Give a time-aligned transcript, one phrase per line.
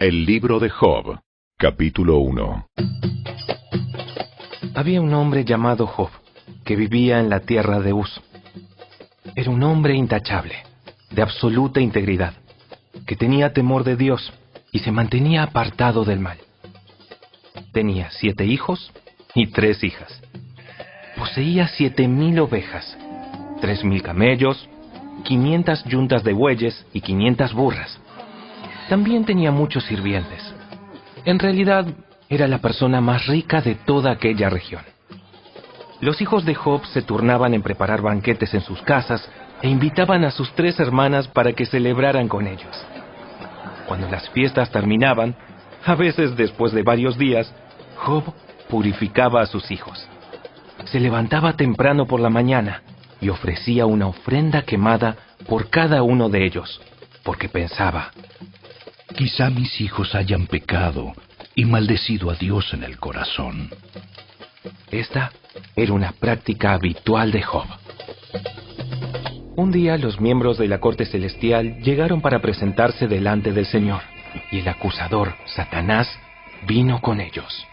[0.00, 1.18] El libro de Job,
[1.56, 2.68] capítulo 1.
[4.76, 6.10] Había un hombre llamado Job,
[6.64, 8.20] que vivía en la tierra de Uz.
[9.34, 10.54] Era un hombre intachable,
[11.10, 12.34] de absoluta integridad,
[13.08, 14.32] que tenía temor de Dios
[14.70, 16.38] y se mantenía apartado del mal.
[17.72, 18.92] Tenía siete hijos
[19.34, 20.22] y tres hijas.
[21.16, 22.96] Poseía siete mil ovejas,
[23.60, 24.68] tres mil camellos,
[25.24, 27.98] quinientas yuntas de bueyes y quinientas burras.
[28.88, 30.42] También tenía muchos sirvientes.
[31.24, 31.86] En realidad,
[32.28, 34.82] era la persona más rica de toda aquella región.
[36.00, 39.28] Los hijos de Job se turnaban en preparar banquetes en sus casas
[39.62, 42.86] e invitaban a sus tres hermanas para que celebraran con ellos.
[43.86, 45.34] Cuando las fiestas terminaban,
[45.84, 47.52] a veces después de varios días,
[47.96, 48.24] Job
[48.68, 50.06] purificaba a sus hijos.
[50.84, 52.82] Se levantaba temprano por la mañana
[53.20, 55.16] y ofrecía una ofrenda quemada
[55.48, 56.80] por cada uno de ellos,
[57.24, 58.12] porque pensaba,
[59.16, 61.12] Quizá mis hijos hayan pecado
[61.54, 63.70] y maldecido a Dios en el corazón.
[64.90, 65.32] Esta
[65.74, 67.66] era una práctica habitual de Job.
[69.56, 74.02] Un día los miembros de la corte celestial llegaron para presentarse delante del Señor,
[74.52, 76.08] y el acusador, Satanás,
[76.66, 77.66] vino con ellos.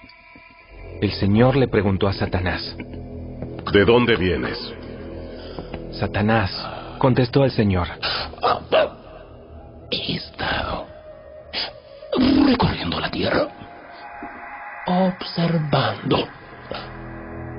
[1.02, 2.76] El Señor le preguntó a Satanás,
[3.72, 4.58] ¿De dónde vienes?
[5.92, 6.52] Satanás
[6.98, 7.88] contestó al Señor,
[9.92, 10.95] He estado
[12.46, 13.48] recorriendo la tierra,
[14.88, 16.28] observando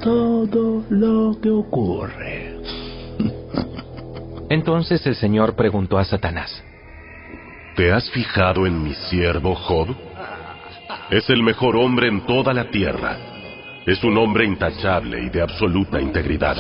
[0.00, 2.56] todo lo que ocurre.
[4.48, 6.62] Entonces el Señor preguntó a Satanás,
[7.77, 9.94] ¿Te has fijado en mi siervo Job?
[11.10, 13.18] Es el mejor hombre en toda la tierra.
[13.86, 16.56] Es un hombre intachable y de absoluta integridad.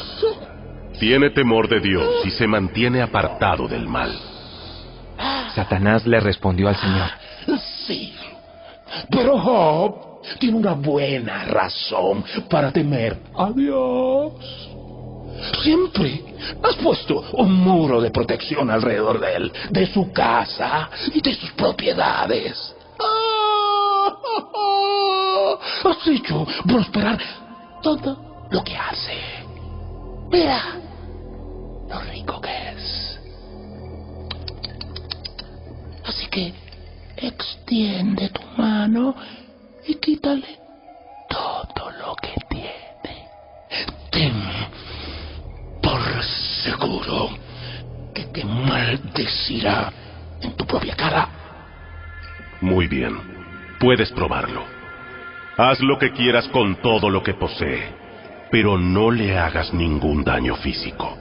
[1.00, 4.12] Tiene temor de Dios y se mantiene apartado del mal.
[5.54, 7.08] Satanás le respondió al Señor,
[9.10, 14.32] Pero Job tiene una buena razón para temer a Dios.
[15.62, 16.22] Siempre
[16.62, 21.50] has puesto un muro de protección alrededor de él, de su casa y de sus
[21.52, 22.74] propiedades.
[25.84, 27.18] Has hecho prosperar
[27.82, 29.18] todo lo que hace.
[30.30, 30.80] Mira
[31.88, 33.20] lo rico que es.
[36.04, 36.54] Así que
[37.16, 39.14] extiende tu mano
[39.86, 40.58] y quítale
[41.28, 43.28] todo lo que tiene.
[44.10, 44.34] Ten
[45.82, 46.00] por
[46.64, 47.30] seguro
[48.14, 49.92] que te maldecirá
[50.40, 51.28] en tu propia cara.
[52.60, 53.16] Muy bien,
[53.78, 54.64] puedes probarlo.
[55.56, 57.88] Haz lo que quieras con todo lo que posee,
[58.50, 61.16] pero no le hagas ningún daño físico.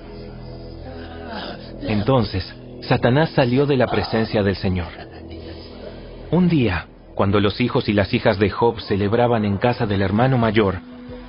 [1.81, 5.04] Entonces, Satanás salió de la presencia del Señor.
[6.31, 10.37] Un día, cuando los hijos y las hijas de Job celebraban en casa del hermano
[10.37, 10.79] mayor,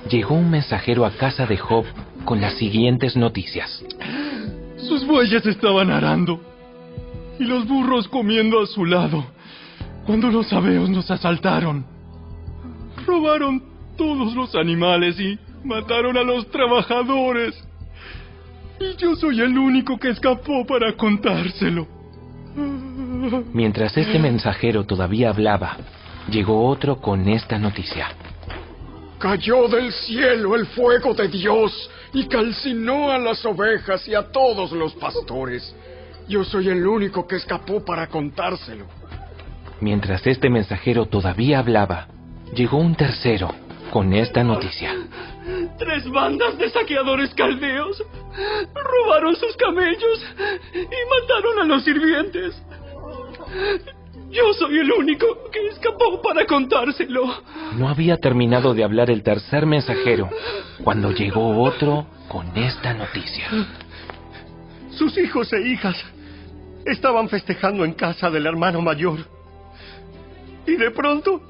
[0.09, 1.85] llegó un mensajero a casa de Job
[2.25, 3.85] con las siguientes noticias.
[4.77, 6.41] Sus bueyes estaban arando
[7.39, 9.23] y los burros comiendo a su lado
[10.05, 11.85] cuando los abeos nos asaltaron.
[13.05, 13.61] Robaron
[13.97, 17.55] todos los animales y mataron a los trabajadores.
[18.79, 21.87] Y yo soy el único que escapó para contárselo.
[23.53, 25.77] Mientras este mensajero todavía hablaba,
[26.29, 28.09] llegó otro con esta noticia.
[29.19, 34.71] Cayó del cielo el fuego de Dios y calcinó a las ovejas y a todos
[34.71, 35.75] los pastores.
[36.27, 38.85] Yo soy el único que escapó para contárselo.
[39.79, 42.07] Mientras este mensajero todavía hablaba,
[42.53, 43.49] llegó un tercero
[43.91, 44.93] con esta noticia.
[45.77, 48.03] Tres bandas de saqueadores caldeos
[48.73, 50.25] robaron sus camellos
[50.73, 52.61] y mataron a los sirvientes.
[54.29, 57.43] Yo soy el único que escapó para contárselo.
[57.77, 60.29] No había terminado de hablar el tercer mensajero
[60.83, 63.47] cuando llegó otro con esta noticia.
[64.91, 65.95] Sus hijos e hijas
[66.85, 69.19] estaban festejando en casa del hermano mayor.
[70.65, 71.41] Y de pronto,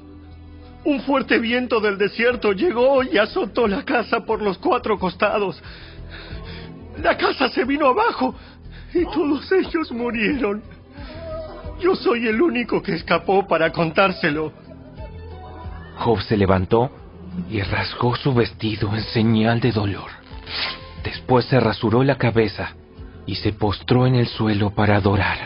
[0.84, 5.60] un fuerte viento del desierto llegó y azotó la casa por los cuatro costados.
[7.02, 8.34] La casa se vino abajo
[8.94, 10.62] y todos ellos murieron.
[11.80, 14.52] Yo soy el único que escapó para contárselo.
[15.98, 16.90] Job se levantó
[17.50, 20.10] y rasgó su vestido en señal de dolor.
[21.04, 22.74] Después se rasuró la cabeza
[23.26, 25.38] y se postró en el suelo para adorar.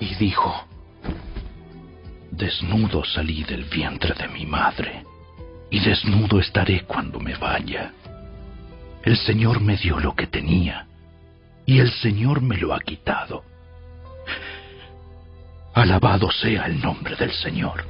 [0.00, 0.66] Y dijo,
[2.30, 5.04] Desnudo salí del vientre de mi madre,
[5.70, 7.92] y desnudo estaré cuando me vaya.
[9.04, 10.86] El Señor me dio lo que tenía,
[11.66, 13.44] y el Señor me lo ha quitado.
[15.74, 17.84] Alabado sea el nombre del Señor.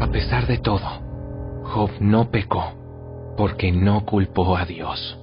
[0.00, 5.18] A pesar de todo, Job no pecó porque no culpó a Dios.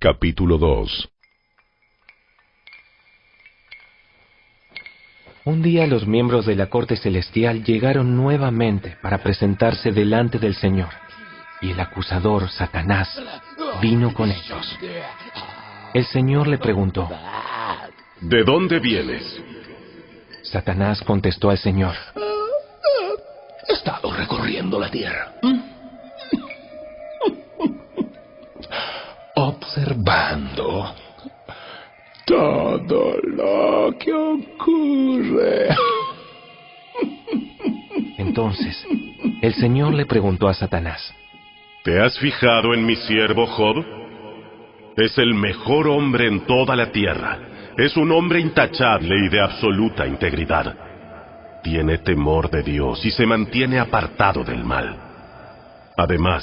[0.00, 1.08] Capítulo 2
[5.44, 10.88] Un día los miembros de la corte celestial llegaron nuevamente para presentarse delante del Señor,
[11.66, 13.20] y el acusador, Satanás,
[13.80, 14.78] vino con ellos.
[15.92, 17.08] El Señor le preguntó,
[18.20, 19.42] ¿De dónde vienes?
[20.42, 21.94] Satanás contestó al Señor,
[23.68, 25.32] He estado recorriendo la tierra.
[29.34, 30.94] Observando
[32.26, 35.68] todo lo que ocurre.
[38.18, 38.86] Entonces,
[39.42, 41.12] el Señor le preguntó a Satanás,
[41.86, 43.76] ¿Te has fijado en mi siervo Job?
[44.96, 47.38] Es el mejor hombre en toda la tierra.
[47.78, 50.74] Es un hombre intachable y de absoluta integridad.
[51.62, 54.96] Tiene temor de Dios y se mantiene apartado del mal.
[55.96, 56.42] Además,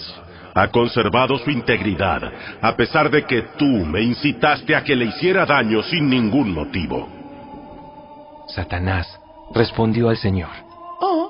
[0.56, 2.22] ha conservado su integridad,
[2.62, 7.10] a pesar de que tú me incitaste a que le hiciera daño sin ningún motivo.
[8.48, 9.20] Satanás
[9.54, 10.52] respondió al Señor,
[11.02, 11.28] Ah,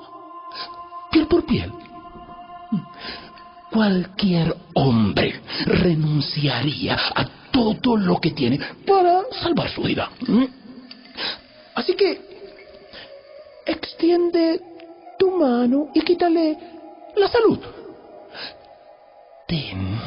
[1.12, 1.72] piel por piel.
[3.74, 10.12] Cualquier hombre renunciaría a todo lo que tiene para salvar su vida.
[10.28, 10.46] ¿Mm?
[11.74, 12.22] Así que
[13.66, 14.62] extiende
[15.18, 16.58] tu mano y quítale
[17.16, 17.60] la salud.
[19.48, 20.00] Ten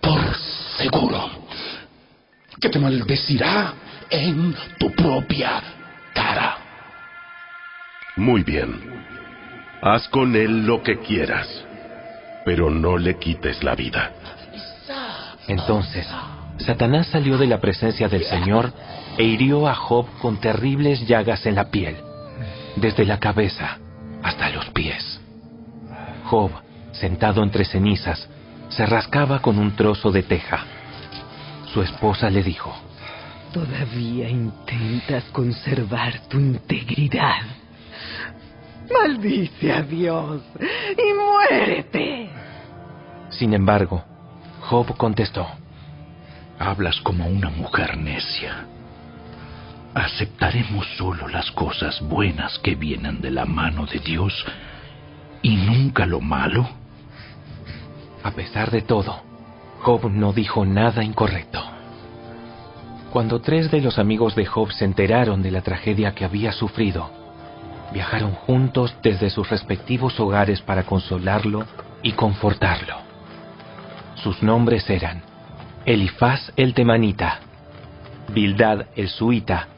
[0.00, 0.36] por
[0.78, 1.30] seguro
[2.60, 3.74] que te maldecirá
[4.08, 5.60] en tu propia
[6.14, 6.58] cara.
[8.16, 9.02] Muy bien.
[9.80, 11.48] Haz con él lo que quieras,
[12.44, 14.12] pero no le quites la vida.
[15.48, 16.06] Entonces,
[16.58, 18.72] Satanás salió de la presencia del Señor
[19.18, 21.96] e hirió a Job con terribles llagas en la piel,
[22.76, 23.78] desde la cabeza
[24.22, 25.20] hasta los pies.
[26.24, 26.50] Job,
[26.92, 28.28] sentado entre cenizas,
[28.68, 30.64] se rascaba con un trozo de teja.
[31.72, 32.74] Su esposa le dijo,
[33.52, 37.42] Todavía intentas conservar tu integridad.
[38.92, 42.30] Maldice a Dios y muérete.
[43.30, 44.04] sin embargo,
[44.60, 45.46] Job contestó,
[46.58, 48.66] Hablas como una mujer necia.
[49.94, 54.32] Aceptaremos solo las cosas buenas que vienen de la mano de Dios
[55.42, 56.68] y nunca lo malo.
[58.22, 59.22] A pesar de todo,
[59.80, 61.60] Job no dijo nada incorrecto.
[63.12, 67.10] Cuando tres de los amigos de Job se enteraron de la tragedia que había sufrido,
[67.92, 71.64] viajaron juntos desde sus respectivos hogares para consolarlo
[72.02, 72.96] y confortarlo.
[74.16, 75.22] Sus nombres eran
[75.84, 77.40] Elifaz el temanita,
[78.32, 79.68] Bildad el suita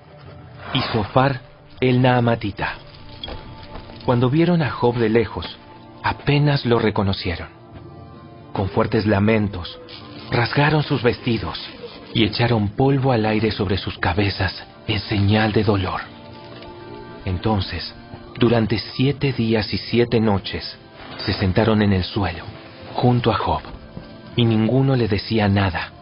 [0.75, 1.41] y Sofar
[1.81, 2.75] el naamatita.
[4.05, 5.47] Cuando vieron a Job de lejos,
[6.03, 7.49] apenas lo reconocieron.
[8.53, 9.81] Con fuertes lamentos,
[10.31, 11.59] rasgaron sus vestidos
[12.13, 16.03] y echaron polvo al aire sobre sus cabezas en señal de dolor.
[17.25, 17.95] Entonces,
[18.39, 20.77] durante siete días y siete noches,
[21.19, 22.45] se sentaron en el suelo,
[22.95, 23.63] junto a Job,
[24.37, 25.93] y ninguno le decía nada,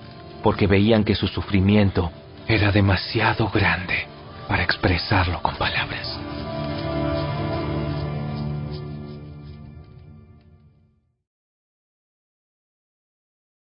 [0.43, 2.11] porque veían que su sufrimiento
[2.49, 4.06] era demasiado grande
[4.49, 6.18] para expresarlo con palabras.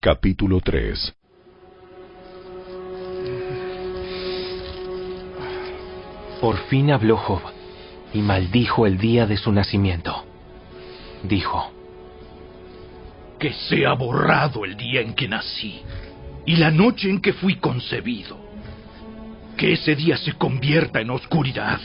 [0.01, 1.15] Capítulo 3
[6.39, 7.58] Por fin habló Job
[8.13, 10.25] y maldijo el día de su nacimiento.
[11.23, 11.71] Dijo,
[13.39, 15.81] Que sea borrado el día en que nací
[16.45, 18.37] y la noche en que fui concebido.
[19.55, 21.79] Que ese día se convierta en oscuridad.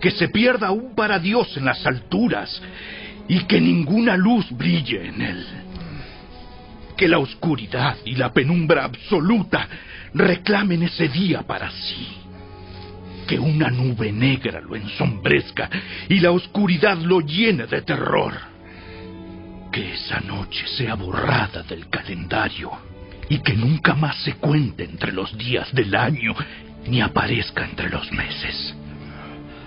[0.00, 2.62] Que se pierda aún para Dios en las alturas
[3.28, 5.46] y que ninguna luz brille en él.
[6.96, 9.68] Que la oscuridad y la penumbra absoluta
[10.14, 12.21] reclamen ese día para sí.
[13.26, 15.70] Que una nube negra lo ensombrezca
[16.08, 18.34] y la oscuridad lo llene de terror.
[19.70, 22.70] Que esa noche sea borrada del calendario
[23.28, 26.34] y que nunca más se cuente entre los días del año
[26.86, 28.74] ni aparezca entre los meses.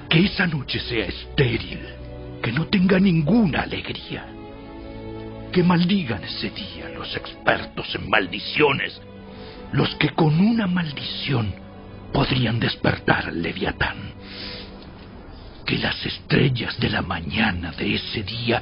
[0.09, 1.79] Que esa noche sea estéril,
[2.43, 4.25] que no tenga ninguna alegría.
[5.51, 9.01] Que maldigan ese día los expertos en maldiciones,
[9.71, 11.64] los que con una maldición
[12.15, 13.97] podrían despertar al leviatán.
[15.65, 18.61] Que las estrellas de la mañana de ese día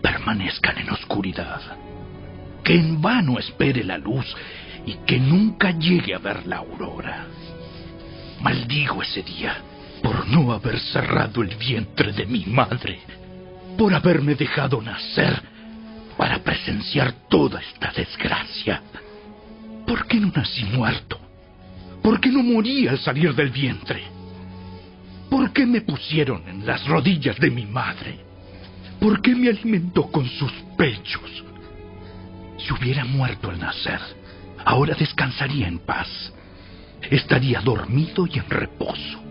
[0.00, 1.60] permanezcan en oscuridad
[2.62, 4.24] que en vano espere la luz
[4.86, 7.26] y que nunca llegue a ver la aurora.
[8.40, 9.56] Maldigo ese día
[10.02, 13.00] por no haber cerrado el vientre de mi madre,
[13.78, 15.42] por haberme dejado nacer
[16.16, 18.82] para presenciar toda esta desgracia.
[19.86, 21.21] ¿Por qué no nací muerto?
[22.02, 24.02] ¿Por qué no morí al salir del vientre?
[25.30, 28.18] ¿Por qué me pusieron en las rodillas de mi madre?
[29.00, 31.44] ¿Por qué me alimentó con sus pechos?
[32.58, 34.00] Si hubiera muerto al nacer,
[34.64, 36.32] ahora descansaría en paz.
[37.10, 39.22] Estaría dormido y en reposo.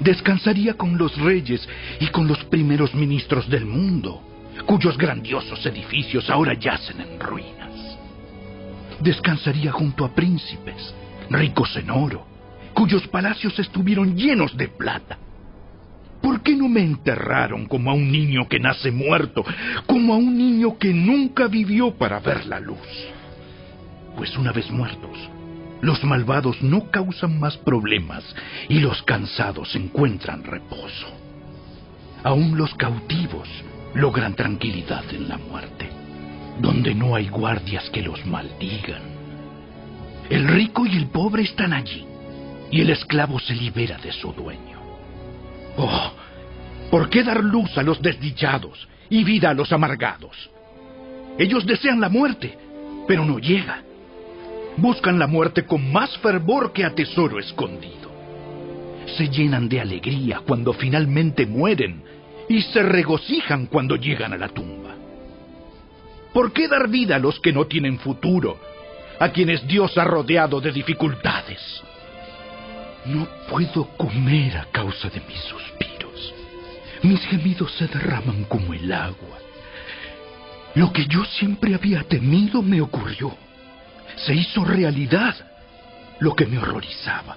[0.00, 1.68] Descansaría con los reyes
[2.00, 4.22] y con los primeros ministros del mundo,
[4.64, 7.98] cuyos grandiosos edificios ahora yacen en ruinas.
[9.00, 10.94] Descansaría junto a príncipes,
[11.30, 12.26] ricos en oro,
[12.74, 15.18] cuyos palacios estuvieron llenos de plata.
[16.22, 19.44] ¿Por qué no me enterraron como a un niño que nace muerto,
[19.86, 22.78] como a un niño que nunca vivió para ver la luz?
[24.16, 25.16] Pues una vez muertos,
[25.80, 28.24] los malvados no causan más problemas
[28.68, 31.06] y los cansados encuentran reposo.
[32.24, 33.48] Aún los cautivos
[33.94, 35.88] logran tranquilidad en la muerte,
[36.60, 39.17] donde no hay guardias que los maldigan.
[40.30, 42.06] El rico y el pobre están allí,
[42.70, 44.78] y el esclavo se libera de su dueño.
[45.76, 46.12] Oh,
[46.90, 50.50] ¿por qué dar luz a los desdichados y vida a los amargados?
[51.38, 52.58] Ellos desean la muerte,
[53.06, 53.82] pero no llega.
[54.76, 58.08] Buscan la muerte con más fervor que a tesoro escondido.
[59.16, 62.02] Se llenan de alegría cuando finalmente mueren
[62.48, 64.94] y se regocijan cuando llegan a la tumba.
[66.32, 68.58] ¿Por qué dar vida a los que no tienen futuro,
[69.18, 71.82] a quienes Dios ha rodeado de dificultades?
[73.04, 76.34] No puedo comer a causa de mis suspiros.
[77.02, 79.38] Mis gemidos se derraman como el agua.
[80.74, 83.36] Lo que yo siempre había temido me ocurrió.
[84.16, 85.34] Se hizo realidad
[86.20, 87.36] lo que me horrorizaba.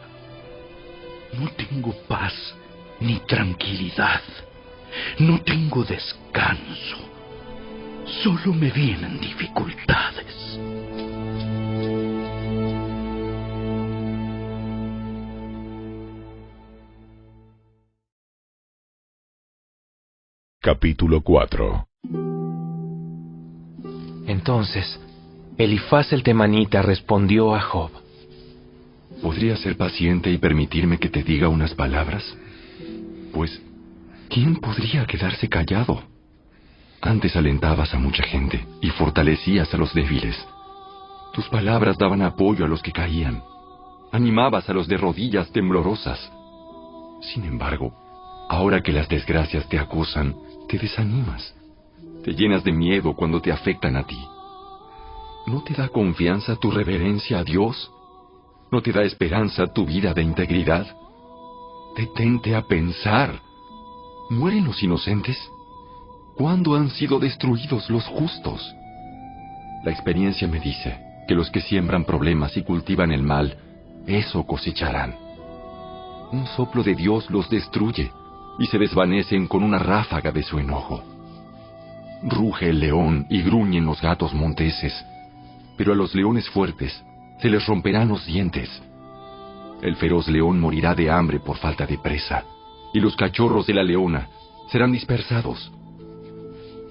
[1.34, 2.34] No tengo paz
[3.00, 4.22] ni tranquilidad.
[5.20, 6.98] No tengo descanso.
[8.24, 10.60] Solo me vienen dificultades.
[20.63, 21.88] Capítulo 4
[24.27, 25.00] Entonces,
[25.58, 27.89] Elifaz el temanita respondió a Job.
[29.24, 32.38] ¿Podrías ser paciente y permitirme que te diga unas palabras?
[33.34, 33.60] Pues,
[34.30, 36.03] ¿quién podría quedarse callado?
[37.01, 40.38] Antes alentabas a mucha gente y fortalecías a los débiles.
[41.34, 43.41] Tus palabras daban apoyo a los que caían.
[44.12, 46.20] Animabas a los de rodillas temblorosas.
[47.34, 47.96] Sin embargo,
[48.48, 50.36] ahora que las desgracias te acusan,
[50.72, 51.54] te desanimas.
[52.24, 54.18] Te llenas de miedo cuando te afectan a ti.
[55.46, 57.92] ¿No te da confianza tu reverencia a Dios?
[58.72, 60.88] ¿No te da esperanza tu vida de integridad?
[61.98, 63.42] Detente a pensar.
[64.30, 65.38] ¿Mueren los inocentes?
[66.38, 68.74] ¿Cuándo han sido destruidos los justos?
[69.84, 70.98] La experiencia me dice
[71.28, 73.58] que los que siembran problemas y cultivan el mal,
[74.08, 75.18] eso cosecharán.
[76.32, 78.10] Un soplo de Dios los destruye
[78.62, 81.03] y se desvanecen con una ráfaga de su enojo.
[82.22, 84.94] Ruge el león y gruñen los gatos monteses,
[85.75, 87.03] pero a los leones fuertes
[87.39, 88.70] se les romperán los dientes.
[89.82, 92.44] El feroz león morirá de hambre por falta de presa,
[92.94, 94.27] y los cachorros de la leona
[94.70, 95.72] serán dispersados.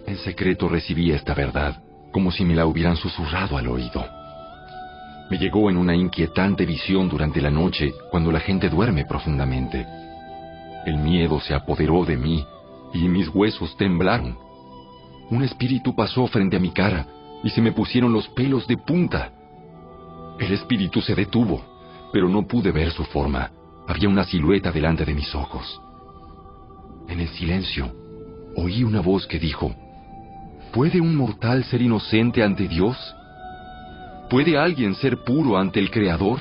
[0.08, 4.04] En secreto recibí esta verdad, como si me la hubieran susurrado al oído.
[5.30, 9.99] Me llegó en una inquietante visión durante la noche, cuando la gente duerme profundamente.
[10.86, 12.44] El miedo se apoderó de mí,
[12.94, 14.36] y mis huesos temblaron.
[15.30, 17.06] Un espíritu pasó frente a mi cara,
[17.42, 19.32] y se me pusieron los pelos de punta.
[20.38, 21.62] El espíritu se detuvo,
[22.12, 23.50] pero no pude ver su forma.
[23.86, 25.80] Había una silueta delante de mis ojos.
[27.08, 27.92] En el silencio,
[28.56, 29.74] oí una voz que dijo,
[30.72, 32.96] ¿Puede un mortal ser inocente ante Dios?
[34.28, 36.40] ¿Puede alguien ser puro ante el Creador?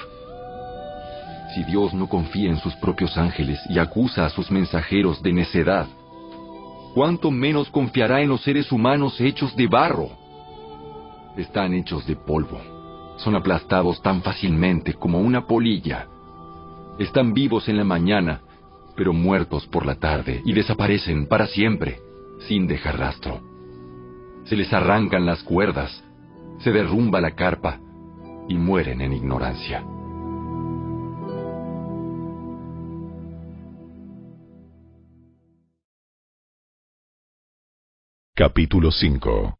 [1.53, 5.87] Si Dios no confía en sus propios ángeles y acusa a sus mensajeros de necedad,
[6.93, 10.09] ¿cuánto menos confiará en los seres humanos hechos de barro?
[11.37, 12.59] Están hechos de polvo.
[13.17, 16.07] Son aplastados tan fácilmente como una polilla.
[16.99, 18.41] Están vivos en la mañana,
[18.95, 21.99] pero muertos por la tarde y desaparecen para siempre,
[22.47, 23.41] sin dejar rastro.
[24.43, 26.03] Se les arrancan las cuerdas,
[26.59, 27.79] se derrumba la carpa
[28.47, 29.83] y mueren en ignorancia.
[38.39, 39.57] Capítulo 5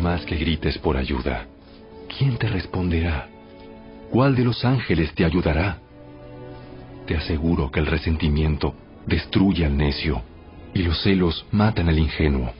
[0.00, 1.48] más que grites por ayuda,
[2.16, 3.26] ¿quién te responderá?
[4.12, 5.78] ¿Cuál de los ángeles te ayudará?
[7.08, 8.76] Te aseguro que el resentimiento
[9.08, 10.22] destruye al necio
[10.72, 12.52] y los celos matan al ingenuo.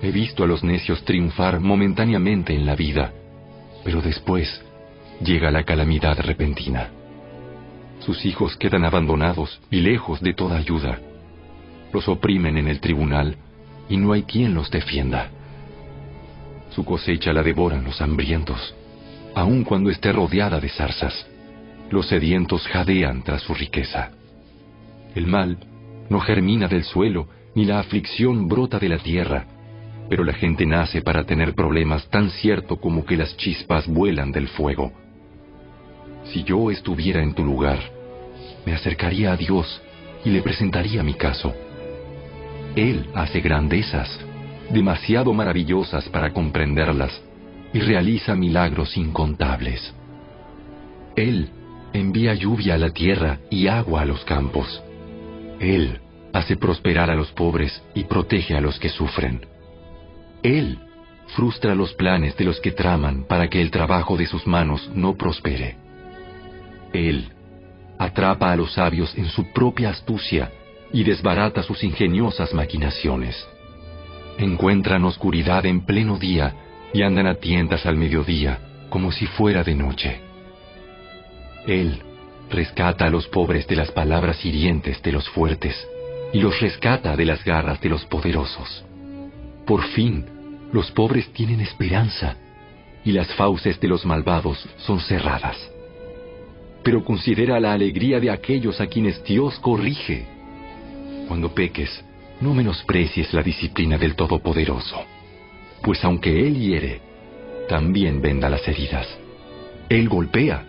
[0.00, 3.12] He visto a los necios triunfar momentáneamente en la vida,
[3.84, 4.48] pero después
[5.22, 6.88] llega la calamidad repentina.
[7.98, 10.98] Sus hijos quedan abandonados y lejos de toda ayuda.
[11.92, 13.36] Los oprimen en el tribunal
[13.88, 15.30] y no hay quien los defienda.
[16.70, 18.74] Su cosecha la devoran los hambrientos,
[19.34, 21.26] aun cuando esté rodeada de zarzas.
[21.90, 24.10] Los sedientos jadean tras su riqueza.
[25.14, 25.58] El mal
[26.10, 29.46] no germina del suelo, ni la aflicción brota de la tierra,
[30.08, 34.48] pero la gente nace para tener problemas tan cierto como que las chispas vuelan del
[34.48, 34.92] fuego.
[36.24, 37.78] Si yo estuviera en tu lugar,
[38.64, 39.82] me acercaría a Dios
[40.24, 41.54] y le presentaría mi caso.
[42.76, 44.08] Él hace grandezas,
[44.70, 47.22] demasiado maravillosas para comprenderlas,
[47.72, 49.94] y realiza milagros incontables.
[51.16, 51.50] Él
[51.92, 54.82] envía lluvia a la tierra y agua a los campos.
[55.60, 56.00] Él
[56.32, 59.44] hace prosperar a los pobres y protege a los que sufren.
[60.42, 60.78] Él
[61.34, 65.16] frustra los planes de los que traman para que el trabajo de sus manos no
[65.16, 65.76] prospere.
[66.92, 67.28] Él
[67.98, 70.50] atrapa a los sabios en su propia astucia
[70.92, 73.46] y desbarata sus ingeniosas maquinaciones.
[74.38, 76.54] Encuentran oscuridad en pleno día
[76.92, 80.20] y andan a tientas al mediodía como si fuera de noche.
[81.66, 82.02] Él
[82.50, 85.76] rescata a los pobres de las palabras hirientes de los fuertes
[86.32, 88.84] y los rescata de las garras de los poderosos.
[89.66, 90.24] Por fin,
[90.72, 92.36] los pobres tienen esperanza
[93.04, 95.56] y las fauces de los malvados son cerradas.
[96.82, 100.26] Pero considera la alegría de aquellos a quienes Dios corrige.
[101.28, 102.04] Cuando peques,
[102.40, 105.04] no menosprecies la disciplina del Todopoderoso,
[105.82, 107.02] pues aunque Él hiere,
[107.68, 109.06] también venda las heridas.
[109.90, 110.64] Él golpea,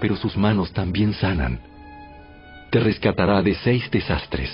[0.00, 1.60] pero sus manos también sanan.
[2.70, 4.50] Te rescatará de seis desastres.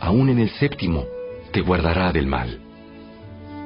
[0.00, 1.04] Aún en el séptimo
[1.52, 2.60] te guardará del mal.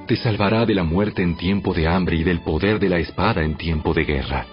[0.07, 3.45] Te salvará de la muerte en tiempo de hambre y del poder de la espada
[3.45, 4.47] en tiempo de guerra.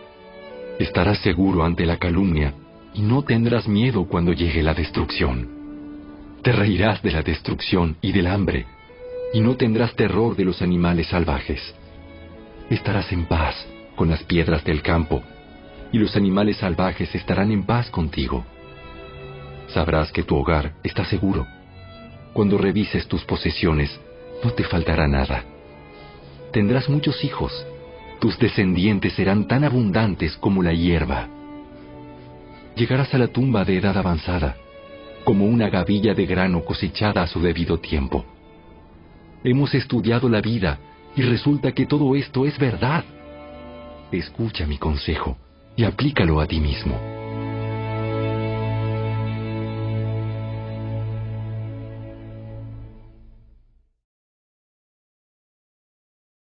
[0.78, 2.54] Estarás seguro ante la calumnia
[2.94, 5.53] y no tendrás miedo cuando llegue la destrucción.
[6.44, 8.66] Te reirás de la destrucción y del hambre
[9.34, 11.74] y no tendrás terror de los animales salvajes.
[12.70, 13.56] Estarás en paz
[13.96, 15.24] con las piedras del campo
[15.94, 18.44] y los animales salvajes estarán en paz contigo.
[19.68, 21.48] Sabrás que tu hogar está seguro.
[22.34, 23.98] Cuando revises tus posesiones,
[24.44, 25.46] no te faltará nada.
[26.52, 27.54] Tendrás muchos hijos.
[28.20, 31.30] Tus descendientes serán tan abundantes como la hierba.
[32.76, 34.58] Llegarás a la tumba de edad avanzada,
[35.24, 38.26] como una gavilla de grano cosechada a su debido tiempo.
[39.44, 40.80] Hemos estudiado la vida
[41.16, 43.04] y resulta que todo esto es verdad.
[44.12, 45.38] Escucha mi consejo
[45.76, 47.00] y aplícalo a ti mismo.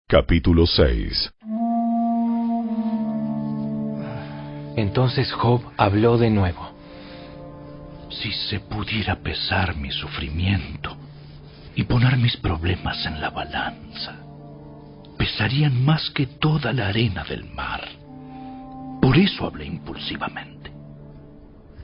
[0.08, 1.34] Capítulo 6
[4.78, 6.77] Entonces Job habló de nuevo.
[8.22, 10.98] Si se pudiera pesar mi sufrimiento
[11.76, 14.16] y poner mis problemas en la balanza,
[15.18, 17.88] pesarían más que toda la arena del mar.
[19.02, 20.72] Por eso hablé impulsivamente,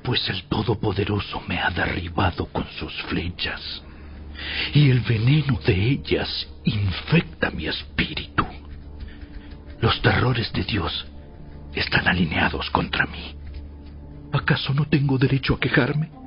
[0.03, 3.83] pues el Todopoderoso me ha derribado con sus flechas,
[4.73, 8.45] y el veneno de ellas infecta mi espíritu.
[9.81, 11.05] Los terrores de Dios
[11.75, 13.35] están alineados contra mí.
[14.31, 16.22] ¿Acaso no tengo derecho a quejarme?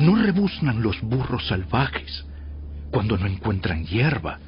[0.00, 2.24] ¿No rebuznan los burros salvajes
[2.90, 4.38] cuando no encuentran hierba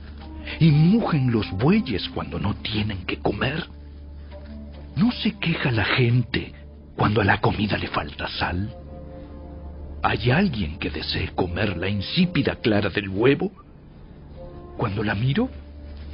[0.60, 3.66] y mugen los bueyes cuando no tienen que comer?
[4.96, 6.52] ¿No se queja la gente
[6.96, 8.74] cuando a la comida le falta sal?
[10.02, 13.50] ¿Hay alguien que desee comer la insípida clara del huevo?
[14.76, 15.48] Cuando la miro,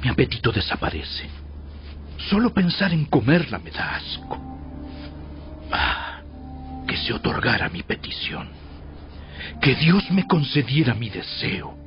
[0.01, 1.29] mi apetito desaparece.
[2.29, 4.39] Solo pensar en comerla me da asco.
[5.71, 6.21] Ah,
[6.87, 8.47] que se otorgara mi petición.
[9.61, 11.77] Que Dios me concediera mi deseo.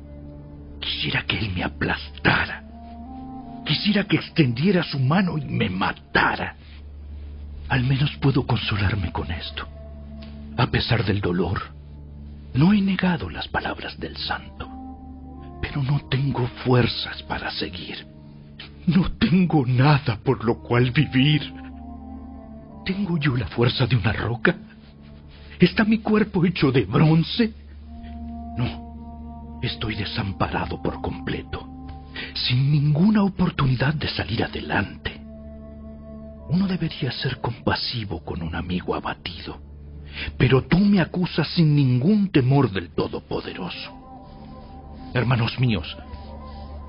[0.79, 2.63] Quisiera que Él me aplastara.
[3.65, 6.55] Quisiera que extendiera su mano y me matara.
[7.67, 9.67] Al menos puedo consolarme con esto.
[10.57, 11.61] A pesar del dolor,
[12.53, 14.69] no he negado las palabras del santo,
[15.61, 18.05] pero no tengo fuerzas para seguir.
[18.87, 21.41] No tengo nada por lo cual vivir.
[22.85, 24.55] ¿Tengo yo la fuerza de una roca?
[25.59, 27.53] ¿Está mi cuerpo hecho de bronce?
[28.57, 31.71] No, estoy desamparado por completo.
[32.33, 35.19] sin ninguna oportunidad de salir adelante.
[36.49, 39.59] Uno debería ser compasivo con un amigo abatido,
[40.37, 43.91] pero tú me acusas sin ningún temor del Todopoderoso.
[45.13, 45.97] Hermanos míos,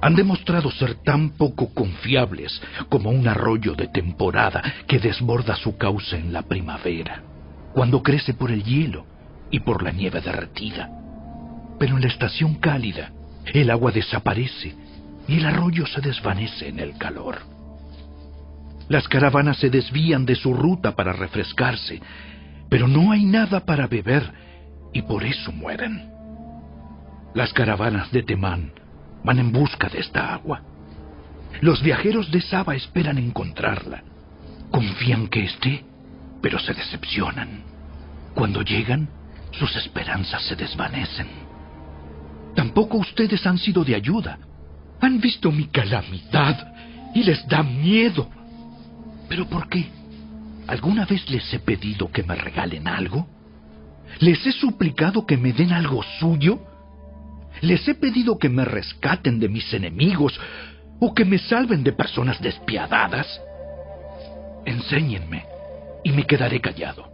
[0.02, 6.16] han demostrado ser tan poco confiables como un arroyo de temporada que desborda su cauce
[6.16, 7.22] en la primavera,
[7.76, 9.04] cuando crece por el hielo
[9.50, 10.88] y por la nieve derretida.
[11.78, 13.10] Pero en la estación cálida,
[13.52, 14.74] el agua desaparece
[15.28, 17.40] y el arroyo se desvanece en el calor.
[18.88, 22.00] Las caravanas se desvían de su ruta para refrescarse,
[22.70, 24.32] pero no hay nada para beber
[24.94, 26.10] y por eso mueren.
[27.34, 28.72] Las caravanas de Temán
[29.22, 30.62] van en busca de esta agua.
[31.60, 34.02] Los viajeros de Saba esperan encontrarla.
[34.70, 35.84] Confían que esté,
[36.46, 37.64] pero se decepcionan.
[38.32, 39.08] Cuando llegan,
[39.50, 41.26] sus esperanzas se desvanecen.
[42.54, 44.38] Tampoco ustedes han sido de ayuda.
[45.00, 46.72] Han visto mi calamidad
[47.16, 48.30] y les da miedo.
[49.28, 49.86] ¿Pero por qué?
[50.68, 53.26] ¿Alguna vez les he pedido que me regalen algo?
[54.20, 56.60] ¿Les he suplicado que me den algo suyo?
[57.60, 60.38] Les he pedido que me rescaten de mis enemigos
[61.00, 63.26] o que me salven de personas despiadadas.
[64.64, 65.55] Enséñenme
[66.04, 67.10] y me quedaré callado.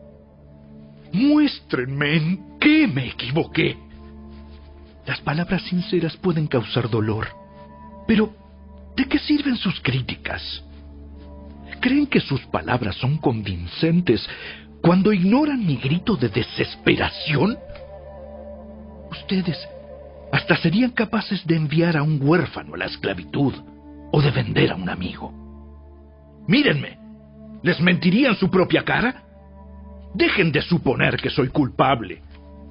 [1.12, 3.77] Muéstrenme en qué me equivoqué.
[5.07, 7.29] Las palabras sinceras pueden causar dolor,
[8.07, 8.33] pero
[8.97, 10.62] ¿de qué sirven sus críticas?
[11.81, 14.25] ¿Creen que sus palabras son convincentes
[14.81, 17.59] cuando ignoran mi grito de desesperación?
[19.11, 19.59] Ustedes
[20.33, 23.53] hasta serían capaces de enviar a un huérfano a la esclavitud
[24.12, 25.33] o de vender a un amigo.
[26.47, 27.02] Mírenme,
[27.62, 29.22] ¿les mentiría en su propia cara?
[30.14, 32.22] Dejen de suponer que soy culpable,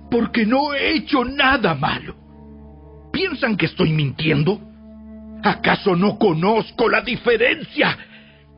[0.10, 2.15] porque no he hecho nada malo.
[3.12, 4.60] ¿Piensan que estoy mintiendo?
[5.43, 7.97] ¿Acaso no conozco la diferencia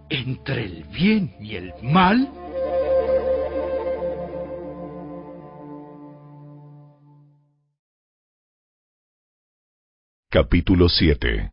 [0.09, 2.29] entre el bien y el mal?
[10.29, 11.51] Capítulo 7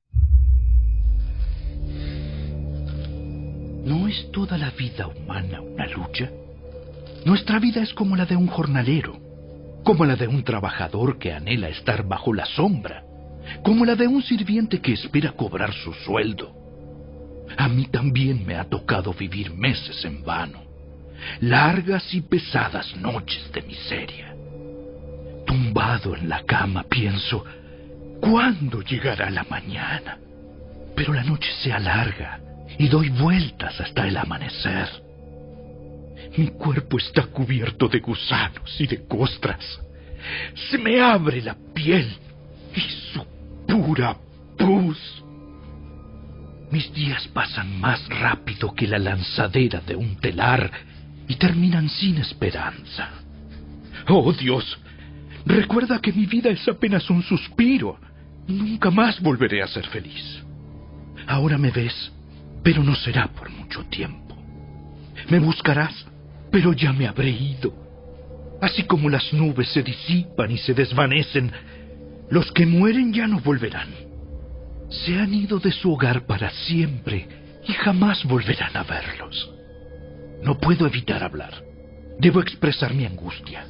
[3.85, 6.31] ¿No es toda la vida humana una lucha?
[7.25, 9.19] Nuestra vida es como la de un jornalero,
[9.85, 13.03] como la de un trabajador que anhela estar bajo la sombra,
[13.63, 16.53] como la de un sirviente que espera cobrar su sueldo.
[17.57, 20.63] A mí también me ha tocado vivir meses en vano,
[21.41, 24.35] largas y pesadas noches de miseria.
[25.47, 27.45] Tumbado en la cama pienso,
[28.21, 30.19] ¿Cuándo llegará la mañana?
[30.95, 32.39] Pero la noche se alarga
[32.79, 34.89] y doy vueltas hasta el amanecer.
[36.37, 39.81] Mi cuerpo está cubierto de gusanos y de costras.
[40.71, 42.13] Se me abre la piel
[42.75, 42.81] y
[43.13, 43.25] su
[43.67, 44.17] pura
[44.57, 44.99] pus.
[46.71, 50.71] Mis días pasan más rápido que la lanzadera de un telar
[51.27, 53.09] y terminan sin esperanza.
[54.09, 54.79] Oh Dios,
[55.45, 57.99] recuerda que mi vida es apenas un suspiro
[58.51, 60.43] Nunca más volveré a ser feliz.
[61.27, 62.13] Ahora me ves,
[62.63, 64.37] pero no será por mucho tiempo.
[65.29, 65.95] Me buscarás,
[66.51, 67.73] pero ya me habré ido.
[68.61, 71.51] Así como las nubes se disipan y se desvanecen,
[72.31, 73.89] los que mueren ya no volverán.
[74.91, 77.27] Se han ido de su hogar para siempre
[77.67, 79.51] y jamás volverán a verlos.
[80.43, 81.63] No puedo evitar hablar.
[82.19, 83.65] Debo expresar mi angustia.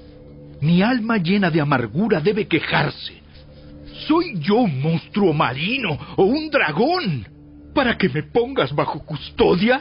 [0.61, 3.20] Mi alma llena de amargura debe quejarse.
[4.07, 7.39] ¿Soy yo un monstruo marino o un dragón
[7.74, 9.80] para que me pongas bajo custodia?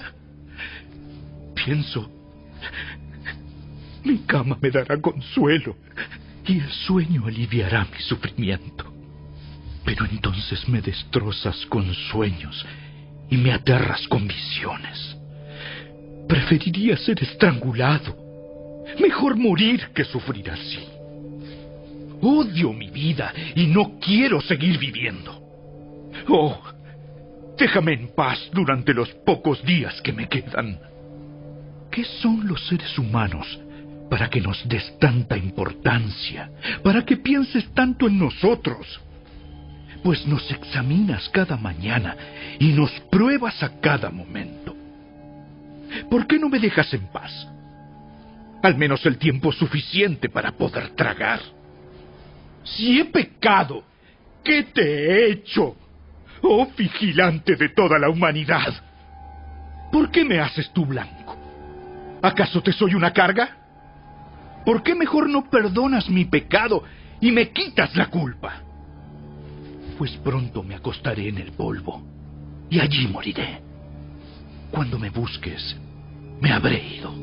[1.56, 2.10] Pienso,
[4.04, 5.76] mi cama me dará consuelo
[6.46, 8.92] y el sueño aliviará mi sufrimiento.
[9.86, 12.66] Pero entonces me destrozas con sueños
[13.30, 15.18] y me aterras con visiones.
[16.28, 18.16] Preferiría ser estrangulado.
[19.00, 20.80] Mejor morir que sufrir así.
[22.22, 25.40] Odio mi vida y no quiero seguir viviendo.
[26.28, 26.60] Oh,
[27.60, 30.80] déjame en paz durante los pocos días que me quedan.
[31.92, 33.60] ¿Qué son los seres humanos
[34.10, 36.50] para que nos des tanta importancia,
[36.84, 39.02] para que pienses tanto en nosotros?
[40.04, 42.16] Pues nos examinas cada mañana
[42.58, 44.76] y nos pruebas a cada momento.
[46.10, 47.48] ¿Por qué no me dejas en paz?
[48.64, 51.42] Al menos el tiempo suficiente para poder tragar.
[52.64, 53.84] Si he pecado,
[54.44, 55.76] ¿qué te he hecho?
[56.42, 58.74] Oh vigilante de toda la humanidad.
[59.92, 61.38] ¿Por qué me haces tú blanco?
[62.22, 63.58] ¿Acaso te soy una carga?
[64.66, 66.84] ¿Por qué mejor no perdonas mi pecado
[67.22, 68.64] y me quitas la culpa?
[70.00, 72.02] pues pronto me acostaré en el polvo
[72.70, 73.62] y allí moriré.
[74.72, 75.76] Cuando me busques,
[76.40, 77.14] me habré ido.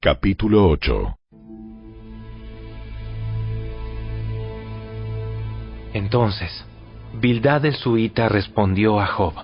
[0.00, 1.19] Capítulo 8
[5.92, 6.64] Entonces,
[7.14, 9.34] Bildad el suita respondió a Job.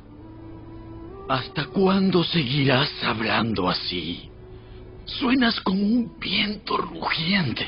[1.28, 4.30] ¿Hasta cuándo seguirás hablando así?
[5.04, 7.66] Suenas como un viento rugiente.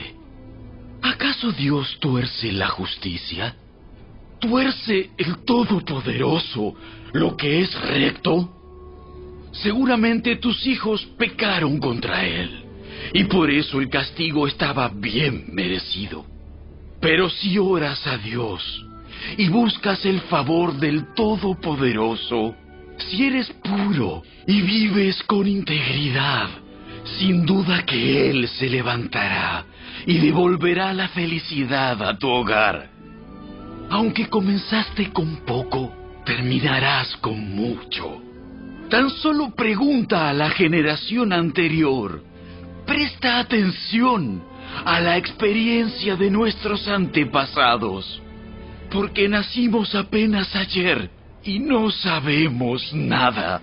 [1.02, 3.56] ¿Acaso Dios tuerce la justicia?
[4.38, 6.74] ¿Tuerce el Todopoderoso
[7.12, 8.54] lo que es recto?
[9.52, 12.64] Seguramente tus hijos pecaron contra Él,
[13.12, 16.24] y por eso el castigo estaba bien merecido.
[17.00, 18.84] Pero si oras a Dios
[19.36, 22.54] y buscas el favor del Todopoderoso,
[22.98, 26.48] si eres puro y vives con integridad,
[27.18, 29.64] sin duda que Él se levantará
[30.06, 32.90] y devolverá la felicidad a tu hogar.
[33.90, 35.92] Aunque comenzaste con poco,
[36.24, 38.20] terminarás con mucho.
[38.90, 42.22] Tan solo pregunta a la generación anterior.
[42.86, 44.42] Presta atención
[44.84, 48.20] a la experiencia de nuestros antepasados,
[48.90, 51.10] porque nacimos apenas ayer
[51.44, 53.62] y no sabemos nada.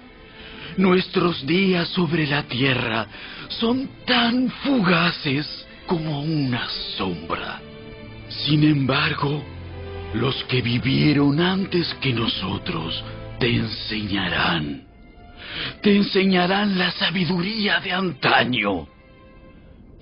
[0.78, 3.08] Nuestros días sobre la tierra
[3.48, 7.62] son tan fugaces como una sombra.
[8.30, 9.44] Sin embargo,
[10.14, 13.04] los que vivieron antes que nosotros
[13.40, 14.84] te enseñarán.
[15.82, 18.88] Te enseñarán la sabiduría de antaño.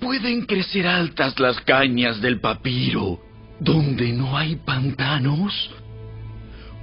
[0.00, 3.20] Pueden crecer altas las cañas del papiro
[3.60, 5.70] donde no hay pantanos.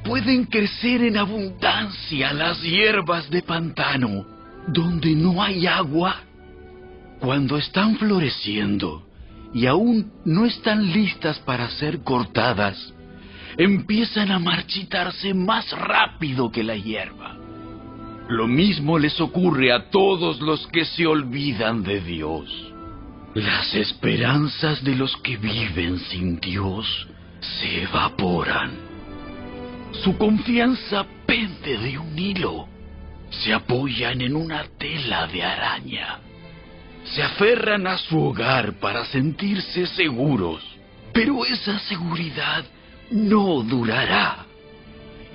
[0.03, 4.25] Pueden crecer en abundancia las hierbas de pantano
[4.67, 6.15] donde no hay agua.
[7.19, 9.03] Cuando están floreciendo
[9.53, 12.93] y aún no están listas para ser cortadas,
[13.57, 17.37] empiezan a marchitarse más rápido que la hierba.
[18.27, 22.70] Lo mismo les ocurre a todos los que se olvidan de Dios.
[23.33, 27.07] Las esperanzas de los que viven sin Dios
[27.39, 28.71] se evaporan.
[30.03, 32.67] Su confianza pende de un hilo.
[33.29, 36.19] Se apoyan en una tela de araña.
[37.05, 40.61] Se aferran a su hogar para sentirse seguros.
[41.13, 42.65] Pero esa seguridad
[43.11, 44.45] no durará.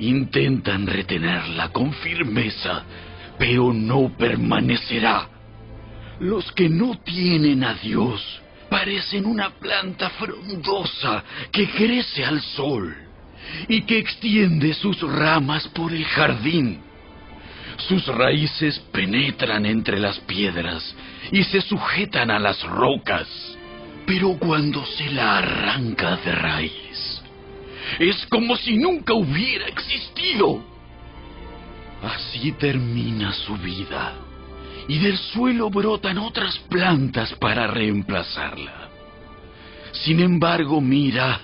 [0.00, 2.84] Intentan retenerla con firmeza,
[3.38, 5.30] pero no permanecerá.
[6.20, 12.96] Los que no tienen a Dios parecen una planta frondosa que crece al sol
[13.68, 16.80] y que extiende sus ramas por el jardín.
[17.76, 20.94] Sus raíces penetran entre las piedras
[21.30, 23.28] y se sujetan a las rocas,
[24.06, 27.22] pero cuando se la arranca de raíz,
[27.98, 30.64] es como si nunca hubiera existido.
[32.02, 34.25] Así termina su vida
[34.88, 38.88] y del suelo brotan otras plantas para reemplazarla.
[39.92, 41.40] Sin embargo, mira,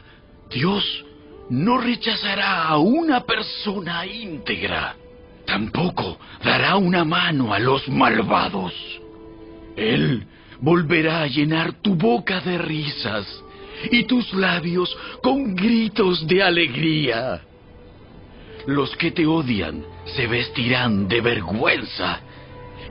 [0.50, 1.05] Dios
[1.50, 4.94] no rechazará a una persona íntegra,
[5.46, 8.72] tampoco dará una mano a los malvados.
[9.76, 10.26] Él
[10.61, 13.26] volverá a llenar tu boca de risas
[13.90, 17.40] y tus labios con gritos de alegría.
[18.66, 22.20] Los que te odian se vestirán de vergüenza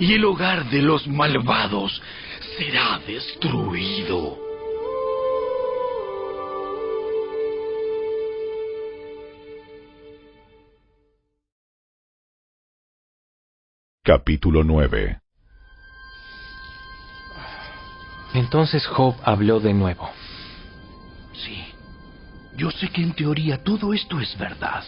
[0.02, 2.02] y el hogar de los malvados
[2.58, 4.36] será destruido.
[14.04, 15.22] Capítulo 9
[18.34, 20.10] Entonces Job habló de nuevo.
[21.34, 21.64] Sí,
[22.58, 24.84] yo sé que en teoría todo esto es verdad.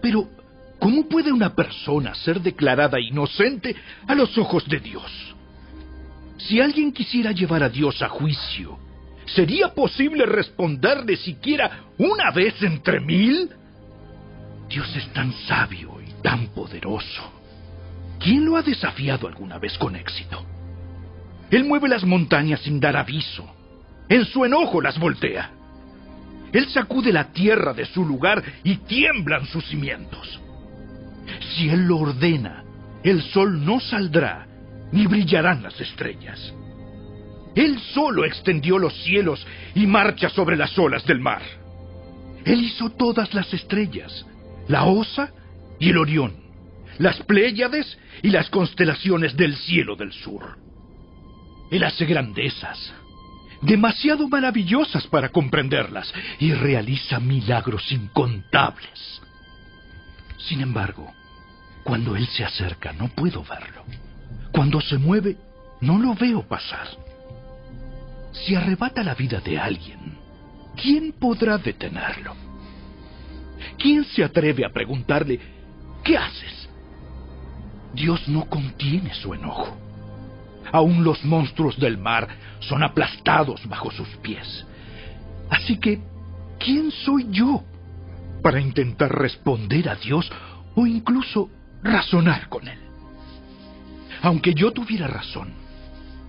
[0.00, 0.28] Pero,
[0.78, 3.74] ¿cómo puede una persona ser declarada inocente
[4.06, 5.34] a los ojos de Dios?
[6.38, 8.78] Si alguien quisiera llevar a Dios a juicio,
[9.26, 13.50] ¿sería posible responderle siquiera una vez entre mil?
[14.68, 17.32] Dios es tan sabio y tan poderoso.
[18.18, 20.44] ¿Quién lo ha desafiado alguna vez con éxito?
[21.50, 23.46] Él mueve las montañas sin dar aviso.
[24.08, 25.50] En su enojo las voltea.
[26.52, 30.40] Él sacude la tierra de su lugar y tiemblan sus cimientos.
[31.54, 32.64] Si Él lo ordena,
[33.02, 34.46] el sol no saldrá,
[34.92, 36.54] ni brillarán las estrellas.
[37.54, 41.42] Él solo extendió los cielos y marcha sobre las olas del mar.
[42.44, 44.26] Él hizo todas las estrellas,
[44.68, 45.32] la Osa
[45.78, 46.34] y el Orión,
[46.98, 50.58] las Pléyades y las constelaciones del cielo del sur.
[51.70, 52.92] Él hace grandezas,
[53.62, 59.22] demasiado maravillosas para comprenderlas, y realiza milagros incontables.
[60.48, 61.10] Sin embargo,
[61.84, 63.84] cuando Él se acerca no puedo verlo.
[64.52, 65.36] Cuando se mueve,
[65.80, 66.86] no lo veo pasar.
[68.32, 70.18] Si arrebata la vida de alguien,
[70.76, 72.34] ¿quién podrá detenerlo?
[73.78, 75.40] ¿Quién se atreve a preguntarle,
[76.02, 76.68] ¿qué haces?
[77.94, 79.76] Dios no contiene su enojo.
[80.72, 82.28] Aún los monstruos del mar
[82.60, 84.66] son aplastados bajo sus pies.
[85.48, 86.02] Así que,
[86.58, 87.62] ¿quién soy yo
[88.44, 90.30] para intentar responder a Dios
[90.74, 91.48] o incluso
[91.82, 92.78] razonar con Él?
[94.20, 95.48] Aunque yo tuviera razón,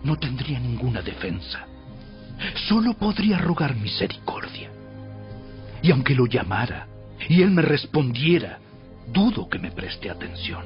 [0.01, 1.67] no tendría ninguna defensa.
[2.69, 4.71] Solo podría rogar misericordia.
[5.81, 6.87] Y aunque lo llamara
[7.27, 8.59] y Él me respondiera,
[9.11, 10.63] dudo que me preste atención.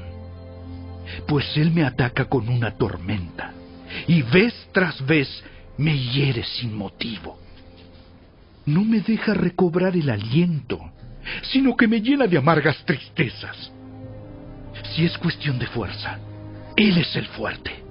[1.26, 3.52] Pues Él me ataca con una tormenta
[4.06, 5.28] y vez tras vez
[5.78, 7.40] me hiere sin motivo.
[8.66, 10.92] No me deja recobrar el aliento,
[11.42, 13.72] sino que me llena de amargas tristezas.
[14.94, 16.18] Si es cuestión de fuerza,
[16.76, 17.82] Él es el fuerte.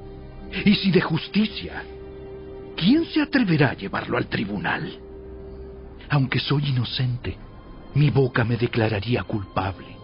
[0.66, 1.84] Y si de justicia,
[2.76, 5.00] ¿quién se atreverá a llevarlo al tribunal?
[6.10, 7.38] Aunque soy inocente,
[7.96, 9.96] mi boca me declararía culpable.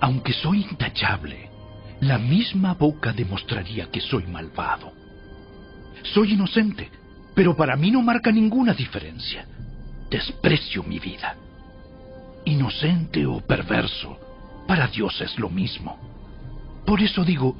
[0.00, 1.50] Aunque soy intachable,
[2.00, 4.92] la misma boca demostraría que soy malvado.
[6.14, 6.90] Soy inocente,
[7.34, 9.46] pero para mí no marca ninguna diferencia.
[10.10, 11.36] Desprecio mi vida.
[12.44, 14.18] Inocente o perverso,
[14.66, 15.98] para Dios es lo mismo.
[16.86, 17.54] Por eso digo,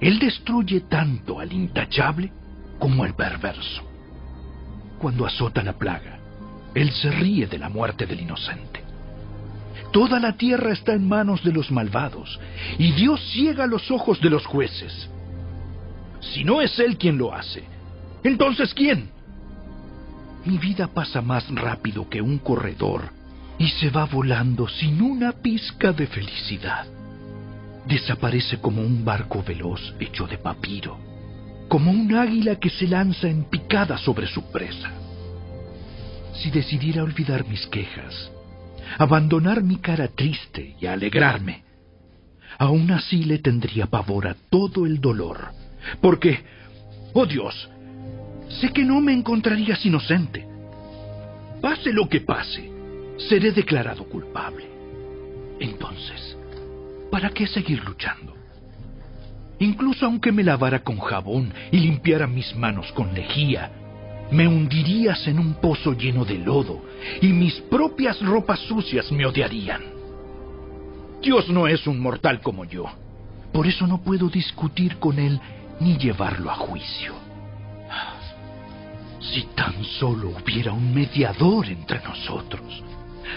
[0.00, 2.30] Él destruye tanto al intachable
[2.78, 3.82] como al perverso.
[4.98, 6.18] Cuando azota la plaga,
[6.74, 8.82] Él se ríe de la muerte del inocente.
[9.92, 12.38] Toda la tierra está en manos de los malvados,
[12.78, 15.08] y Dios ciega los ojos de los jueces.
[16.20, 17.64] Si no es Él quien lo hace,
[18.22, 19.10] entonces ¿quién?
[20.44, 23.21] Mi vida pasa más rápido que un corredor
[23.62, 26.84] y se va volando sin una pizca de felicidad.
[27.86, 30.98] Desaparece como un barco veloz hecho de papiro,
[31.68, 34.90] como un águila que se lanza en picada sobre su presa.
[36.34, 38.32] Si decidiera olvidar mis quejas,
[38.98, 41.62] abandonar mi cara triste y alegrarme,
[42.58, 45.52] aún así le tendría pavor a todo el dolor,
[46.00, 46.42] porque,
[47.12, 47.70] oh Dios,
[48.60, 50.44] sé que no me encontrarías inocente.
[51.60, 52.72] Pase lo que pase,
[53.16, 54.68] seré declarado culpable.
[55.60, 56.36] Entonces,
[57.10, 58.34] ¿para qué seguir luchando?
[59.58, 63.70] Incluso aunque me lavara con jabón y limpiara mis manos con lejía,
[64.32, 66.82] me hundirías en un pozo lleno de lodo
[67.20, 69.82] y mis propias ropas sucias me odiarían.
[71.20, 72.86] Dios no es un mortal como yo.
[73.52, 75.38] Por eso no puedo discutir con Él
[75.78, 77.14] ni llevarlo a juicio.
[79.20, 82.82] Si tan solo hubiera un mediador entre nosotros,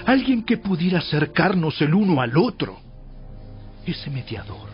[0.05, 2.79] alguien que pudiera acercarnos el uno al otro,
[3.85, 4.69] ese mediador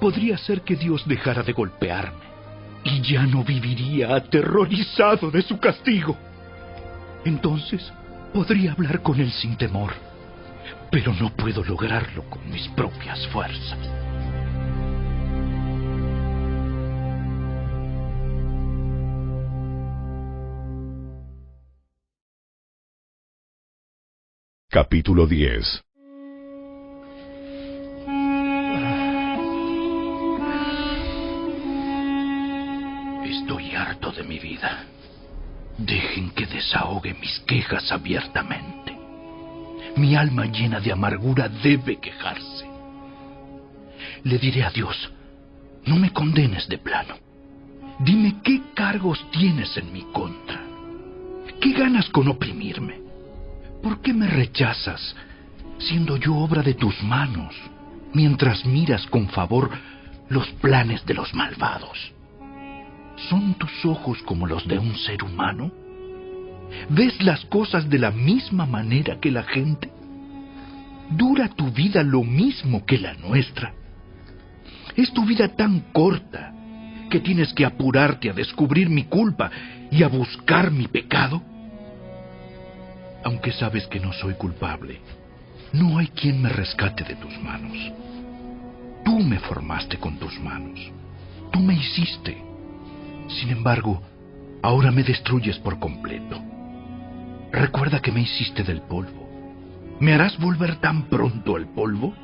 [0.00, 2.24] podría hacer que Dios dejara de golpearme
[2.84, 6.16] y ya no viviría aterrorizado de su castigo.
[7.24, 7.92] Entonces
[8.34, 9.92] podría hablar con él sin temor,
[10.90, 13.78] pero no puedo lograrlo con mis propias fuerzas.
[24.74, 25.84] Capítulo 10
[33.22, 34.86] Estoy harto de mi vida.
[35.76, 38.96] Dejen que desahogue mis quejas abiertamente.
[39.96, 42.66] Mi alma llena de amargura debe quejarse.
[44.24, 45.12] Le diré a Dios,
[45.84, 47.16] no me condenes de plano.
[47.98, 50.62] Dime qué cargos tienes en mi contra.
[51.60, 53.01] ¿Qué ganas con oprimirme?
[53.82, 55.16] ¿Por qué me rechazas,
[55.78, 57.52] siendo yo obra de tus manos,
[58.14, 59.70] mientras miras con favor
[60.28, 62.12] los planes de los malvados?
[63.28, 65.72] ¿Son tus ojos como los de un ser humano?
[66.90, 69.90] ¿Ves las cosas de la misma manera que la gente?
[71.10, 73.74] ¿Dura tu vida lo mismo que la nuestra?
[74.96, 76.54] ¿Es tu vida tan corta
[77.10, 79.50] que tienes que apurarte a descubrir mi culpa
[79.90, 81.42] y a buscar mi pecado?
[83.24, 85.00] Aunque sabes que no soy culpable,
[85.72, 87.76] no hay quien me rescate de tus manos.
[89.04, 90.78] Tú me formaste con tus manos.
[91.52, 92.36] Tú me hiciste.
[93.28, 94.02] Sin embargo,
[94.62, 96.40] ahora me destruyes por completo.
[97.52, 99.28] Recuerda que me hiciste del polvo.
[100.00, 102.14] ¿Me harás volver tan pronto al polvo?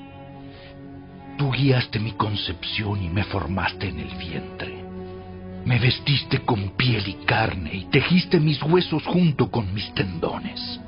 [1.37, 4.85] Tú guiaste mi concepción y me formaste en el vientre.
[5.65, 10.81] Me vestiste con piel y carne y tejiste mis huesos junto con mis tendones.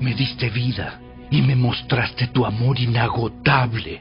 [0.00, 4.00] Me diste vida y me mostraste tu amor inagotable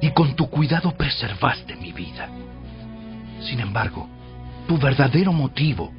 [0.00, 2.28] y con tu cuidado preservaste mi vida.
[3.40, 4.08] Sin embargo,
[4.66, 5.92] tu verdadero motivo,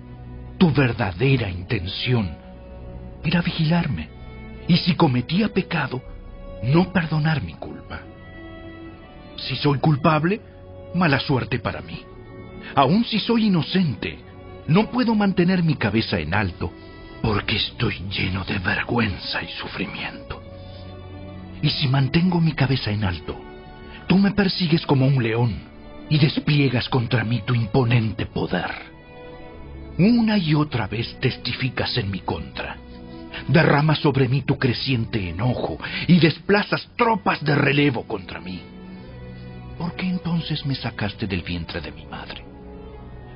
[0.57, 2.38] tu verdadera intención,
[3.23, 4.09] era vigilarme
[4.67, 6.01] y si cometía pecado,
[6.63, 8.01] no perdonar mi culpa.
[9.38, 10.41] Si soy culpable,
[10.93, 12.03] mala suerte para mí.
[12.75, 14.19] Aun si soy inocente,
[14.67, 16.71] no puedo mantener mi cabeza en alto
[17.22, 20.41] porque estoy lleno de vergüenza y sufrimiento.
[21.61, 23.39] Y si mantengo mi cabeza en alto,
[24.07, 25.55] tú me persigues como un león
[26.09, 28.72] y despliegas contra mí tu imponente poder.
[29.97, 32.78] Una y otra vez testificas en mi contra.
[33.47, 38.61] Derramas sobre mí tu creciente enojo y desplazas tropas de relevo contra mí.
[39.78, 42.43] ¿Por qué entonces me sacaste del vientre de mi madre?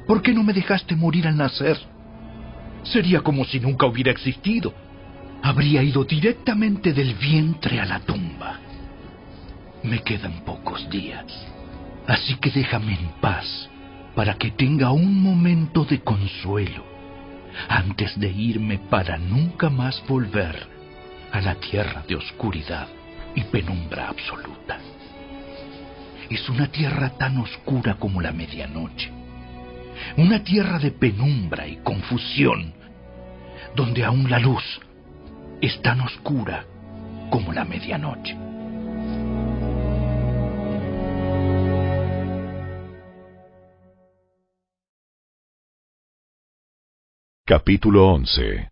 [0.08, 1.78] ¿Por qué no me dejaste morir al nacer?
[2.86, 4.74] Sería como si nunca hubiera existido.
[5.44, 8.60] Habría ido directamente del vientre a la tumba.
[9.84, 11.26] Me quedan pocos días,
[12.08, 13.70] así que déjame en paz
[14.16, 16.84] para que tenga un momento de consuelo
[17.70, 20.68] antes de irme para nunca más volver
[21.32, 22.88] a la tierra de oscuridad
[23.36, 24.80] y penumbra absoluta.
[26.30, 29.12] Es una tierra tan oscura como la medianoche,
[30.18, 32.74] una tierra de penumbra y confusión,
[33.76, 34.64] donde aún la luz
[35.62, 36.66] es tan oscura
[37.30, 38.38] como la medianoche.
[47.48, 48.72] Capítulo 11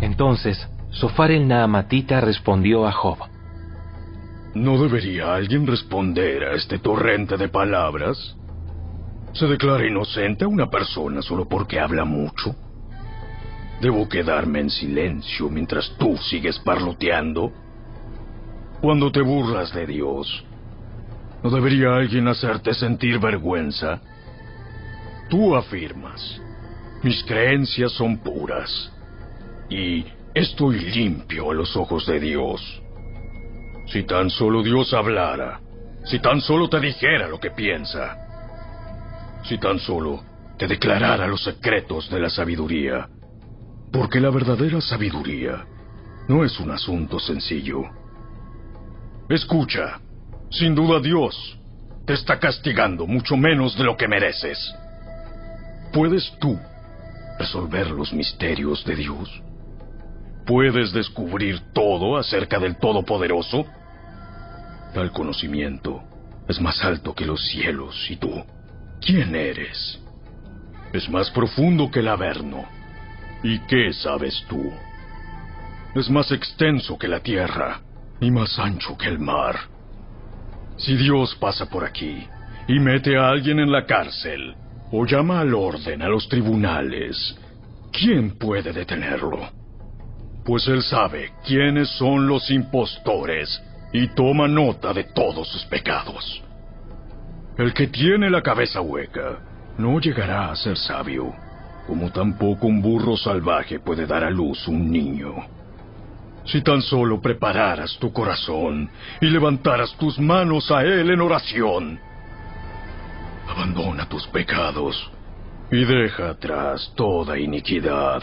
[0.00, 3.18] Entonces, Sofar el Naamatita respondió a Job.
[4.54, 8.34] ¿No debería alguien responder a este torrente de palabras?
[9.38, 12.56] ¿Se declara inocente a una persona solo porque habla mucho?
[13.82, 17.52] ¿Debo quedarme en silencio mientras tú sigues parloteando?
[18.80, 20.42] Cuando te burlas de Dios,
[21.42, 24.00] ¿no debería alguien hacerte sentir vergüenza?
[25.28, 26.40] Tú afirmas,
[27.02, 28.90] mis creencias son puras
[29.68, 32.82] y estoy limpio a los ojos de Dios.
[33.88, 35.60] Si tan solo Dios hablara,
[36.04, 38.25] si tan solo te dijera lo que piensa,
[39.46, 40.22] si tan solo
[40.58, 43.08] te declarara los secretos de la sabiduría,
[43.92, 45.64] porque la verdadera sabiduría
[46.28, 47.82] no es un asunto sencillo.
[49.28, 50.00] Escucha,
[50.50, 51.58] sin duda Dios
[52.04, 54.58] te está castigando mucho menos de lo que mereces.
[55.92, 56.58] ¿Puedes tú
[57.38, 59.42] resolver los misterios de Dios?
[60.46, 63.66] ¿Puedes descubrir todo acerca del Todopoderoso?
[64.94, 66.02] Tal conocimiento
[66.48, 68.44] es más alto que los cielos y tú.
[69.06, 70.00] ¿Quién eres?
[70.92, 72.64] Es más profundo que el Averno.
[73.44, 74.72] ¿Y qué sabes tú?
[75.94, 77.82] Es más extenso que la tierra
[78.20, 79.60] y más ancho que el mar.
[80.76, 82.26] Si Dios pasa por aquí
[82.66, 84.56] y mete a alguien en la cárcel,
[84.90, 87.38] o llama al orden a los tribunales,
[87.92, 89.48] ¿quién puede detenerlo?
[90.44, 96.42] Pues él sabe quiénes son los impostores y toma nota de todos sus pecados.
[97.58, 99.38] El que tiene la cabeza hueca
[99.78, 101.34] no llegará a ser sabio,
[101.86, 105.34] como tampoco un burro salvaje puede dar a luz un niño.
[106.44, 108.90] Si tan solo prepararas tu corazón
[109.20, 111.98] y levantaras tus manos a él en oración,
[113.48, 115.10] Abandona tus pecados
[115.70, 118.22] y deja atrás toda iniquidad.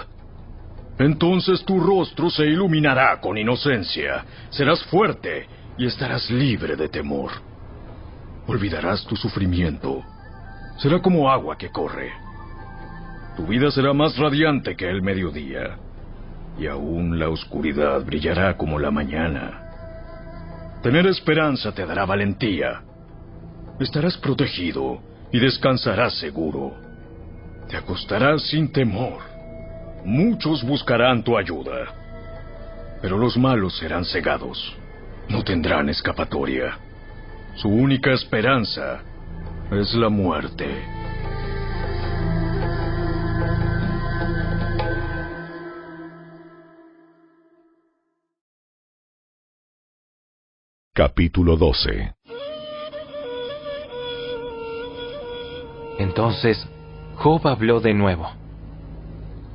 [0.99, 7.31] Entonces tu rostro se iluminará con inocencia, serás fuerte y estarás libre de temor.
[8.47, 10.03] Olvidarás tu sufrimiento.
[10.77, 12.11] Será como agua que corre.
[13.37, 15.77] Tu vida será más radiante que el mediodía,
[16.59, 19.61] y aún la oscuridad brillará como la mañana.
[20.83, 22.81] Tener esperanza te dará valentía.
[23.79, 24.99] Estarás protegido
[25.31, 26.75] y descansarás seguro.
[27.69, 29.21] Te acostarás sin temor.
[30.03, 31.85] Muchos buscarán tu ayuda,
[33.01, 34.75] pero los malos serán cegados.
[35.29, 36.77] No tendrán escapatoria.
[37.55, 39.03] Su única esperanza
[39.71, 40.65] es la muerte.
[50.93, 52.15] Capítulo 12
[55.99, 56.67] Entonces
[57.17, 58.31] Job habló de nuevo.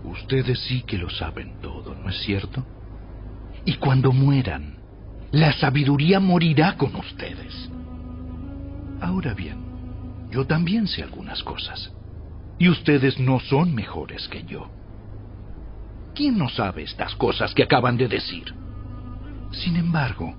[0.04, 2.64] Ustedes sí que lo saben todo, ¿no es cierto?
[3.64, 4.76] Y cuando mueran,
[5.32, 7.70] la sabiduría morirá con ustedes.
[9.00, 9.66] Ahora bien,
[10.30, 11.90] Yo también sé algunas cosas.
[12.58, 14.70] Y ustedes no son mejores que yo.
[16.14, 18.52] ¿Quién no sabe estas cosas que acaban de decir?
[19.52, 20.36] Sin embargo,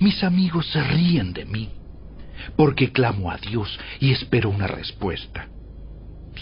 [0.00, 1.70] mis amigos se ríen de mí,
[2.56, 5.46] porque clamo a Dios y espero una respuesta.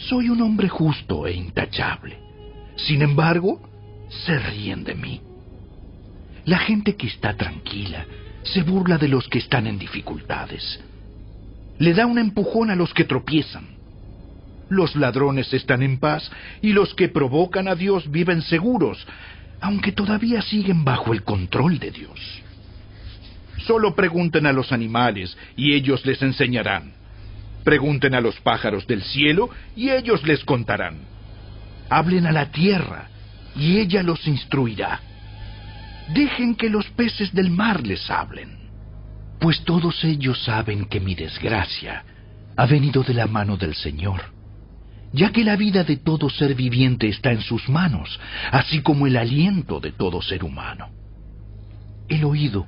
[0.09, 2.18] Soy un hombre justo e intachable.
[2.76, 3.61] Sin embargo,
[4.09, 5.20] se ríen de mí.
[6.46, 8.07] La gente que está tranquila
[8.42, 10.80] se burla de los que están en dificultades.
[11.81, 13.64] Le da un empujón a los que tropiezan.
[14.68, 19.07] Los ladrones están en paz y los que provocan a Dios viven seguros,
[19.62, 22.43] aunque todavía siguen bajo el control de Dios.
[23.66, 26.93] Solo pregunten a los animales y ellos les enseñarán.
[27.64, 30.99] Pregunten a los pájaros del cielo y ellos les contarán.
[31.89, 33.09] Hablen a la tierra
[33.57, 35.01] y ella los instruirá.
[36.12, 38.59] Dejen que los peces del mar les hablen,
[39.41, 42.05] pues todos ellos saben que mi desgracia
[42.57, 44.20] ha venido de la mano del Señor,
[45.12, 48.20] ya que la vida de todo ser viviente está en sus manos,
[48.53, 50.91] así como el aliento de todo ser humano.
[52.07, 52.66] El oído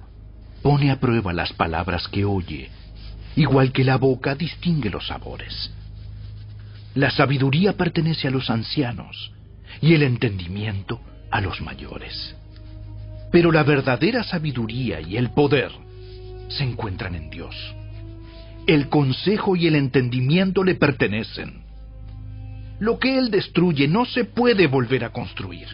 [0.62, 2.70] pone a prueba las palabras que oye,
[3.36, 5.70] igual que la boca distingue los sabores.
[6.94, 9.32] La sabiduría pertenece a los ancianos
[9.82, 11.00] y el entendimiento
[11.30, 12.34] a los mayores.
[13.30, 15.70] Pero la verdadera sabiduría y el poder
[16.56, 17.54] se encuentran en Dios.
[18.66, 21.62] El consejo y el entendimiento le pertenecen.
[22.78, 25.66] Lo que Él destruye no se puede volver a construir.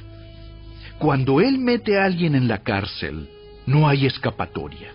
[0.99, 3.29] Cuando Él mete a alguien en la cárcel,
[3.67, 4.93] no hay escapatoria.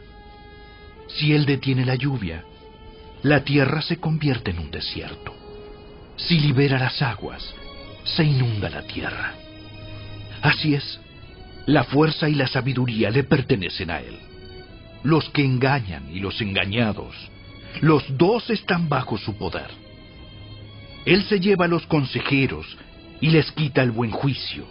[1.08, 2.44] Si Él detiene la lluvia,
[3.22, 5.34] la tierra se convierte en un desierto.
[6.18, 7.44] Si libera las aguas,
[8.04, 9.34] se inunda la tierra.
[10.42, 11.00] Así es,
[11.66, 14.18] la fuerza y la sabiduría le pertenecen a Él.
[15.04, 17.16] Los que engañan y los engañados,
[17.82, 19.70] los dos están bajo su poder.
[21.06, 22.78] Él se lleva a los consejeros
[23.20, 24.66] y les quita el buen juicio.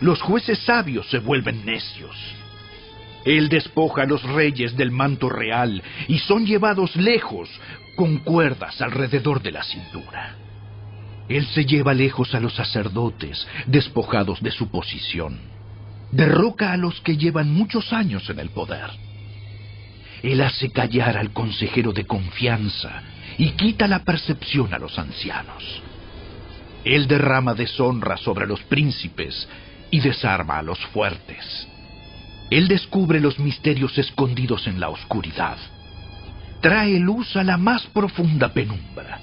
[0.00, 2.16] Los jueces sabios se vuelven necios.
[3.24, 7.48] Él despoja a los reyes del manto real y son llevados lejos
[7.96, 10.36] con cuerdas alrededor de la cintura.
[11.28, 15.56] Él se lleva lejos a los sacerdotes despojados de su posición
[16.10, 18.90] derroca a los que llevan muchos años en el poder.
[20.22, 23.02] Él hace callar al consejero de confianza
[23.38, 25.82] y quita la percepción a los ancianos.
[26.84, 29.48] Él derrama deshonra sobre los príncipes
[29.90, 31.68] y desarma a los fuertes.
[32.50, 35.58] Él descubre los misterios escondidos en la oscuridad.
[36.60, 39.20] Trae luz a la más profunda penumbra.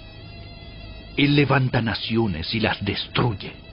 [1.15, 3.63] Él levanta naciones y las destruye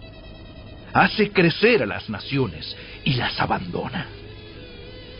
[0.93, 4.07] hace crecer a las naciones y las abandona.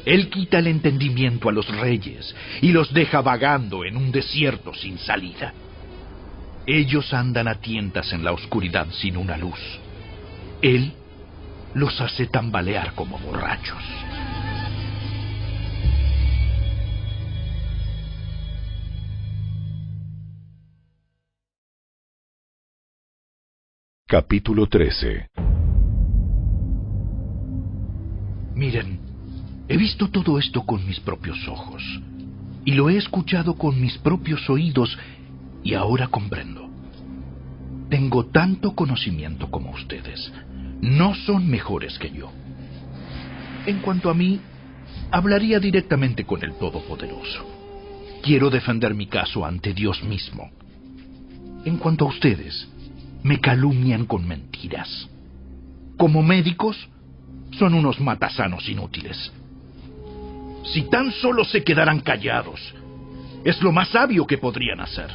[0.05, 4.99] Él quita el entendimiento a los reyes y los deja vagando en un desierto sin
[4.99, 5.53] salida.
[6.67, 9.59] Ellos andan a tientas en la oscuridad sin una luz.
[10.63, 10.93] Él
[11.75, 13.83] los hace tambalear como borrachos.
[24.07, 25.31] Capítulo 13
[28.57, 29.10] Miren,
[29.71, 31.81] he visto todo esto con mis propios ojos
[32.65, 34.99] y lo he escuchado con mis propios oídos
[35.63, 36.69] y ahora comprendo.
[37.89, 40.33] Tengo tanto conocimiento como ustedes.
[40.81, 42.33] No son mejores que yo.
[43.65, 44.41] En cuanto a mí,
[45.13, 47.47] hablaría directamente con el Todopoderoso.
[48.25, 50.51] Quiero defender mi caso ante Dios mismo.
[51.65, 52.69] En cuanto a ustedes,
[53.23, 55.09] me calumnian con mentiras.
[55.97, 56.89] Como médicos,
[57.53, 59.33] son unos matasanos inútiles.
[60.65, 62.61] Si tan solo se quedaran callados,
[63.45, 65.11] es lo más sabio que podrían hacer.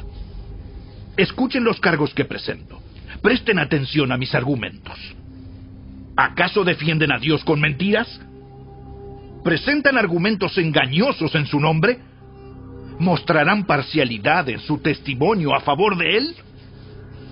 [1.17, 2.79] Escuchen los cargos que presento.
[3.21, 4.97] Presten atención a mis argumentos.
[6.17, 8.19] ¿Acaso defienden a Dios con mentiras?
[9.43, 11.99] ¿Presentan argumentos engañosos en su nombre?
[12.99, 16.35] ¿Mostrarán parcialidad en su testimonio a favor de Él?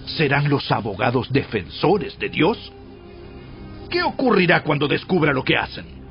[0.05, 2.72] ¿Serán los abogados defensores de Dios?
[3.89, 6.03] ¿Qué ocurrirá cuando descubra lo que hacen?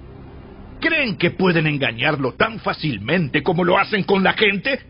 [0.82, 4.80] ¿Creen que pueden engañarlo tan fácilmente como lo hacen con la gente?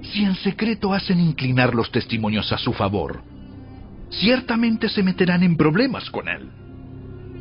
[0.00, 3.22] Si en secreto hacen inclinar los testimonios a su favor,
[4.08, 6.48] ciertamente se meterán en problemas con él.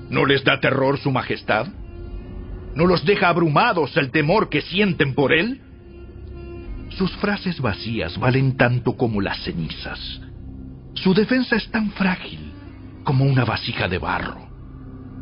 [0.09, 1.67] ¿No les da terror su majestad?
[2.75, 5.61] ¿No los deja abrumados el temor que sienten por él?
[6.89, 10.19] Sus frases vacías valen tanto como las cenizas.
[10.93, 12.51] Su defensa es tan frágil
[13.05, 14.48] como una vasija de barro.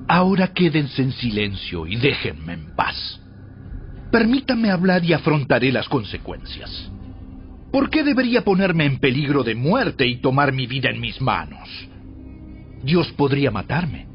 [0.08, 3.20] Ahora quédense en silencio y déjenme en paz.
[4.12, 6.90] Permítanme hablar y afrontaré las consecuencias.
[7.72, 11.68] ¿Por qué debería ponerme en peligro de muerte y tomar mi vida en mis manos?
[12.84, 14.08] Dios podría matarme,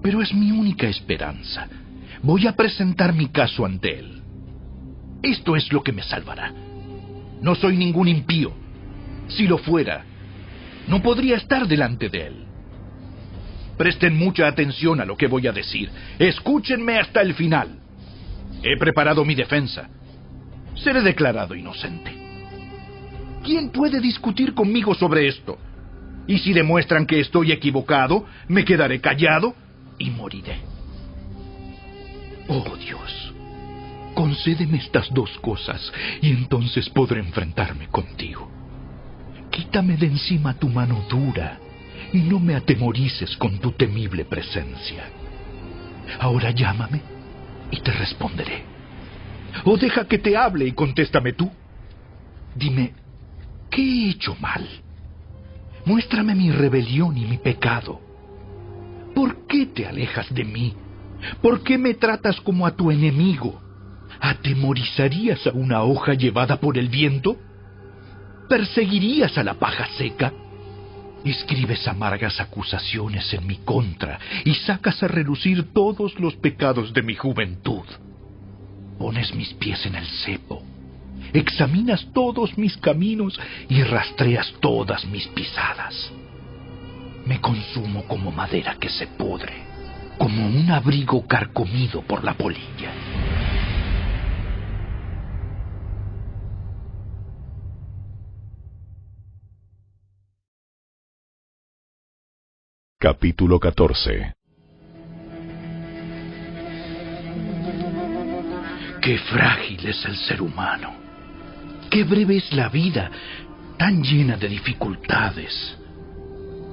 [0.00, 1.68] pero es mi única esperanza.
[2.22, 4.22] Voy a presentar mi caso ante Él.
[5.22, 6.52] Esto es lo que me salvará.
[7.42, 8.52] No soy ningún impío.
[9.28, 10.04] Si lo fuera,
[10.86, 12.45] no podría estar delante de Él.
[13.76, 15.90] Presten mucha atención a lo que voy a decir.
[16.18, 17.78] Escúchenme hasta el final.
[18.62, 19.88] He preparado mi defensa.
[20.74, 22.12] Seré declarado inocente.
[23.44, 25.58] ¿Quién puede discutir conmigo sobre esto?
[26.26, 29.54] Y si demuestran que estoy equivocado, me quedaré callado
[29.98, 30.58] y moriré.
[32.48, 33.34] Oh Dios,
[34.14, 38.50] concédeme estas dos cosas y entonces podré enfrentarme contigo.
[39.50, 41.60] Quítame de encima tu mano dura
[42.12, 45.04] y no me atemorices con tu temible presencia.
[46.20, 47.00] Ahora llámame
[47.70, 48.64] y te responderé.
[49.64, 51.50] O deja que te hable y contéstame tú.
[52.54, 52.94] Dime,
[53.70, 54.66] ¿qué he hecho mal?
[55.84, 58.00] Muéstrame mi rebelión y mi pecado.
[59.14, 60.74] ¿Por qué te alejas de mí?
[61.40, 63.60] ¿Por qué me tratas como a tu enemigo?
[64.20, 67.36] ¿Atemorizarías a una hoja llevada por el viento?
[68.48, 70.32] ¿Perseguirías a la paja seca?
[71.30, 77.16] Escribes amargas acusaciones en mi contra y sacas a relucir todos los pecados de mi
[77.16, 77.84] juventud.
[78.96, 80.62] Pones mis pies en el cepo,
[81.32, 86.12] examinas todos mis caminos y rastreas todas mis pisadas.
[87.26, 89.52] Me consumo como madera que se pudre,
[90.18, 92.92] como un abrigo carcomido por la polilla.
[102.98, 104.32] Capítulo 14
[109.02, 110.94] Qué frágil es el ser humano.
[111.90, 113.10] Qué breve es la vida,
[113.76, 115.76] tan llena de dificultades.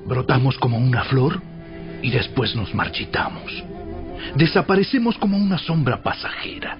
[0.05, 1.41] Brotamos como una flor
[2.01, 3.61] y después nos marchitamos.
[4.37, 6.77] Desaparecemos como una sombra pasajera.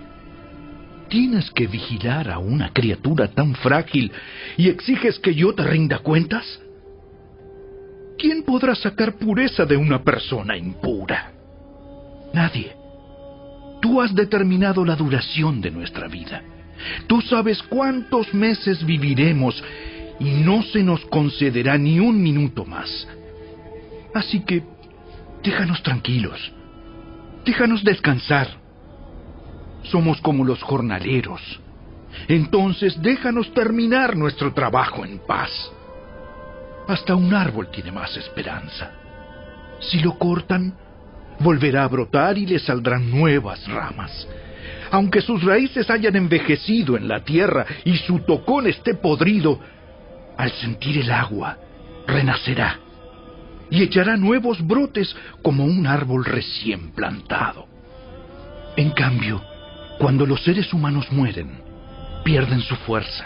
[1.09, 4.09] Tienes que vigilar a una criatura tan frágil
[4.55, 6.62] y exiges que yo te rinda cuentas.
[8.23, 11.33] ¿Quién podrá sacar pureza de una persona impura?
[12.33, 12.73] Nadie.
[13.81, 16.41] Tú has determinado la duración de nuestra vida.
[17.05, 19.61] Tú sabes cuántos meses viviremos
[20.21, 23.05] y no se nos concederá ni un minuto más.
[24.13, 24.63] Así que
[25.43, 26.53] déjanos tranquilos.
[27.43, 28.47] Déjanos descansar.
[29.83, 31.41] Somos como los jornaleros.
[32.29, 35.51] Entonces déjanos terminar nuestro trabajo en paz.
[36.87, 38.91] Hasta un árbol tiene más esperanza.
[39.79, 40.73] Si lo cortan,
[41.39, 44.27] volverá a brotar y le saldrán nuevas ramas.
[44.91, 49.59] Aunque sus raíces hayan envejecido en la tierra y su tocón esté podrido,
[50.37, 51.57] al sentir el agua,
[52.07, 52.79] renacerá
[53.69, 57.67] y echará nuevos brotes como un árbol recién plantado.
[58.75, 59.41] En cambio,
[59.99, 61.51] cuando los seres humanos mueren,
[62.23, 63.25] pierden su fuerza,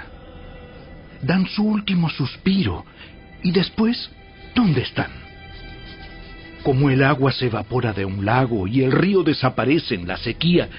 [1.21, 2.85] dan su último suspiro
[3.43, 4.09] y después,
[4.55, 5.11] ¿dónde están?
[6.63, 10.69] Como el agua se evapora de un lago y el río desaparece en la sequía,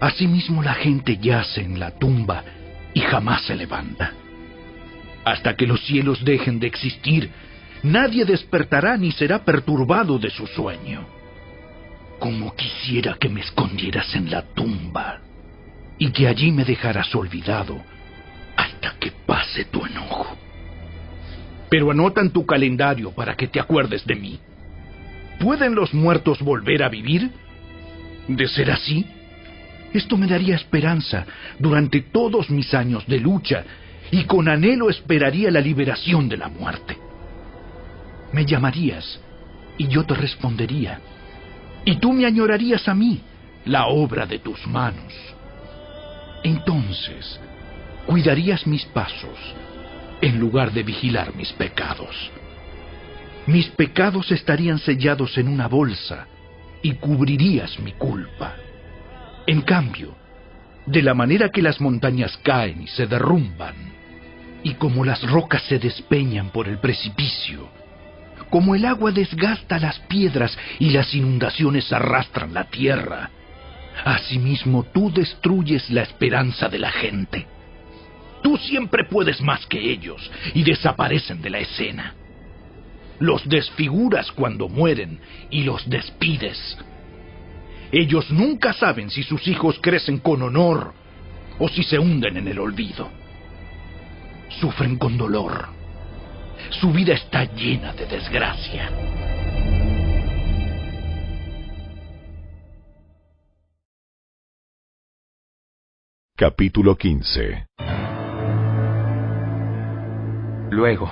[0.00, 2.44] asimismo la gente yace en la tumba
[2.92, 4.12] y jamás se levanta.
[5.24, 7.30] Hasta que los cielos dejen de existir,
[7.82, 11.06] nadie despertará ni será perturbado de su sueño.
[12.18, 15.20] Como quisiera que me escondieras en la tumba
[15.98, 17.80] y que allí me dejaras olvidado
[18.56, 20.36] hasta que pase tu enojo.
[21.70, 24.38] Pero anota en tu calendario para que te acuerdes de mí.
[25.38, 27.30] ¿Pueden los muertos volver a vivir?
[28.28, 29.06] De ser así,
[29.92, 31.24] esto me daría esperanza
[31.58, 33.64] durante todos mis años de lucha
[34.10, 36.98] y con anhelo esperaría la liberación de la muerte.
[38.32, 39.20] Me llamarías
[39.78, 41.00] y yo te respondería.
[41.84, 43.20] Y tú me añorarías a mí,
[43.64, 45.14] la obra de tus manos.
[46.44, 47.40] Entonces,
[48.06, 49.38] cuidarías mis pasos
[50.20, 52.30] en lugar de vigilar mis pecados.
[53.46, 56.26] Mis pecados estarían sellados en una bolsa
[56.82, 58.54] y cubrirías mi culpa.
[59.46, 60.14] En cambio,
[60.86, 63.74] de la manera que las montañas caen y se derrumban,
[64.62, 67.68] y como las rocas se despeñan por el precipicio,
[68.50, 73.30] como el agua desgasta las piedras y las inundaciones arrastran la tierra,
[74.04, 77.46] asimismo tú destruyes la esperanza de la gente.
[78.42, 82.14] Tú siempre puedes más que ellos y desaparecen de la escena.
[83.18, 85.20] Los desfiguras cuando mueren
[85.50, 86.78] y los despides.
[87.92, 90.94] Ellos nunca saben si sus hijos crecen con honor
[91.58, 93.10] o si se hunden en el olvido.
[94.60, 95.68] sufren con dolor.
[96.70, 98.90] Su vida está llena de desgracia.
[106.36, 107.66] Capítulo 15
[110.80, 111.10] Luego,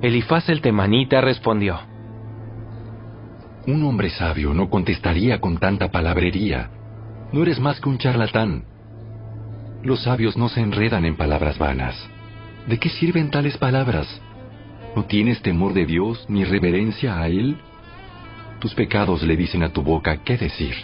[0.00, 1.78] Elifaz el temanita respondió:
[3.66, 6.70] Un hombre sabio no contestaría con tanta palabrería.
[7.30, 8.64] No eres más que un charlatán.
[9.82, 11.94] Los sabios no se enredan en palabras vanas.
[12.66, 14.08] ¿De qué sirven tales palabras?
[14.96, 17.58] ¿No tienes temor de Dios ni reverencia a Él?
[18.60, 20.74] Tus pecados le dicen a tu boca qué decir,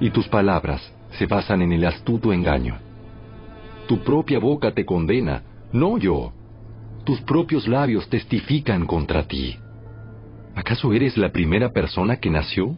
[0.00, 0.82] y tus palabras
[1.12, 2.78] se basan en el astuto engaño.
[3.86, 6.32] Tu propia boca te condena, no yo.
[7.04, 9.56] Tus propios labios testifican contra ti.
[10.54, 12.76] ¿Acaso eres la primera persona que nació?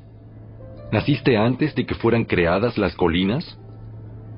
[0.93, 3.59] ¿Naciste antes de que fueran creadas las colinas?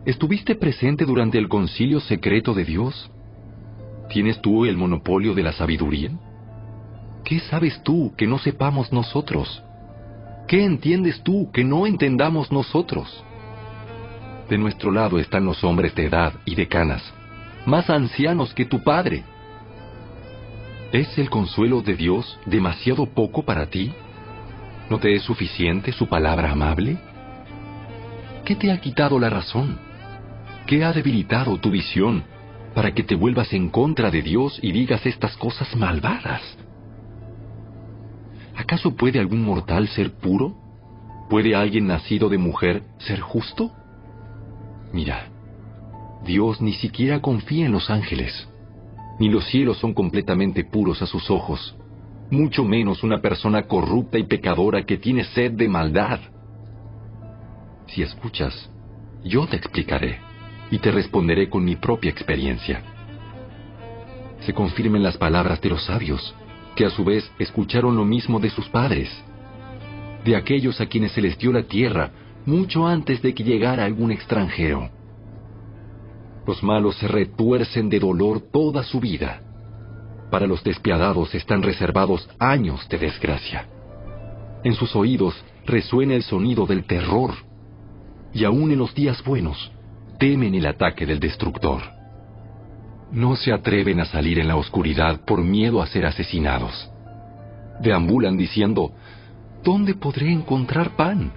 [0.05, 3.11] ¿Estuviste presente durante el concilio secreto de Dios?
[4.09, 6.11] ¿Tienes tú el monopolio de la sabiduría?
[7.24, 9.62] ¿Qué sabes tú que no sepamos nosotros?
[10.49, 13.24] ¿Qué entiendes tú que no entendamos nosotros?
[14.49, 17.03] De nuestro lado están los hombres de edad y de canas,
[17.66, 19.24] más ancianos que tu padre.
[20.93, 23.93] ¿Es el consuelo de Dios demasiado poco para ti?
[24.89, 26.97] ¿No te es suficiente su palabra amable?
[28.45, 29.78] ¿Qué te ha quitado la razón?
[30.66, 32.22] ¿Qué ha debilitado tu visión
[32.72, 36.43] para que te vuelvas en contra de Dios y digas estas cosas malvadas?
[38.57, 40.55] ¿Acaso puede algún mortal ser puro?
[41.28, 43.72] ¿Puede alguien nacido de mujer ser justo?
[44.93, 45.26] Mira,
[46.24, 48.49] Dios ni siquiera confía en los ángeles,
[49.18, 51.76] ni los cielos son completamente puros a sus ojos,
[52.30, 56.20] mucho menos una persona corrupta y pecadora que tiene sed de maldad.
[57.86, 58.70] Si escuchas,
[59.24, 60.18] yo te explicaré
[60.70, 62.82] y te responderé con mi propia experiencia.
[64.40, 66.34] Se confirmen las palabras de los sabios,
[66.74, 69.08] que a su vez escucharon lo mismo de sus padres,
[70.24, 72.10] de aquellos a quienes se les dio la tierra
[72.44, 74.90] mucho antes de que llegara algún extranjero.
[76.47, 79.40] Los malos se retuercen de dolor toda su vida.
[80.30, 83.66] Para los despiadados están reservados años de desgracia.
[84.62, 85.34] En sus oídos
[85.64, 87.32] resuena el sonido del terror,
[88.32, 89.72] y aún en los días buenos
[90.18, 91.82] temen el ataque del destructor.
[93.12, 96.90] No se atreven a salir en la oscuridad por miedo a ser asesinados.
[97.80, 98.92] Deambulan diciendo,
[99.62, 101.32] ¿dónde podré encontrar pan?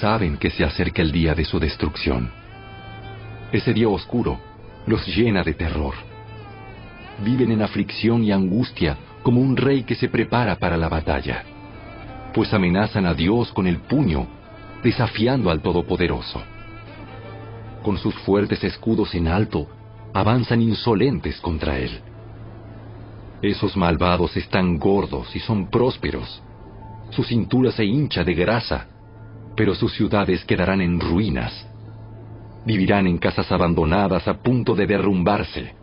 [0.00, 2.39] saben que se acerca el día de su destrucción.
[3.52, 4.38] Ese día oscuro
[4.86, 5.94] los llena de terror.
[7.24, 11.44] Viven en aflicción y angustia como un rey que se prepara para la batalla,
[12.32, 14.26] pues amenazan a Dios con el puño,
[14.82, 16.42] desafiando al Todopoderoso.
[17.82, 19.68] Con sus fuertes escudos en alto,
[20.14, 22.00] avanzan insolentes contra Él.
[23.42, 26.42] Esos malvados están gordos y son prósperos.
[27.10, 28.86] Su cintura se hincha de grasa
[29.60, 31.66] pero sus ciudades quedarán en ruinas.
[32.64, 35.74] Vivirán en casas abandonadas a punto de derrumbarse.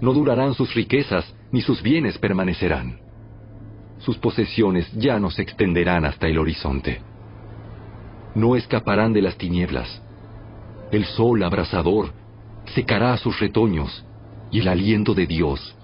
[0.00, 3.00] No durarán sus riquezas, ni sus bienes permanecerán.
[3.98, 7.00] Sus posesiones ya no se extenderán hasta el horizonte.
[8.34, 10.02] No escaparán de las tinieblas.
[10.92, 12.12] El sol abrasador
[12.74, 14.04] secará sus retoños
[14.50, 15.74] y el aliento de Dios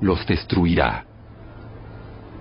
[0.00, 1.04] los destruirá.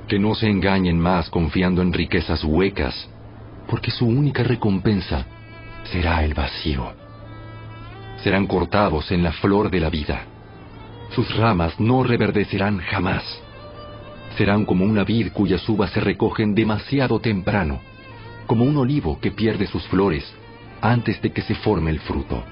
[0.07, 3.09] Que no se engañen más confiando en riquezas huecas
[3.67, 5.25] porque su única recompensa
[5.85, 7.04] será el vacío.
[8.25, 10.23] Serán cortados en la flor de la vida.
[11.11, 13.23] Sus ramas no reverdecerán jamás.
[14.35, 17.81] Serán como una vid cuyas uvas se recogen demasiado temprano,
[18.47, 20.25] como un olivo que pierde sus flores
[20.81, 22.43] antes de que se forme el fruto.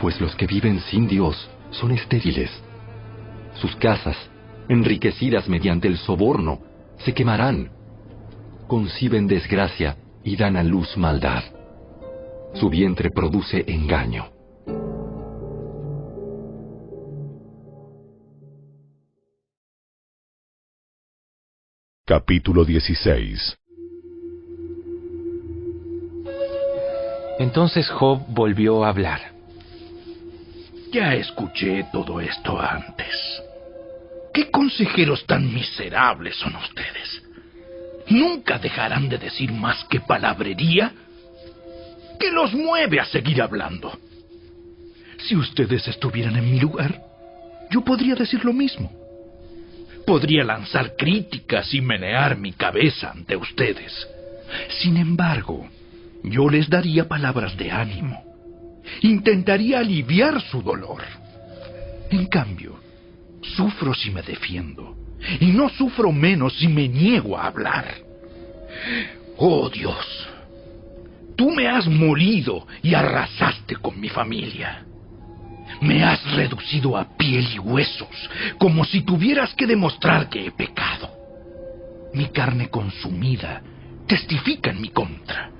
[0.00, 2.50] Pues los que viven sin Dios son estériles.
[3.56, 4.16] Sus casas,
[4.70, 6.60] enriquecidas mediante el soborno,
[6.96, 7.72] se quemarán.
[8.68, 11.44] Conciben desgracia y dan a luz maldad.
[12.54, 14.31] Su vientre produce engaño.
[22.14, 23.58] Capítulo 16
[27.38, 29.32] Entonces Job volvió a hablar.
[30.92, 33.16] Ya escuché todo esto antes.
[34.34, 37.22] ¿Qué consejeros tan miserables son ustedes?
[38.10, 40.92] nunca dejarán de decir más que palabrería
[42.20, 43.90] que los mueve a seguir hablando.
[45.16, 47.02] Si ustedes estuvieran en mi lugar,
[47.70, 49.01] yo podría decir lo mismo.
[50.06, 54.08] Podría lanzar críticas y menear mi cabeza ante ustedes.
[54.80, 55.68] Sin embargo,
[56.22, 58.22] yo les daría palabras de ánimo.
[59.00, 61.02] Intentaría aliviar su dolor.
[62.10, 62.78] En cambio,
[63.40, 64.96] sufro si me defiendo,
[65.40, 67.94] y no sufro menos si me niego a hablar.
[69.36, 70.28] Oh Dios,
[71.36, 74.84] tú me has molido y arrasaste con mi familia.
[75.82, 81.10] Me has reducido a piel y huesos, como si tuvieras que demostrar que he pecado.
[82.14, 83.60] Mi carne consumida
[84.06, 85.50] testifica en mi contra.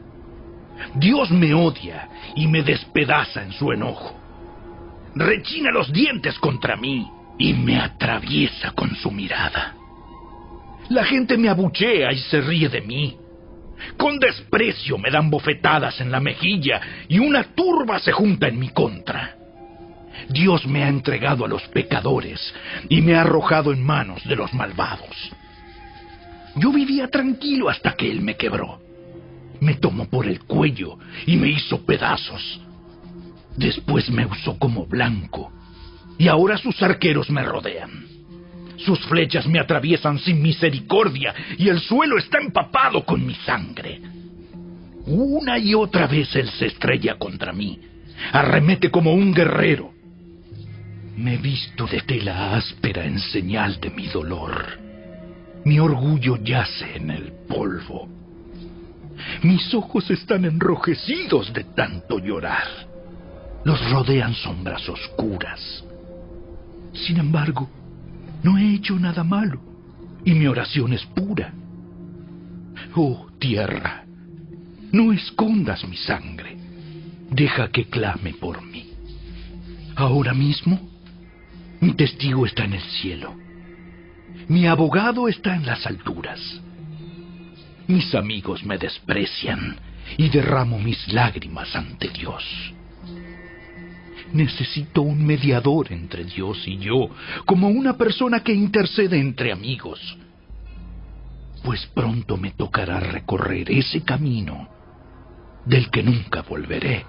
[0.94, 4.16] Dios me odia y me despedaza en su enojo.
[5.16, 7.04] Rechina los dientes contra mí
[7.36, 9.74] y me atraviesa con su mirada.
[10.88, 13.16] La gente me abuchea y se ríe de mí.
[13.96, 18.68] Con desprecio me dan bofetadas en la mejilla y una turba se junta en mi
[18.68, 19.41] contra.
[20.28, 22.40] Dios me ha entregado a los pecadores
[22.88, 25.32] y me ha arrojado en manos de los malvados.
[26.56, 28.80] Yo vivía tranquilo hasta que Él me quebró.
[29.60, 32.60] Me tomó por el cuello y me hizo pedazos.
[33.56, 35.52] Después me usó como blanco
[36.18, 38.06] y ahora sus arqueros me rodean.
[38.78, 44.00] Sus flechas me atraviesan sin misericordia y el suelo está empapado con mi sangre.
[45.06, 47.78] Una y otra vez Él se estrella contra mí.
[48.32, 49.91] Arremete como un guerrero.
[51.16, 54.78] Me visto de tela áspera en señal de mi dolor.
[55.64, 58.08] Mi orgullo yace en el polvo.
[59.42, 62.66] Mis ojos están enrojecidos de tanto llorar.
[63.64, 65.84] Los rodean sombras oscuras.
[66.94, 67.70] Sin embargo,
[68.42, 69.60] no he hecho nada malo
[70.24, 71.52] y mi oración es pura.
[72.96, 74.04] Oh tierra,
[74.92, 76.56] no escondas mi sangre.
[77.30, 78.90] Deja que clame por mí.
[79.94, 80.91] Ahora mismo,
[81.82, 83.34] mi testigo está en el cielo.
[84.46, 86.38] Mi abogado está en las alturas.
[87.88, 89.76] Mis amigos me desprecian
[90.16, 92.44] y derramo mis lágrimas ante Dios.
[94.32, 97.10] Necesito un mediador entre Dios y yo,
[97.46, 100.16] como una persona que intercede entre amigos.
[101.64, 104.68] Pues pronto me tocará recorrer ese camino
[105.66, 107.04] del que nunca volveré.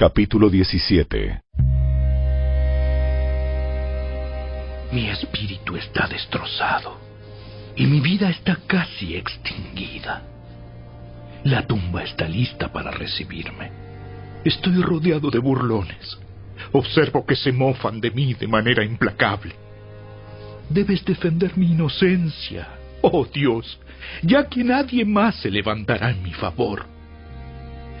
[0.00, 1.42] Capítulo 17
[4.92, 6.96] Mi espíritu está destrozado
[7.76, 10.22] y mi vida está casi extinguida.
[11.44, 13.70] La tumba está lista para recibirme.
[14.42, 16.18] Estoy rodeado de burlones.
[16.72, 19.54] Observo que se mofan de mí de manera implacable.
[20.70, 22.68] Debes defender mi inocencia,
[23.02, 23.78] oh Dios,
[24.22, 26.99] ya que nadie más se levantará en mi favor.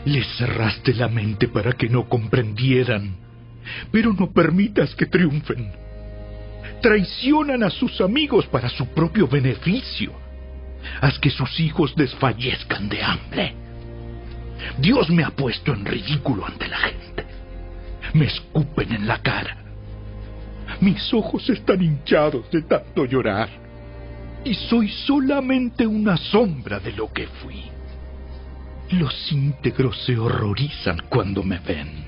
[0.04, 3.16] Les cerraste la mente para que no comprendieran,
[3.90, 5.72] pero no permitas que triunfen.
[6.80, 10.12] Traicionan a sus amigos para su propio beneficio.
[11.00, 13.54] Haz que sus hijos desfallezcan de hambre.
[14.78, 17.26] Dios me ha puesto en ridículo ante la gente.
[18.14, 19.56] Me escupen en la cara.
[20.80, 23.48] Mis ojos están hinchados de tanto llorar.
[24.44, 27.69] Y soy solamente una sombra de lo que fui.
[28.90, 32.04] Los íntegros se horrorizan cuando me ven.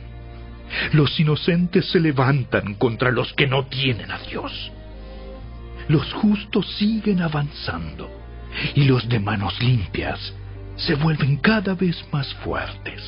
[0.93, 4.72] Los inocentes se levantan contra los que no tienen a Dios.
[5.89, 8.11] Los justos siguen avanzando
[8.74, 10.35] y los de manos limpias
[10.76, 13.03] se vuelven cada vez más fuertes.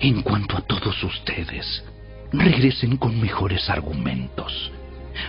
[0.00, 1.84] En cuanto a todos ustedes,
[2.32, 4.70] regresen con mejores argumentos,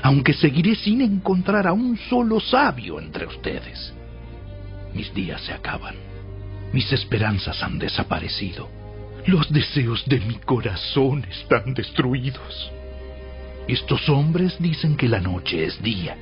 [0.03, 3.93] aunque seguiré sin encontrar a un solo sabio entre ustedes.
[4.93, 6.08] Mis días se acaban
[6.73, 8.69] mis esperanzas han desaparecido.
[9.25, 12.71] Los deseos de mi corazón están destruidos.
[13.67, 16.15] Estos hombres dicen que la noche es día.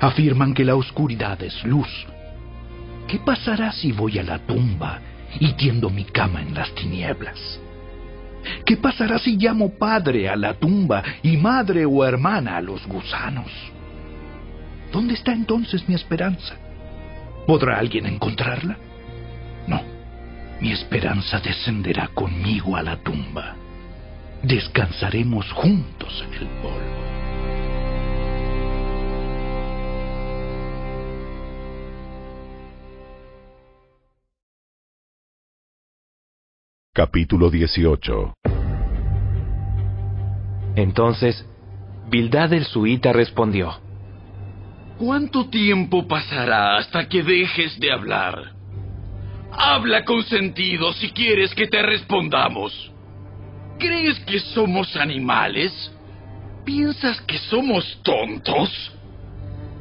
[0.00, 1.88] Afirman que la oscuridad es luz.
[3.06, 5.00] ¿Qué pasará si voy a la tumba
[5.38, 7.60] y tiendo mi cama en las tinieblas?
[8.64, 13.50] ¿Qué pasará si llamo padre a la tumba y madre o hermana a los gusanos?
[14.92, 16.54] ¿Dónde está entonces mi esperanza?
[17.46, 18.76] ¿Podrá alguien encontrarla?
[20.64, 23.54] Mi esperanza descenderá conmigo a la tumba.
[24.42, 26.78] Descansaremos juntos en el polvo.
[36.94, 38.32] Capítulo 18
[40.76, 41.46] Entonces,
[42.08, 43.82] Bildad el suita respondió,
[44.96, 48.53] ¿Cuánto tiempo pasará hasta que dejes de hablar?
[49.56, 52.92] Habla con sentido si quieres que te respondamos.
[53.78, 55.72] ¿Crees que somos animales?
[56.64, 58.92] ¿Piensas que somos tontos?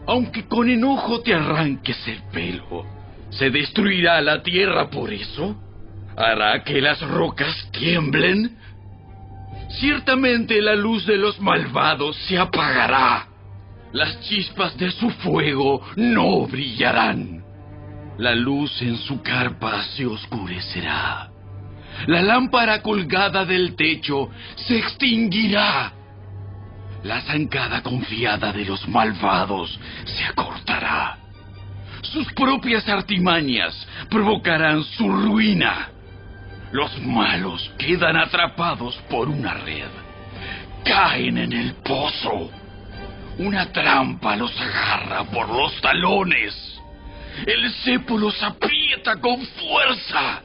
[0.08, 2.86] Aunque con enojo te arranques el pelo,
[3.38, 5.56] ¿Se destruirá la tierra por eso?
[6.16, 8.58] ¿Hará que las rocas tiemblen?
[9.80, 13.28] Ciertamente la luz de los malvados se apagará.
[13.92, 17.43] Las chispas de su fuego no brillarán.
[18.18, 21.30] La luz en su carpa se oscurecerá.
[22.08, 25.92] La lámpara colgada del techo se extinguirá.
[27.04, 31.18] La zancada confiada de los malvados se acortará.
[32.02, 35.90] Sus propias artimañas provocarán su ruina.
[36.72, 39.90] Los malos quedan atrapados por una red.
[40.84, 42.52] Caen en el pozo.
[43.40, 46.73] Una trampa los agarra por los talones.
[47.46, 50.42] El cepo los aprieta con fuerza.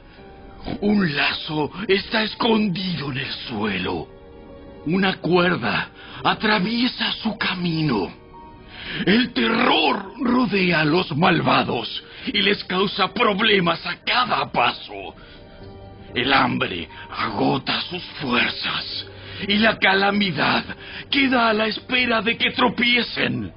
[0.81, 4.07] Un lazo está escondido en el suelo.
[4.85, 5.89] Una cuerda
[6.23, 8.11] atraviesa su camino.
[9.05, 15.15] El terror rodea a los malvados y les causa problemas a cada paso.
[16.15, 19.05] El hambre agota sus fuerzas
[19.47, 20.63] y la calamidad
[21.09, 23.53] queda a la espera de que tropiecen.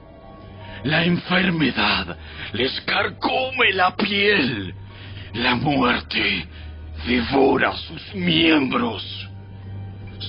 [0.84, 2.16] La enfermedad
[2.52, 4.74] les carcome la piel.
[5.34, 6.46] La muerte
[7.06, 9.02] devora sus miembros.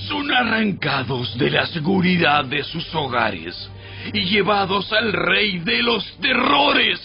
[0.08, 3.70] Son arrancados de la seguridad de sus hogares
[4.12, 7.00] y llevados al rey de los terrores.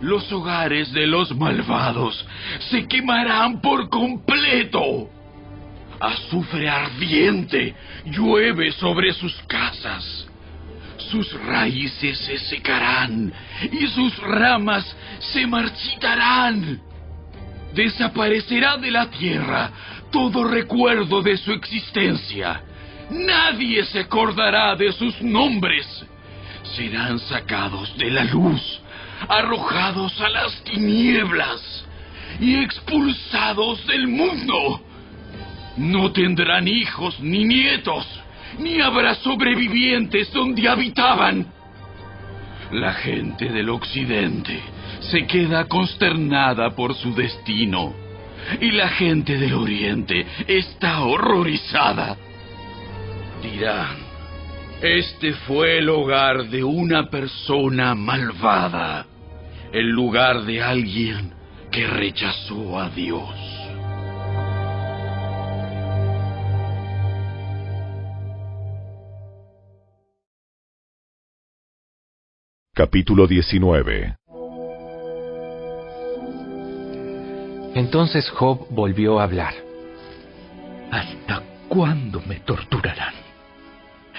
[0.00, 2.24] Los hogares de los malvados
[2.70, 5.10] se quemarán por completo.
[6.00, 7.74] Azufre ardiente
[8.06, 10.27] llueve sobre sus casas.
[11.10, 13.32] Sus raíces se secarán
[13.72, 14.84] y sus ramas
[15.20, 16.80] se marchitarán.
[17.74, 19.70] Desaparecerá de la tierra
[20.10, 22.62] todo recuerdo de su existencia.
[23.10, 25.86] Nadie se acordará de sus nombres.
[26.76, 28.80] Serán sacados de la luz,
[29.28, 31.86] arrojados a las tinieblas
[32.40, 34.82] y expulsados del mundo.
[35.76, 38.06] No tendrán hijos ni nietos,
[38.58, 41.46] ni habrá sobrevivientes donde habitaban.
[42.72, 44.60] La gente del occidente
[45.00, 47.94] se queda consternada por su destino
[48.60, 52.16] y la gente del oriente está horrorizada.
[53.42, 53.96] Dirán,
[54.82, 59.06] este fue el hogar de una persona malvada,
[59.72, 61.32] el lugar de alguien
[61.70, 63.57] que rechazó a Dios.
[72.78, 74.18] Capítulo 19
[77.74, 79.52] Entonces Job volvió a hablar.
[80.88, 83.14] ¿Hasta cuándo me torturarán?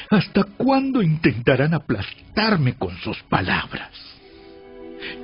[0.09, 3.91] ¿Hasta cuándo intentarán aplastarme con sus palabras?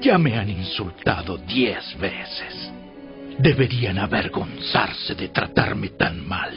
[0.01, 2.71] Ya me han insultado diez veces.
[3.37, 6.53] Deberían avergonzarse de tratarme tan mal.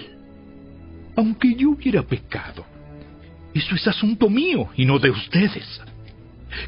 [1.16, 2.64] Aunque yo hubiera pecado,
[3.53, 5.81] eso es asunto mío y no de ustedes.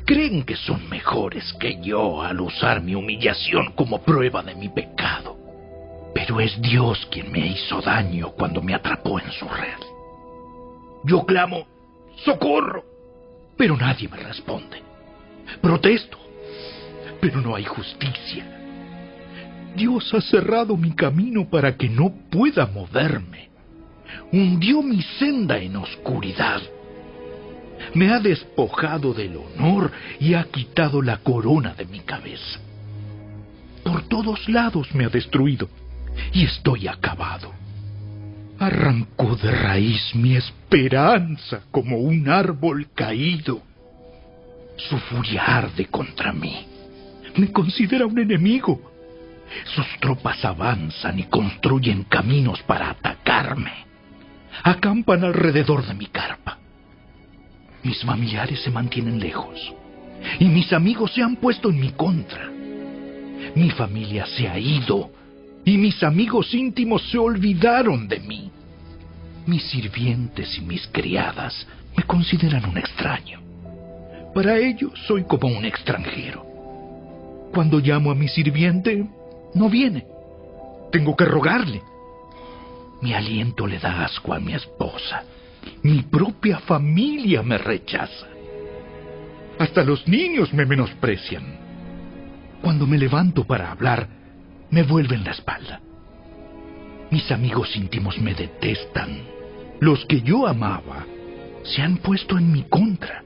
[0.05, 5.37] Creen que son mejores que yo al usar mi humillación como prueba de mi pecado.
[6.15, 9.79] Pero es Dios quien me hizo daño cuando me atrapó en su red.
[11.05, 11.67] Yo clamo,
[12.25, 12.85] socorro,
[13.57, 14.83] pero nadie me responde.
[15.61, 16.19] Protesto,
[17.21, 18.45] pero no hay justicia.
[19.75, 23.51] Dios ha cerrado mi camino para que no pueda moverme.
[24.33, 26.61] Hundió mi senda en oscuridad
[27.95, 32.61] me ha despojado del honor y ha quitado la corona de mi cabeza.
[33.85, 35.69] Por todos lados me ha destruido
[36.33, 37.53] y estoy acabado.
[38.59, 43.63] Arrancó de raíz mi esperanza como un árbol caído.
[44.77, 46.67] Su furia arde contra mí.
[47.37, 48.81] Me considera un enemigo.
[49.75, 53.73] Sus tropas avanzan y construyen caminos para atacarme.
[54.63, 56.40] Acampan alrededor de mi carpa.
[57.83, 59.73] Mis familiares se mantienen lejos
[60.39, 62.51] y mis amigos se han puesto en mi contra.
[63.55, 65.11] Mi familia se ha ido
[65.65, 68.51] y mis amigos íntimos se olvidaron de mí.
[69.47, 71.67] Mis sirvientes y mis criadas
[71.97, 73.41] me consideran un extraño.
[74.35, 76.45] Para ellos soy como un extranjero.
[77.53, 79.07] Cuando llamo a mi sirviente,
[79.55, 80.07] no viene.
[80.93, 81.83] Tengo que rogarle.
[83.01, 85.25] Mi aliento le da asco a mi esposa
[85.83, 88.27] mi propia familia me rechaza.
[89.59, 91.45] Hasta los niños me menosprecian.
[92.63, 94.09] Cuando me levanto para hablar,
[94.71, 95.81] me vuelven la espalda.
[97.11, 99.23] Mis amigos íntimos me detestan.
[99.81, 101.07] Los que yo amaba
[101.63, 103.23] se han puesto en mi contra.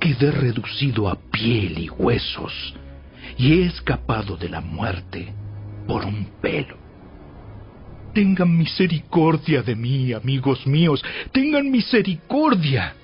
[0.00, 2.74] Quedé reducido a piel y huesos,
[3.36, 5.32] y he escapado de la muerte
[5.86, 6.79] por un pelo.
[8.12, 11.02] Tengan misericordia de mí, amigos míos,
[11.32, 12.94] tengan misericordia,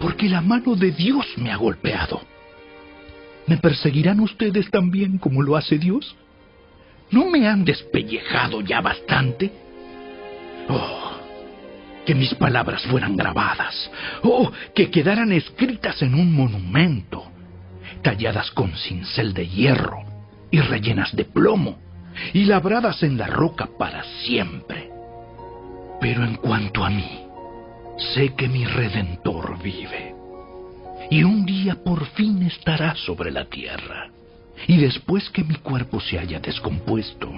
[0.00, 2.20] porque la mano de Dios me ha golpeado.
[3.46, 6.16] ¿Me perseguirán ustedes también como lo hace Dios?
[7.10, 9.52] ¿No me han despellejado ya bastante?
[10.68, 11.12] Oh,
[12.04, 13.90] que mis palabras fueran grabadas.
[14.22, 17.30] Oh, que quedaran escritas en un monumento,
[18.02, 19.98] talladas con cincel de hierro
[20.50, 21.83] y rellenas de plomo
[22.32, 24.90] y labradas en la roca para siempre.
[26.00, 27.24] Pero en cuanto a mí,
[28.14, 30.14] sé que mi redentor vive.
[31.10, 34.10] Y un día por fin estará sobre la tierra.
[34.66, 37.30] Y después que mi cuerpo se haya descompuesto,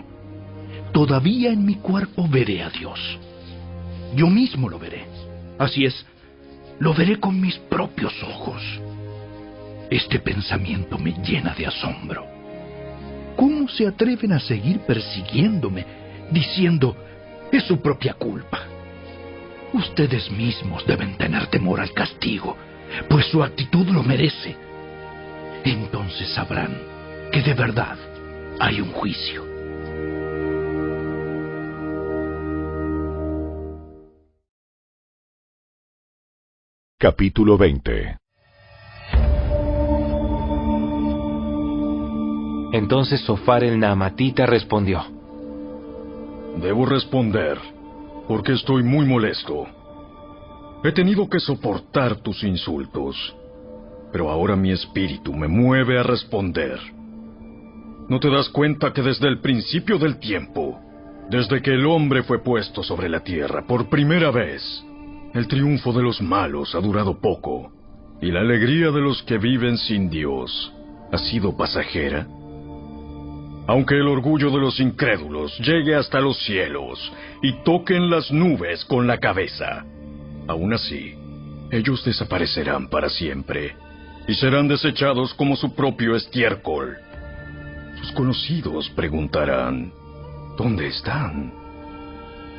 [0.92, 3.00] todavía en mi cuerpo veré a Dios.
[4.14, 5.04] Yo mismo lo veré.
[5.58, 6.06] Así es,
[6.78, 8.62] lo veré con mis propios ojos.
[9.90, 12.35] Este pensamiento me llena de asombro.
[13.36, 15.84] ¿Cómo se atreven a seguir persiguiéndome
[16.30, 16.96] diciendo
[17.52, 18.60] es su propia culpa?
[19.72, 22.56] Ustedes mismos deben tener temor al castigo,
[23.10, 24.56] pues su actitud lo merece.
[25.64, 26.78] Entonces sabrán
[27.30, 27.98] que de verdad
[28.58, 29.44] hay un juicio.
[36.98, 38.16] Capítulo 20
[42.76, 45.02] Entonces Sofar el Naamatita respondió:
[46.60, 47.58] Debo responder,
[48.28, 49.66] porque estoy muy molesto.
[50.84, 53.34] He tenido que soportar tus insultos,
[54.12, 56.78] pero ahora mi espíritu me mueve a responder.
[58.10, 60.78] ¿No te das cuenta que desde el principio del tiempo,
[61.30, 64.62] desde que el hombre fue puesto sobre la tierra por primera vez,
[65.32, 67.72] el triunfo de los malos ha durado poco,
[68.20, 70.74] y la alegría de los que viven sin Dios
[71.10, 72.26] ha sido pasajera.
[73.68, 77.12] Aunque el orgullo de los incrédulos llegue hasta los cielos
[77.42, 79.84] y toquen las nubes con la cabeza,
[80.46, 81.14] aún así,
[81.72, 83.74] ellos desaparecerán para siempre
[84.28, 86.96] y serán desechados como su propio estiércol.
[88.00, 89.92] Sus conocidos preguntarán,
[90.56, 91.66] ¿dónde están?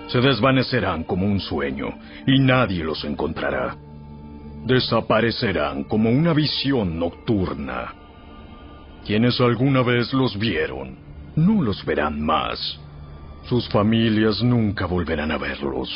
[0.08, 1.89] se desvanecerán como un sueño
[2.26, 3.76] y nadie los encontrará.
[4.66, 7.93] Desaparecerán como una visión nocturna.
[9.08, 10.97] Quienes alguna vez los vieron,
[11.38, 12.78] no los verán más.
[13.45, 15.89] Sus familias nunca volverán a verlos.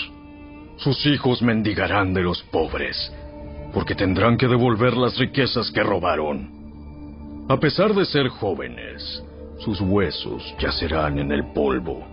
[0.78, 3.12] Sus hijos mendigarán de los pobres,
[3.74, 7.46] porque tendrán que devolver las riquezas que robaron.
[7.50, 9.22] A pesar de ser jóvenes,
[9.58, 12.08] sus huesos yacerán en el polvo.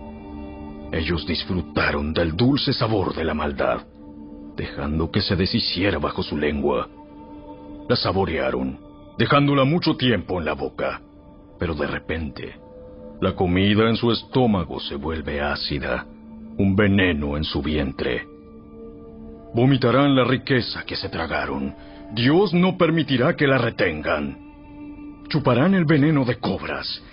[0.91, 3.83] Ellos disfrutaron del dulce sabor de la maldad,
[4.57, 6.89] dejando que se deshiciera bajo su lengua.
[7.87, 8.88] La saborearon,
[9.19, 11.01] dejándola mucho tiempo en la boca,
[11.59, 12.55] pero de repente,
[13.19, 16.05] la comida en su estómago se vuelve ácida,
[16.57, 18.25] un veneno en su vientre.
[19.53, 21.75] Vomitarán la riqueza que se tragaron.
[22.13, 24.37] Dios no permitirá que la retengan.
[25.27, 27.03] Chuparán el veneno de cobras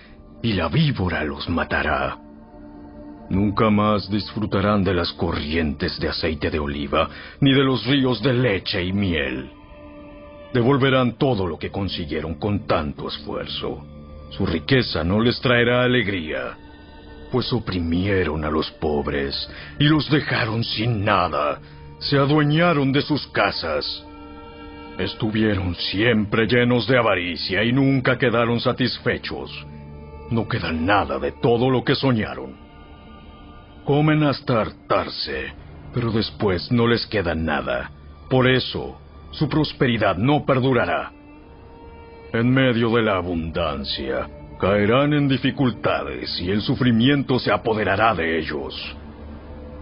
[0.45, 2.19] y la víbora los matará.
[3.31, 8.33] Nunca más disfrutarán de las corrientes de aceite de oliva, ni de los ríos de
[8.33, 9.56] leche y miel.
[10.53, 13.85] Devolverán todo lo que consiguieron con tanto esfuerzo.
[14.31, 16.57] Su riqueza no les traerá alegría,
[17.31, 19.49] pues oprimieron a los pobres
[19.79, 21.61] y los dejaron sin nada.
[21.99, 24.05] Se adueñaron de sus casas.
[24.99, 29.51] Estuvieron siempre llenos de avaricia y nunca quedaron satisfechos.
[30.31, 32.57] No queda nada de todo lo que soñaron.
[33.85, 35.53] Comen hasta hartarse,
[35.95, 37.91] pero después no les queda nada.
[38.29, 38.99] Por eso,
[39.37, 41.13] su prosperidad no perdurará.
[42.33, 48.75] En medio de la abundancia, caerán en dificultades y el sufrimiento se apoderará de ellos.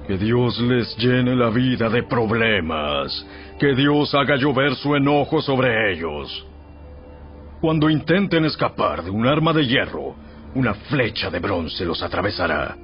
[0.06, 3.26] Que Dios les llene la vida de problemas,
[3.58, 6.46] que Dios haga llover su enojo sobre ellos.
[7.60, 10.14] Cuando intenten escapar de un arma de hierro,
[10.54, 12.76] una flecha de bronce los atravesará.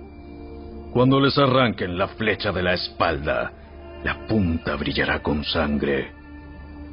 [0.92, 3.52] Cuando les arranquen la flecha de la espalda,
[4.02, 6.19] la punta brillará con sangre.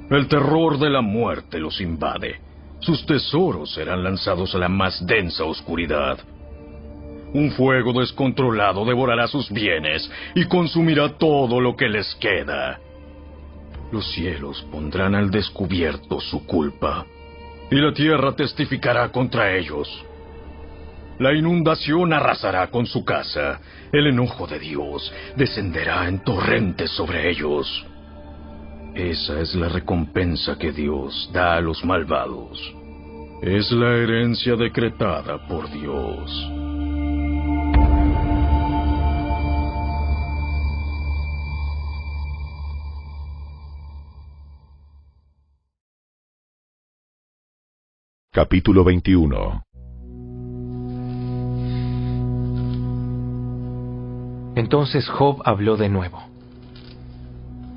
[0.10, 2.40] El terror de la muerte los invade.
[2.80, 6.18] Sus tesoros serán lanzados a la más densa oscuridad.
[7.34, 12.80] Un fuego descontrolado devorará sus bienes y consumirá todo lo que les queda.
[13.92, 17.06] Los cielos pondrán al descubierto su culpa,
[17.70, 19.90] y la tierra testificará contra ellos.
[21.20, 23.60] La inundación arrasará con su casa.
[23.92, 27.86] El enojo de Dios descenderá en torrentes sobre ellos.
[28.98, 32.60] Esa es la recompensa que Dios da a los malvados.
[33.44, 36.52] Es la herencia decretada por Dios.
[48.32, 49.64] Capítulo 21
[54.56, 56.36] Entonces Job habló de nuevo.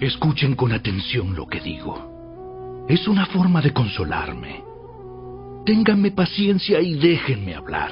[0.00, 2.86] Escuchen con atención lo que digo.
[2.88, 4.64] Es una forma de consolarme.
[5.66, 7.90] Ténganme paciencia y déjenme hablar.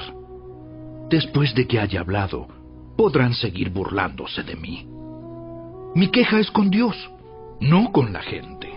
[1.07, 2.47] Después de que haya hablado,
[2.97, 4.87] podrán seguir burlándose de mí.
[5.93, 6.95] Mi queja es con Dios,
[7.61, 8.73] no con la gente.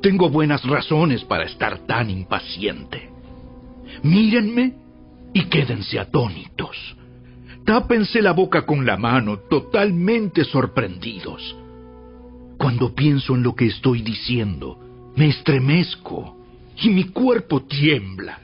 [0.00, 3.10] Tengo buenas razones para estar tan impaciente.
[4.04, 4.74] Mírenme
[5.32, 6.76] y quédense atónitos.
[7.64, 11.56] Tápense la boca con la mano, totalmente sorprendidos.
[12.64, 16.34] Cuando pienso en lo que estoy diciendo, me estremezco
[16.80, 18.38] y mi cuerpo tiembla.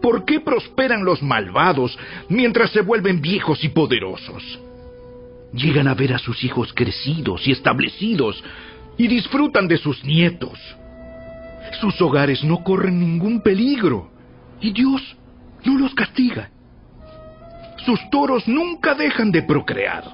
[0.00, 1.98] ¿Por qué prosperan los malvados
[2.28, 4.60] mientras se vuelven viejos y poderosos?
[5.52, 8.44] Llegan a ver a sus hijos crecidos y establecidos
[8.96, 10.56] y disfrutan de sus nietos.
[11.80, 14.12] Sus hogares no corren ningún peligro
[14.60, 15.02] y Dios
[15.64, 16.48] no los castiga.
[17.84, 20.04] Sus toros nunca dejan de procrear.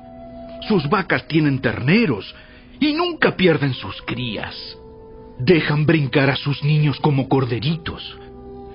[0.67, 2.35] Sus vacas tienen terneros
[2.81, 4.57] y nunca pierden sus crías.
[5.39, 8.19] Dejan brincar a sus niños como corderitos.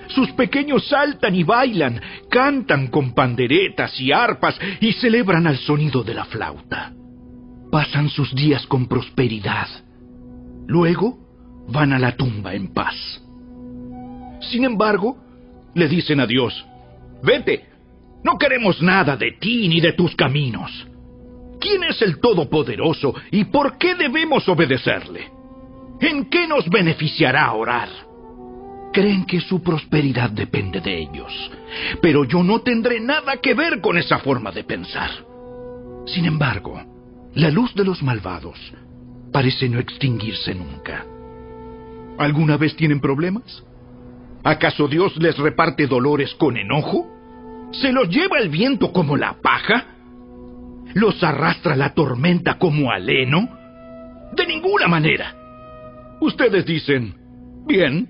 [0.07, 1.99] Sus pequeños saltan y bailan,
[2.30, 6.94] cantan con panderetas y arpas y celebran al sonido de la flauta.
[7.72, 9.68] Pasan sus días con prosperidad.
[10.68, 11.18] Luego
[11.68, 12.95] van a la tumba en paz.
[14.41, 15.18] Sin embargo,
[15.73, 16.65] le dicen a Dios,
[17.23, 17.65] vete,
[18.23, 20.88] no queremos nada de ti ni de tus caminos.
[21.60, 25.32] ¿Quién es el Todopoderoso y por qué debemos obedecerle?
[25.99, 27.90] ¿En qué nos beneficiará orar?
[28.91, 31.52] Creen que su prosperidad depende de ellos,
[32.02, 35.11] pero yo no tendré nada que ver con esa forma de pensar.
[36.06, 36.82] Sin embargo,
[37.34, 38.57] la luz de los malvados
[39.32, 41.06] parece no extinguirse nunca.
[42.18, 43.64] ¿Alguna vez tienen problemas?
[44.44, 47.07] ¿Acaso Dios les reparte dolores con enojo?
[47.72, 49.95] ¿Se los lleva el viento como la paja?
[50.96, 53.50] ¿Los arrastra la tormenta como al heno?
[54.32, 55.36] De ninguna manera.
[56.22, 57.14] Ustedes dicen,
[57.68, 58.10] bien,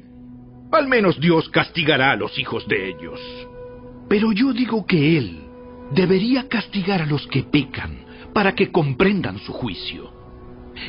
[0.71, 3.19] al menos Dios castigará a los hijos de ellos.
[4.07, 5.39] Pero yo digo que Él
[5.95, 8.05] debería castigar a los que pecan
[8.35, 10.13] para que comprendan su juicio.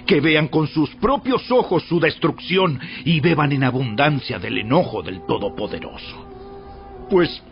[0.07, 5.25] Que vean con sus propios ojos su destrucción y beban en abundancia del enojo del
[5.25, 6.27] Todopoderoso.
[7.09, 7.43] Pues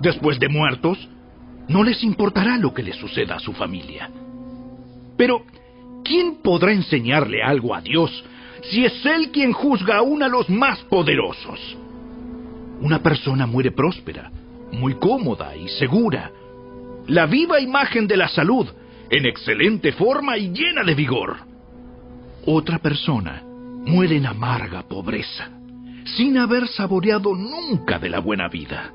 [0.00, 1.08] después de muertos,
[1.68, 4.10] no les importará lo que les suceda a su familia.
[5.16, 5.42] Pero,
[6.04, 8.24] ¿quién podrá enseñarle algo a Dios
[8.70, 11.76] si es Él quien juzga aún a los más poderosos?
[12.80, 14.30] Una persona muere próspera,
[14.72, 16.30] muy cómoda y segura.
[17.06, 18.66] La viva imagen de la salud,
[19.10, 21.36] en excelente forma y llena de vigor.
[22.44, 25.48] Otra persona muere en amarga pobreza,
[26.04, 28.92] sin haber saboreado nunca de la buena vida.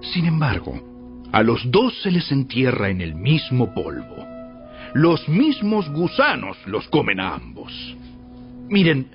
[0.00, 0.89] Sin embargo,
[1.32, 4.26] a los dos se les entierra en el mismo polvo.
[4.94, 7.72] Los mismos gusanos los comen a ambos.
[8.68, 9.08] Miren,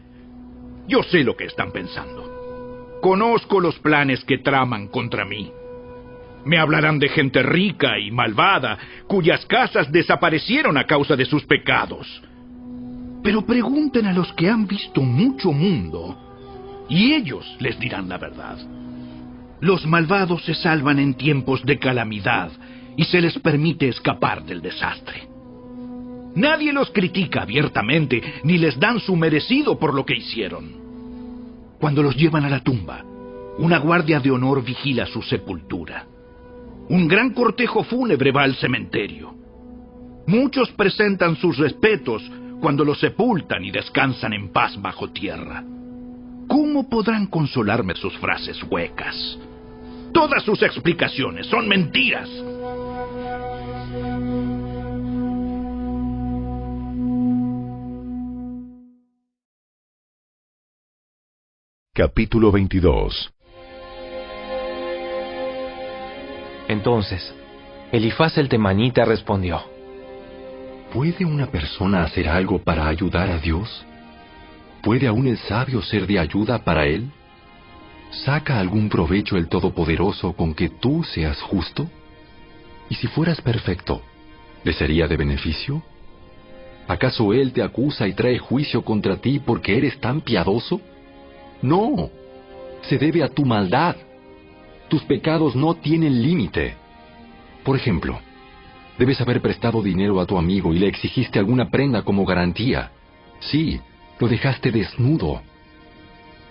[0.88, 3.00] yo sé lo que están pensando.
[3.02, 5.52] Conozco los planes que traman contra mí.
[6.46, 8.78] Me hablarán de gente rica y malvada,
[9.08, 12.22] cuyas casas desaparecieron a causa de sus pecados.
[13.24, 18.58] Pero pregunten a los que han visto mucho mundo, y ellos les dirán la verdad.
[19.62, 22.52] Los malvados se salvan en tiempos de calamidad
[22.98, 25.28] y se les permite escapar del desastre.
[26.36, 30.86] Nadie los critica abiertamente ni les dan su merecido por lo que hicieron.
[31.80, 33.04] Cuando los llevan a la tumba,
[33.58, 36.06] una guardia de honor vigila su sepultura.
[36.90, 39.34] Un gran cortejo fúnebre va al cementerio.
[40.28, 42.22] Muchos presentan sus respetos
[42.60, 45.64] cuando los sepultan y descansan en paz bajo tierra.
[46.48, 49.40] ¿Cómo podrán consolarme sus frases huecas?
[50.16, 52.30] Todas sus explicaciones son mentiras.
[61.94, 63.34] Capítulo 22
[66.70, 67.36] Entonces,
[67.92, 69.64] Elifaz el temanita respondió,
[70.94, 73.86] ¿Puede una persona hacer algo para ayudar a Dios?
[74.82, 77.12] ¿Puede aún el sabio ser de ayuda para él?
[78.24, 81.90] ¿Saca algún provecho el Todopoderoso con que tú seas justo?
[82.90, 84.02] ¿Y si fueras perfecto,
[84.64, 85.84] le sería de beneficio?
[86.88, 90.80] ¿Acaso Él te acusa y trae juicio contra ti porque eres tan piadoso?
[91.62, 92.10] No,
[92.84, 93.98] se debe a tu maldad.
[94.88, 96.76] Tus pecados no tienen límite.
[97.64, 98.20] Por ejemplo,
[98.98, 102.92] debes haber prestado dinero a tu amigo y le exigiste alguna prenda como garantía.
[103.40, 103.82] Sí,
[104.20, 105.42] lo dejaste desnudo.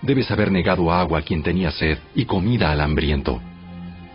[0.01, 3.41] Debes haber negado agua a quien tenía sed y comida al hambriento.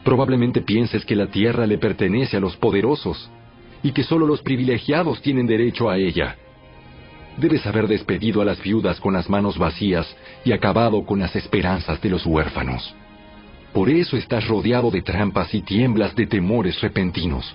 [0.04, 3.30] Probablemente pienses que la tierra le pertenece a los poderosos
[3.82, 6.36] y que solo los privilegiados tienen derecho a ella.
[7.36, 10.06] Debes haber despedido a las viudas con las manos vacías
[10.44, 12.94] y acabado con las esperanzas de los huérfanos.
[13.72, 17.54] Por eso estás rodeado de trampas y tiemblas de temores repentinos.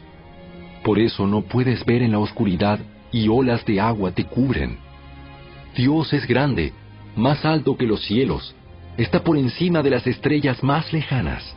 [0.84, 2.80] Por eso no puedes ver en la oscuridad
[3.12, 4.78] y olas de agua te cubren.
[5.76, 6.74] Dios es grande,
[7.16, 8.56] más alto que los cielos,
[8.98, 11.56] está por encima de las estrellas más lejanas.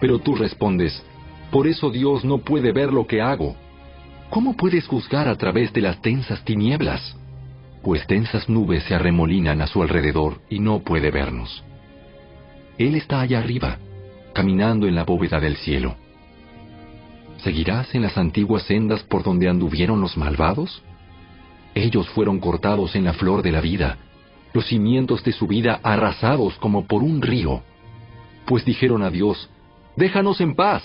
[0.00, 1.02] Pero tú respondes,
[1.50, 3.56] por eso Dios no puede ver lo que hago.
[4.30, 7.16] ¿Cómo puedes juzgar a través de las densas tinieblas?
[7.82, 11.62] Pues densas nubes se arremolinan a su alrededor y no puede vernos.
[12.78, 13.78] Él está allá arriba,
[14.32, 15.94] caminando en la bóveda del cielo.
[17.38, 20.82] ¿Seguirás en las antiguas sendas por donde anduvieron los malvados?
[21.74, 23.98] Ellos fueron cortados en la flor de la vida,
[24.54, 27.62] los cimientos de su vida arrasados como por un río.
[28.46, 29.50] Pues dijeron a Dios,
[29.96, 30.82] déjanos en paz.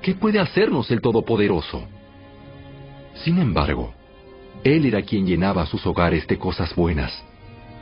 [0.00, 1.82] ¿Qué puede hacernos el Todopoderoso?
[3.24, 3.92] Sin embargo,
[4.62, 7.12] Él era quien llenaba sus hogares de cosas buenas,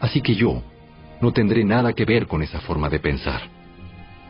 [0.01, 0.63] así que yo
[1.21, 3.43] no tendré nada que ver con esa forma de pensar.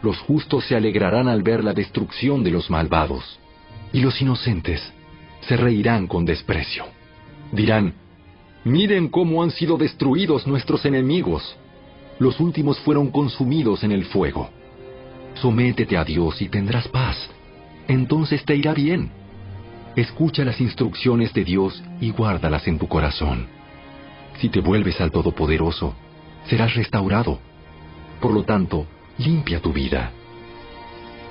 [0.02, 3.38] Los justos se alegrarán al ver la destrucción de los malvados,
[3.92, 4.82] y los inocentes
[5.42, 6.86] se reirán con desprecio.
[7.52, 7.94] Dirán,
[8.66, 11.56] miren cómo han sido destruidos nuestros enemigos.
[12.18, 14.50] Los últimos fueron consumidos en el fuego.
[15.34, 17.16] Sométete a Dios y tendrás paz.
[17.86, 19.10] Entonces te irá bien.
[19.94, 23.46] Escucha las instrucciones de Dios y guárdalas en tu corazón.
[24.40, 25.94] Si te vuelves al Todopoderoso,
[26.48, 27.38] serás restaurado.
[28.20, 28.86] Por lo tanto,
[29.18, 30.10] limpia tu vida.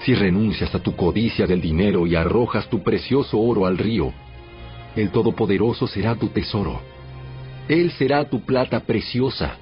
[0.03, 4.13] Si renuncias a tu codicia del dinero y arrojas tu precioso oro al río,
[4.95, 6.94] el Todopoderoso será tu tesoro.
[7.67, 9.57] Él será tu plata preciosa.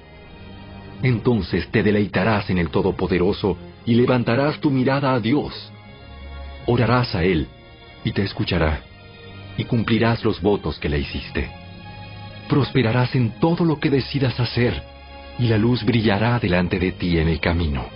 [1.02, 3.56] Entonces te deleitarás en el Todopoderoso
[3.86, 5.72] y levantarás tu mirada a Dios.
[6.66, 7.48] Orarás a Él
[8.04, 8.80] y te escuchará,
[9.56, 11.50] y cumplirás los votos que le hiciste.
[12.48, 14.82] Prosperarás en todo lo que decidas hacer,
[15.38, 17.86] y la luz brillará delante de ti en el camino.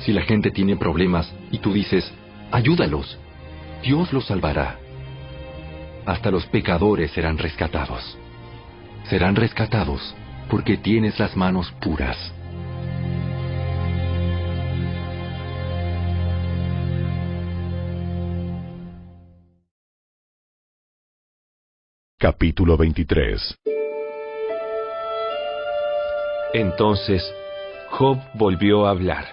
[0.00, 2.10] Si la gente tiene problemas y tú dices,
[2.52, 3.18] ayúdalos,
[3.82, 4.78] Dios los salvará.
[6.06, 8.16] Hasta los pecadores serán rescatados.
[9.08, 10.14] Serán rescatados
[10.50, 12.16] porque tienes las manos puras.
[22.18, 23.58] Capítulo 23
[26.52, 27.22] Entonces
[27.90, 29.24] Job volvió a hablar.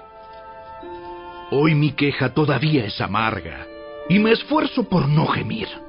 [1.52, 3.68] Hoy mi queja todavía es amarga
[4.07, 5.84] y me esfuerzo por no gemir.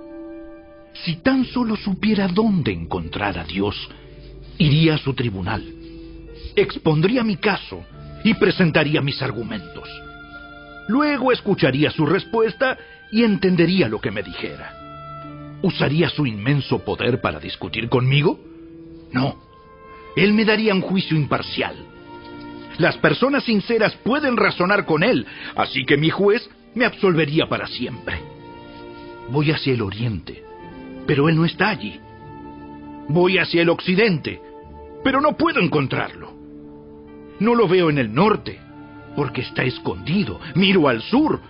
[1.05, 3.89] Si tan solo supiera dónde encontrar a Dios,
[4.59, 5.64] iría a su tribunal,
[6.55, 7.85] expondría mi caso
[8.24, 9.89] y presentaría mis argumentos.
[10.89, 12.78] Luego escucharía su respuesta
[13.12, 15.59] y entendería lo que me dijera.
[15.62, 18.39] ¿Usaría su inmenso poder para discutir conmigo?
[19.12, 19.36] No.
[20.16, 21.77] Él me daría un juicio imparcial.
[22.78, 28.20] Las personas sinceras pueden razonar con él, así que mi juez me absolvería para siempre.
[29.31, 30.43] Voy hacia el oriente,
[31.07, 32.01] pero él no está allí.
[33.09, 34.41] Voy hacia el occidente,
[35.05, 36.35] pero no puedo encontrarlo.
[37.39, 38.59] No lo veo en el norte,
[39.15, 40.41] porque está escondido.
[40.55, 41.41] Miro al sur,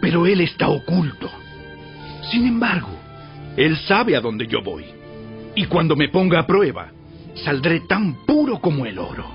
[0.00, 1.30] pero él está oculto.
[2.30, 2.90] Sin embargo,
[3.56, 4.84] él sabe a dónde yo voy.
[5.54, 6.92] Y cuando me ponga a prueba,
[7.34, 9.26] saldré tan puro como el oro.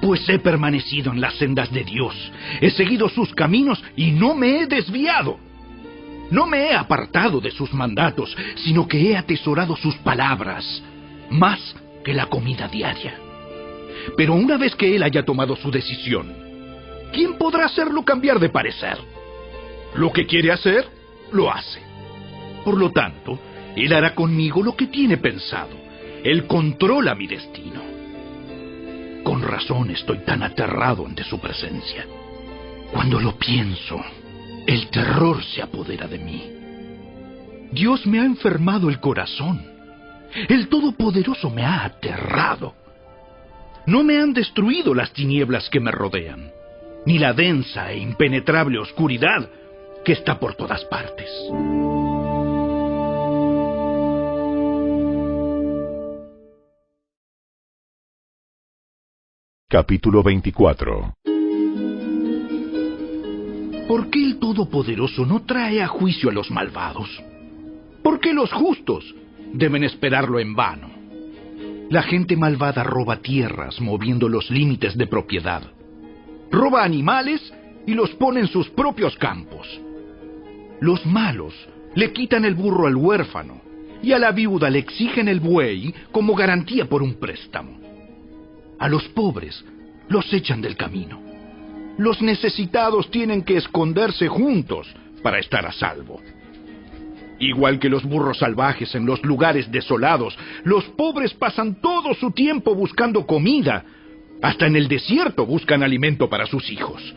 [0.00, 2.14] Pues he permanecido en las sendas de Dios,
[2.60, 5.38] he seguido sus caminos y no me he desviado.
[6.32, 8.34] No me he apartado de sus mandatos,
[8.64, 10.82] sino que he atesorado sus palabras,
[11.28, 13.18] más que la comida diaria.
[14.16, 16.34] Pero una vez que él haya tomado su decisión,
[17.12, 18.96] ¿quién podrá hacerlo cambiar de parecer?
[19.94, 20.88] Lo que quiere hacer,
[21.32, 21.80] lo hace.
[22.64, 23.38] Por lo tanto,
[23.76, 25.76] él hará conmigo lo que tiene pensado.
[26.24, 27.82] Él controla mi destino.
[29.22, 32.06] Con razón estoy tan aterrado ante su presencia.
[32.90, 34.02] Cuando lo pienso,
[34.66, 36.52] el terror se apodera de mí.
[37.72, 39.64] Dios me ha enfermado el corazón.
[40.48, 42.74] El Todopoderoso me ha aterrado.
[43.86, 46.52] No me han destruido las tinieblas que me rodean,
[47.04, 49.50] ni la densa e impenetrable oscuridad
[50.04, 51.28] que está por todas partes.
[59.68, 61.14] Capítulo 24
[63.92, 67.10] ¿Por qué el Todopoderoso no trae a juicio a los malvados?
[68.02, 69.04] ¿Por qué los justos
[69.52, 70.88] deben esperarlo en vano?
[71.90, 75.62] La gente malvada roba tierras moviendo los límites de propiedad.
[76.50, 77.52] Roba animales
[77.86, 79.68] y los pone en sus propios campos.
[80.80, 81.52] Los malos
[81.94, 83.60] le quitan el burro al huérfano
[84.02, 87.78] y a la viuda le exigen el buey como garantía por un préstamo.
[88.78, 89.62] A los pobres
[90.08, 91.31] los echan del camino.
[92.02, 94.92] Los necesitados tienen que esconderse juntos
[95.22, 96.20] para estar a salvo.
[97.38, 102.74] Igual que los burros salvajes en los lugares desolados, los pobres pasan todo su tiempo
[102.74, 103.84] buscando comida.
[104.42, 107.14] Hasta en el desierto buscan alimento para sus hijos.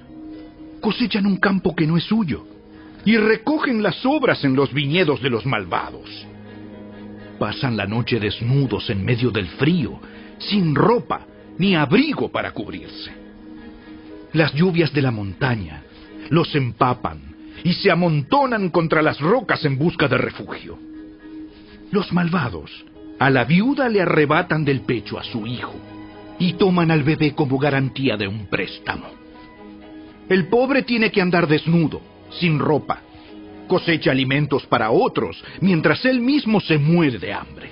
[0.81, 2.45] Cosechan un campo que no es suyo
[3.05, 6.27] y recogen las obras en los viñedos de los malvados.
[7.39, 9.99] Pasan la noche desnudos en medio del frío,
[10.37, 11.25] sin ropa
[11.57, 13.24] ni abrigo para cubrirse.
[14.35, 15.81] Las lluvias de la montaña
[16.29, 17.33] los empapan
[17.63, 20.77] y se amontonan contra las rocas en busca de refugio.
[21.89, 22.69] Los malvados
[23.17, 25.73] a la viuda le arrebatan del pecho a su hijo
[26.37, 29.05] y toman al bebé como garantía de un préstamo.
[30.27, 32.01] El pobre tiene que andar desnudo,
[32.37, 32.99] sin ropa,
[33.69, 37.69] cosecha alimentos para otros mientras él mismo se muere de hambre.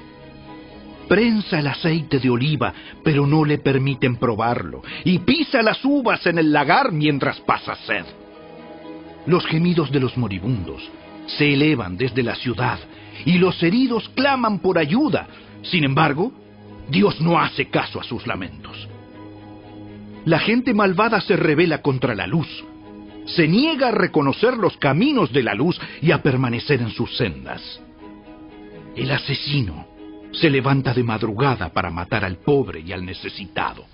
[1.07, 2.73] Prensa el aceite de oliva,
[3.03, 8.05] pero no le permiten probarlo, y pisa las uvas en el lagar mientras pasa sed.
[9.25, 10.89] Los gemidos de los moribundos
[11.27, 12.79] se elevan desde la ciudad,
[13.25, 15.27] y los heridos claman por ayuda.
[15.61, 16.31] Sin embargo,
[16.89, 18.87] Dios no hace caso a sus lamentos.
[20.25, 22.47] La gente malvada se revela contra la luz,
[23.25, 27.81] se niega a reconocer los caminos de la luz y a permanecer en sus sendas.
[28.95, 29.92] El asesino
[30.33, 33.85] se levanta de madrugada para matar al pobre y al necesitado.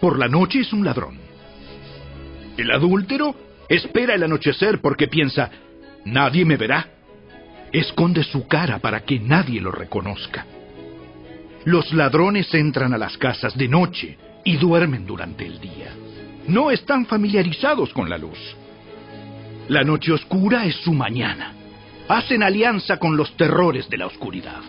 [0.00, 1.18] Por la noche es un ladrón.
[2.56, 3.34] El adúltero
[3.68, 5.50] espera el anochecer porque piensa,
[6.04, 6.88] nadie me verá.
[7.72, 10.46] Esconde su cara para que nadie lo reconozca.
[11.64, 15.92] Los ladrones entran a las casas de noche y duermen durante el día.
[16.46, 18.38] No están familiarizados con la luz.
[19.68, 21.54] La noche oscura es su mañana.
[22.06, 24.60] Hacen alianza con los terrores de la oscuridad.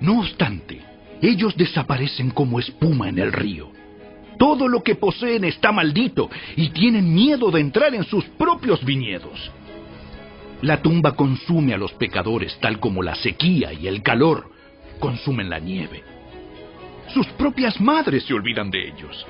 [0.00, 0.80] No obstante,
[1.22, 3.70] ellos desaparecen como espuma en el río.
[4.38, 9.50] Todo lo que poseen está maldito y tienen miedo de entrar en sus propios viñedos.
[10.62, 14.50] La tumba consume a los pecadores tal como la sequía y el calor
[14.98, 16.02] consumen la nieve.
[17.12, 19.26] Sus propias madres se olvidan de ellos.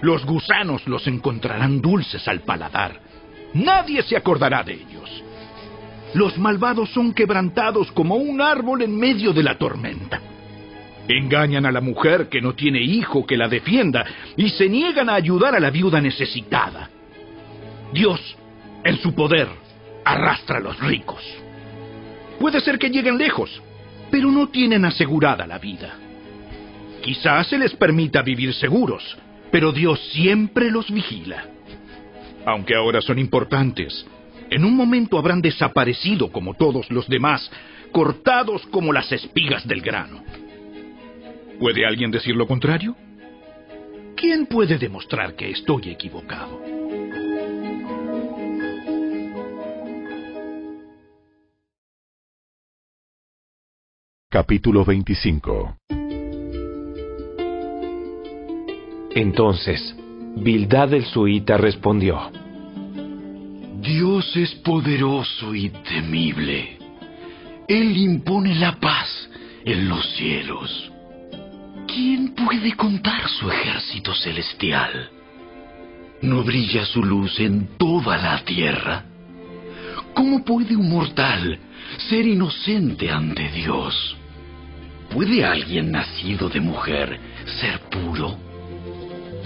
[0.00, 3.00] Los gusanos los encontrarán dulces al paladar.
[3.54, 5.24] Nadie se acordará de ellos.
[6.14, 10.20] Los malvados son quebrantados como un árbol en medio de la tormenta.
[11.08, 14.04] Engañan a la mujer que no tiene hijo que la defienda
[14.36, 16.90] y se niegan a ayudar a la viuda necesitada.
[17.92, 18.20] Dios,
[18.84, 19.48] en su poder,
[20.04, 21.22] arrastra a los ricos.
[22.38, 23.62] Puede ser que lleguen lejos,
[24.10, 25.94] pero no tienen asegurada la vida.
[27.02, 29.16] Quizás se les permita vivir seguros,
[29.50, 31.44] pero Dios siempre los vigila.
[32.44, 34.06] Aunque ahora son importantes,
[34.50, 37.50] en un momento habrán desaparecido como todos los demás,
[37.92, 40.22] cortados como las espigas del grano.
[41.58, 42.96] ¿Puede alguien decir lo contrario?
[44.16, 46.60] ¿Quién puede demostrar que estoy equivocado?
[54.30, 55.78] Capítulo 25
[59.14, 59.96] Entonces,
[60.36, 62.30] Bildad el Suita respondió,
[63.88, 66.76] Dios es poderoso y temible.
[67.66, 69.30] Él impone la paz
[69.64, 70.92] en los cielos.
[71.86, 75.08] ¿Quién puede contar su ejército celestial?
[76.20, 79.06] ¿No brilla su luz en toda la tierra?
[80.12, 81.58] ¿Cómo puede un mortal
[82.10, 84.18] ser inocente ante Dios?
[85.08, 87.18] ¿Puede alguien nacido de mujer
[87.58, 88.36] ser puro?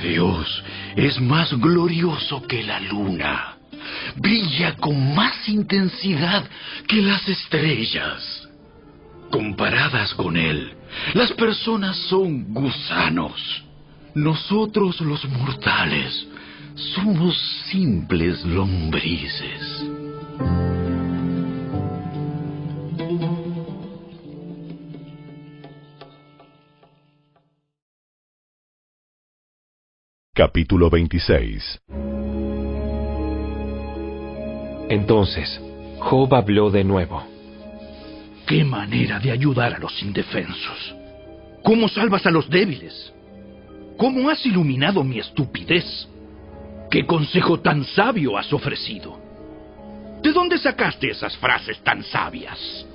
[0.03, 0.65] Dios
[0.97, 3.52] es más glorioso que la luna.
[4.17, 6.45] Brilla con más intensidad
[6.87, 8.49] que las estrellas.
[9.31, 10.75] Comparadas con Él,
[11.15, 13.65] las personas son gusanos.
[14.15, 16.27] Nosotros los mortales
[16.95, 17.39] somos
[17.71, 19.87] simples lombrices.
[30.35, 31.81] Capítulo 26
[34.93, 35.59] Entonces,
[36.01, 37.25] Job habló de nuevo.
[38.47, 40.95] ¿Qué manera de ayudar a los indefensos?
[41.63, 43.11] ¿Cómo salvas a los débiles?
[43.97, 46.07] ¿Cómo has iluminado mi estupidez?
[46.91, 49.19] ¿Qué consejo tan sabio has ofrecido?
[50.23, 52.87] ¿De dónde sacaste esas frases tan sabias?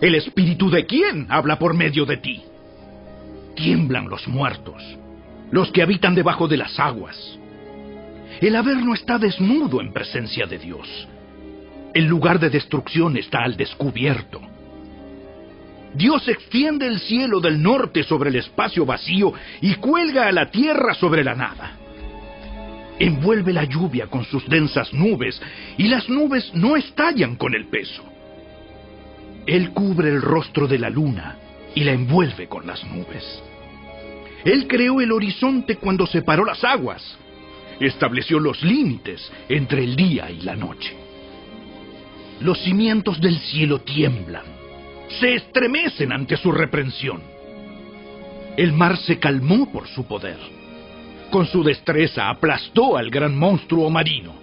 [0.00, 2.42] ¿El espíritu de quién habla por medio de ti?
[3.54, 4.82] Tiemblan los muertos,
[5.52, 7.16] los que habitan debajo de las aguas.
[8.40, 11.06] El Averno está desnudo en presencia de Dios.
[11.96, 14.42] El lugar de destrucción está al descubierto.
[15.94, 19.32] Dios extiende el cielo del norte sobre el espacio vacío
[19.62, 21.72] y cuelga a la tierra sobre la nada.
[22.98, 25.40] Envuelve la lluvia con sus densas nubes
[25.78, 28.04] y las nubes no estallan con el peso.
[29.46, 31.38] Él cubre el rostro de la luna
[31.74, 33.42] y la envuelve con las nubes.
[34.44, 37.16] Él creó el horizonte cuando separó las aguas.
[37.80, 41.05] Estableció los límites entre el día y la noche.
[42.40, 44.44] Los cimientos del cielo tiemblan,
[45.20, 47.22] se estremecen ante su reprensión.
[48.56, 50.38] El mar se calmó por su poder.
[51.30, 54.34] Con su destreza aplastó al gran monstruo marino.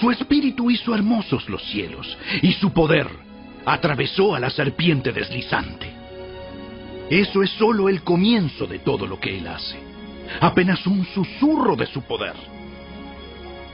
[0.00, 3.08] Su espíritu hizo hermosos los cielos y su poder
[3.64, 5.86] atravesó a la serpiente deslizante.
[7.08, 9.78] Eso es solo el comienzo de todo lo que él hace,
[10.40, 12.34] apenas un susurro de su poder.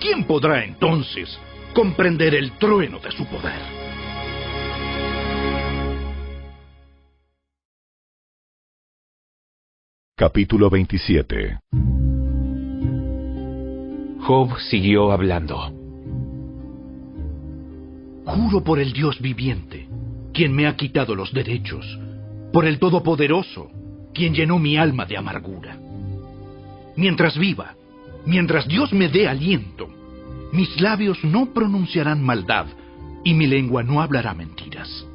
[0.01, 1.39] ¿Quién podrá entonces
[1.73, 3.61] comprender el trueno de su poder?
[10.17, 11.61] Capítulo 27
[14.21, 15.73] Job siguió hablando.
[18.27, 19.89] Juro por el Dios viviente,
[20.35, 21.99] quien me ha quitado los derechos,
[22.53, 23.71] por el Todopoderoso,
[24.13, 25.79] quien llenó mi alma de amargura.
[26.97, 27.75] Mientras viva,
[28.27, 29.89] mientras Dios me dé aliento,
[30.53, 32.67] mis labios no pronunciarán maldad
[33.25, 35.07] y mi lengua no hablará mentiras.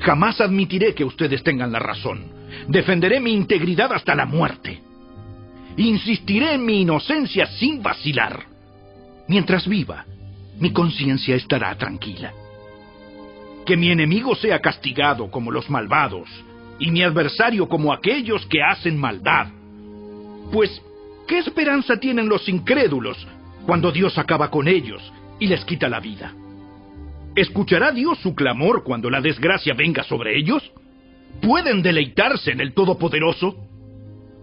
[0.00, 4.80] Jamás admitiré que ustedes tengan la razón Defenderé mi integridad hasta la muerte.
[5.76, 8.44] Insistiré en mi inocencia sin vacilar.
[9.28, 10.04] Mientras viva,
[10.58, 12.32] mi conciencia estará tranquila.
[13.64, 16.28] Que mi enemigo sea castigado como los malvados
[16.78, 19.48] y mi adversario como aquellos que hacen maldad.
[20.50, 20.82] Pues,
[21.26, 23.26] ¿qué esperanza tienen los incrédulos
[23.68, 26.34] cuando Dios acaba con ellos y les quita la vida?
[27.36, 30.72] ¿Escuchará Dios su clamor cuando la desgracia venga sobre ellos?
[31.40, 33.56] pueden deleitarse en el Todopoderoso,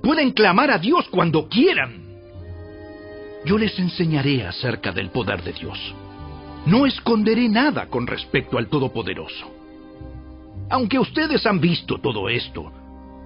[0.02, 2.04] pueden clamar a Dios cuando quieran.
[3.46, 5.78] Yo les enseñaré acerca del poder de Dios.
[6.66, 9.52] No esconderé nada con respecto al Todopoderoso.
[10.70, 12.72] Aunque ustedes han visto todo esto,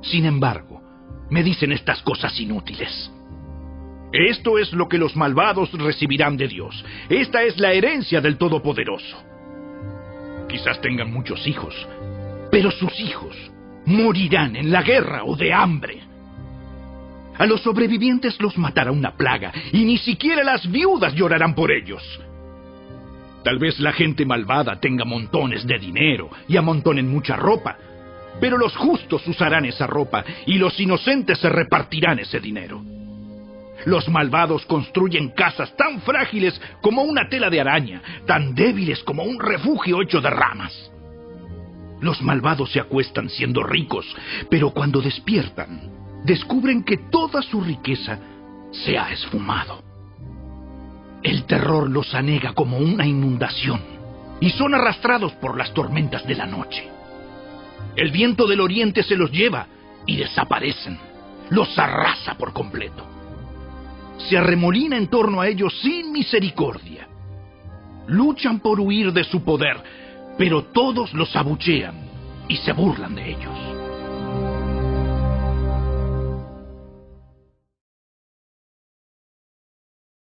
[0.02, 0.82] sin embargo,
[1.30, 3.12] me dicen estas cosas inútiles.
[4.11, 6.84] Esto es lo que los malvados recibirán de Dios.
[7.10, 9.23] Esta es la herencia del Todopoderoso.
[10.48, 11.76] Quizás tengan muchos hijos,
[12.52, 13.36] pero sus hijos
[13.86, 16.02] morirán en la guerra o de hambre.
[17.38, 22.03] A los sobrevivientes los matará una plaga y ni siquiera las viudas llorarán por ellos.
[23.44, 27.77] Tal vez la gente malvada tenga montones de dinero y amontonen mucha ropa,
[28.41, 32.99] pero los justos usarán esa ropa y los inocentes se repartirán ese dinero.
[33.86, 39.40] Los malvados construyen casas tan frágiles como una tela de araña, tan débiles como un
[39.40, 40.92] refugio hecho de ramas.
[42.02, 44.06] Los malvados se acuestan siendo ricos,
[44.50, 45.82] pero cuando despiertan,
[46.24, 48.20] descubren que toda su riqueza
[48.72, 49.82] se ha esfumado.
[51.24, 53.82] El terror los anega como una inundación
[54.40, 56.88] y son arrastrados por las tormentas de la noche.
[57.96, 59.68] El viento del oriente se los lleva
[60.06, 60.98] y desaparecen,
[61.50, 63.06] los arrasa por completo.
[64.28, 67.08] Se arremolina en torno a ellos sin misericordia.
[68.08, 69.78] Luchan por huir de su poder,
[70.38, 71.96] pero todos los abuchean
[72.48, 73.58] y se burlan de ellos.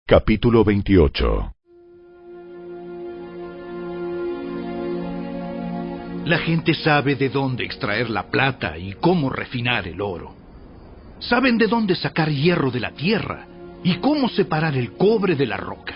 [0.04, 1.52] Capítulo 28
[6.26, 10.34] La gente sabe de dónde extraer la plata y cómo refinar el oro.
[11.20, 13.46] Saben de dónde sacar hierro de la tierra
[13.86, 15.94] y cómo separar el cobre de la roca.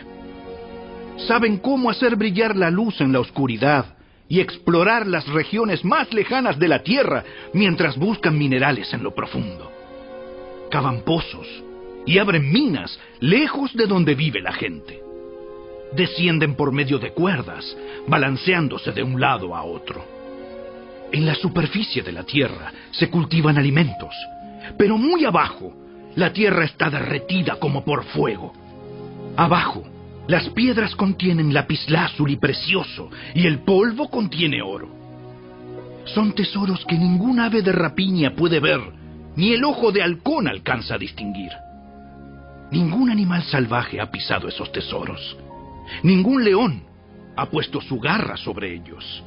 [1.27, 3.97] Saben cómo hacer brillar la luz en la oscuridad
[4.29, 9.73] y explorar las regiones más lejanas de la Tierra mientras buscan minerales en lo profundo.
[10.71, 11.49] Cavan pozos
[12.07, 15.03] y abren minas lejos de donde vive la gente.
[15.93, 17.77] Descienden por medio de cuerdas,
[18.07, 20.05] balanceándose de un lado a otro.
[21.11, 24.15] En la superficie de la Tierra se cultivan alimentos,
[24.79, 25.75] pero muy abajo
[26.17, 28.53] la Tierra está derretida como por fuego.
[29.37, 29.85] Abajo
[30.27, 34.89] las piedras contienen lapislázuli precioso y el polvo contiene oro.
[36.05, 38.81] Son tesoros que ningún ave de rapiña puede ver
[39.37, 41.51] ni el ojo de halcón alcanza a distinguir.
[42.71, 45.37] Ningún animal salvaje ha pisado esos tesoros.
[46.03, 46.85] Ningún león
[47.37, 49.25] ha puesto su garra sobre ellos.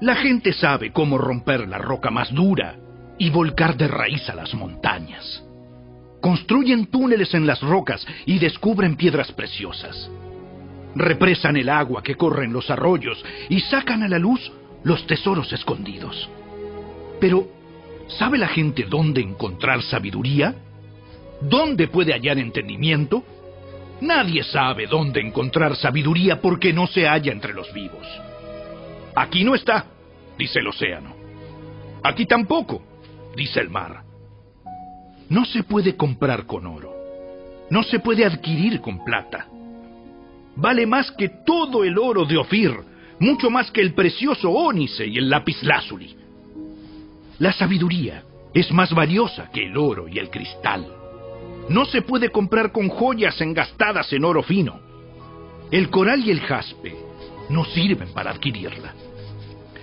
[0.00, 2.76] La gente sabe cómo romper la roca más dura
[3.18, 5.44] y volcar de raíz a las montañas.
[6.20, 10.10] Construyen túneles en las rocas y descubren piedras preciosas.
[10.94, 14.52] Represan el agua que corre en los arroyos y sacan a la luz
[14.84, 16.28] los tesoros escondidos.
[17.20, 17.48] Pero,
[18.08, 20.54] ¿sabe la gente dónde encontrar sabiduría?
[21.40, 23.24] ¿Dónde puede hallar entendimiento?
[24.00, 28.06] Nadie sabe dónde encontrar sabiduría porque no se halla entre los vivos.
[29.14, 29.86] Aquí no está,
[30.38, 31.14] dice el océano.
[32.02, 32.82] Aquí tampoco,
[33.36, 34.09] dice el mar.
[35.30, 36.92] No se puede comprar con oro.
[37.70, 39.46] No se puede adquirir con plata.
[40.56, 42.72] Vale más que todo el oro de Ofir,
[43.20, 46.16] mucho más que el precioso ónice y el lapislázuli.
[47.38, 50.86] La sabiduría es más valiosa que el oro y el cristal.
[51.68, 54.80] No se puede comprar con joyas engastadas en oro fino.
[55.70, 56.96] El coral y el jaspe
[57.50, 58.94] no sirven para adquirirla.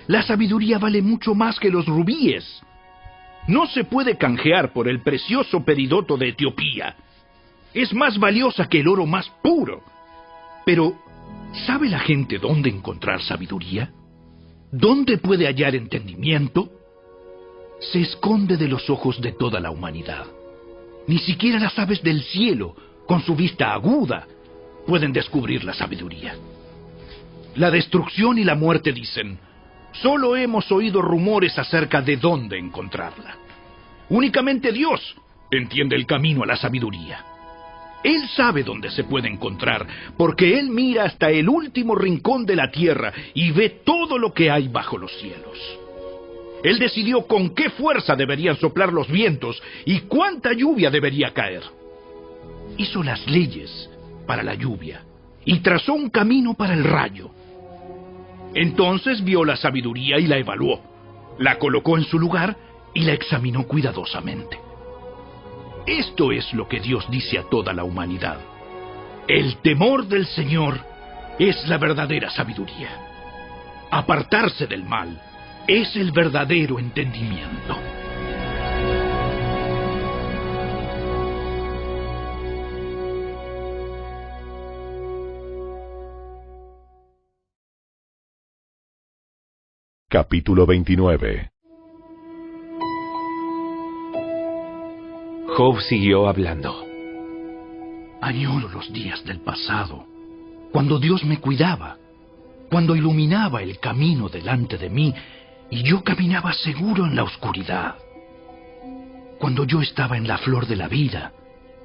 [0.08, 2.44] La sabiduría vale mucho más que los rubíes.
[3.48, 6.94] No se puede canjear por el precioso peridoto de Etiopía.
[7.72, 9.82] Es más valiosa que el oro más puro.
[10.66, 10.94] Pero,
[11.66, 13.90] ¿sabe la gente dónde encontrar sabiduría?
[14.70, 16.70] ¿Dónde puede hallar entendimiento?
[17.80, 20.26] Se esconde de los ojos de toda la humanidad.
[21.06, 22.76] Ni siquiera las aves del cielo,
[23.06, 24.26] con su vista aguda,
[24.86, 26.34] pueden descubrir la sabiduría.
[27.54, 29.38] La destrucción y la muerte dicen,
[29.92, 33.36] solo hemos oído rumores acerca de dónde encontrarla.
[34.10, 35.16] Únicamente Dios
[35.50, 37.24] entiende el camino a la sabiduría.
[38.02, 39.86] Él sabe dónde se puede encontrar,
[40.16, 44.50] porque Él mira hasta el último rincón de la tierra y ve todo lo que
[44.50, 45.58] hay bajo los cielos.
[46.62, 51.62] Él decidió con qué fuerza deberían soplar los vientos y cuánta lluvia debería caer.
[52.76, 53.90] Hizo las leyes
[54.26, 55.02] para la lluvia
[55.44, 57.30] y trazó un camino para el rayo.
[58.54, 60.80] Entonces vio la sabiduría y la evaluó,
[61.38, 62.56] la colocó en su lugar
[62.94, 64.58] y la examinó cuidadosamente.
[65.86, 68.38] Esto es lo que Dios dice a toda la humanidad.
[69.26, 70.80] El temor del Señor
[71.38, 72.90] es la verdadera sabiduría.
[73.90, 75.20] Apartarse del mal
[75.66, 77.76] es el verdadero entendimiento.
[90.10, 91.50] Capítulo 29
[95.54, 96.82] Job siguió hablando.
[98.22, 100.06] Añoro los días del pasado,
[100.72, 101.98] cuando Dios me cuidaba,
[102.70, 105.12] cuando iluminaba el camino delante de mí
[105.68, 107.96] y yo caminaba seguro en la oscuridad.
[109.38, 111.34] Cuando yo estaba en la flor de la vida,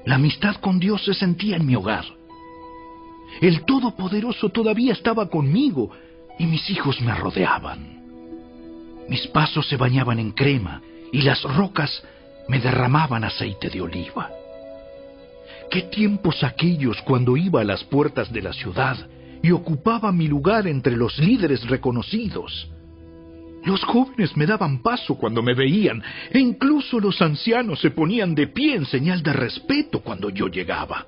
[0.05, 2.05] la amistad con Dios se sentía en mi hogar.
[3.41, 5.91] El Todopoderoso todavía estaba conmigo
[6.39, 7.92] y mis hijos me rodeaban.
[9.09, 10.81] Mis pasos se bañaban en crema
[11.11, 12.03] y las rocas
[12.47, 14.29] me derramaban aceite de oliva.
[15.69, 18.97] ¿Qué tiempos aquellos cuando iba a las puertas de la ciudad
[19.41, 22.69] y ocupaba mi lugar entre los líderes reconocidos?
[23.65, 28.47] Los jóvenes me daban paso cuando me veían e incluso los ancianos se ponían de
[28.47, 31.05] pie en señal de respeto cuando yo llegaba.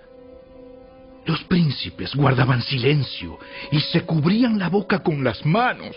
[1.25, 3.39] Los príncipes guardaban silencio
[3.71, 5.95] y se cubrían la boca con las manos.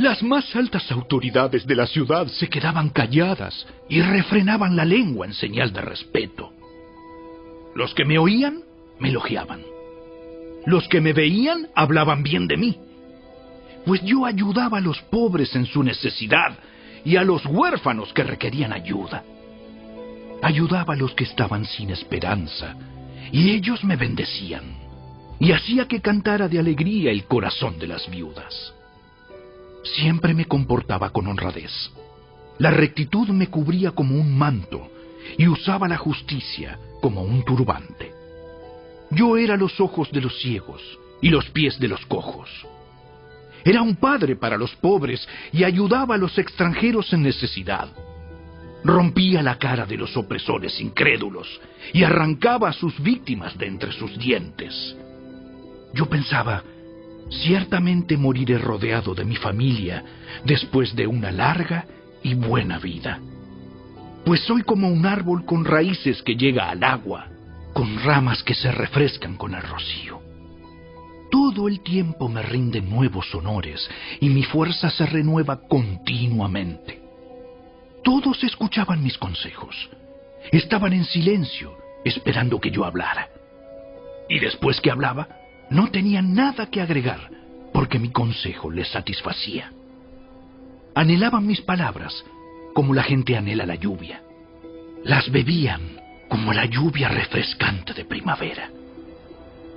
[0.00, 5.34] Las más altas autoridades de la ciudad se quedaban calladas y refrenaban la lengua en
[5.34, 6.54] señal de respeto.
[7.74, 8.62] Los que me oían
[8.98, 9.60] me elogiaban.
[10.64, 12.78] Los que me veían hablaban bien de mí,
[13.84, 16.56] pues yo ayudaba a los pobres en su necesidad
[17.04, 19.22] y a los huérfanos que requerían ayuda.
[20.42, 22.74] Ayudaba a los que estaban sin esperanza
[23.32, 24.64] y ellos me bendecían
[25.38, 28.79] y hacía que cantara de alegría el corazón de las viudas.
[29.82, 31.72] Siempre me comportaba con honradez.
[32.58, 34.88] La rectitud me cubría como un manto
[35.38, 38.12] y usaba la justicia como un turbante.
[39.10, 40.82] Yo era los ojos de los ciegos
[41.22, 42.48] y los pies de los cojos.
[43.64, 47.88] Era un padre para los pobres y ayudaba a los extranjeros en necesidad.
[48.84, 51.60] Rompía la cara de los opresores incrédulos
[51.92, 54.96] y arrancaba a sus víctimas de entre sus dientes.
[55.92, 56.62] Yo pensaba,
[57.30, 60.04] ciertamente moriré rodeado de mi familia
[60.44, 61.86] después de una larga
[62.22, 63.20] y buena vida.
[64.24, 67.28] Pues soy como un árbol con raíces que llega al agua,
[67.72, 70.20] con ramas que se refrescan con el rocío.
[71.30, 73.88] Todo el tiempo me rinden nuevos honores
[74.20, 77.00] y mi fuerza se renueva continuamente.
[78.02, 79.88] Todos escuchaban mis consejos.
[80.50, 83.28] Estaban en silencio, esperando que yo hablara.
[84.28, 85.28] Y después que hablaba,
[85.70, 87.30] no tenían nada que agregar,
[87.72, 89.72] porque mi consejo les satisfacía.
[90.94, 92.24] Anhelaban mis palabras
[92.74, 94.20] como la gente anhela la lluvia.
[95.04, 98.68] Las bebían como la lluvia refrescante de primavera.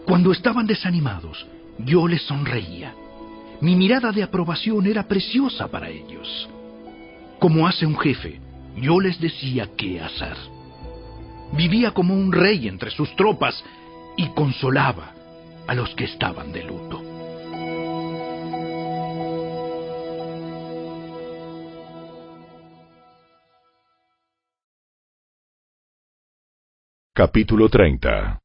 [0.05, 1.45] Cuando estaban desanimados,
[1.77, 2.93] yo les sonreía.
[3.61, 6.49] Mi mirada de aprobación era preciosa para ellos.
[7.39, 8.39] Como hace un jefe,
[8.77, 10.35] yo les decía qué hacer.
[11.53, 13.63] Vivía como un rey entre sus tropas
[14.17, 15.12] y consolaba
[15.67, 17.01] a los que estaban de luto.
[27.15, 28.39] Capítulo 30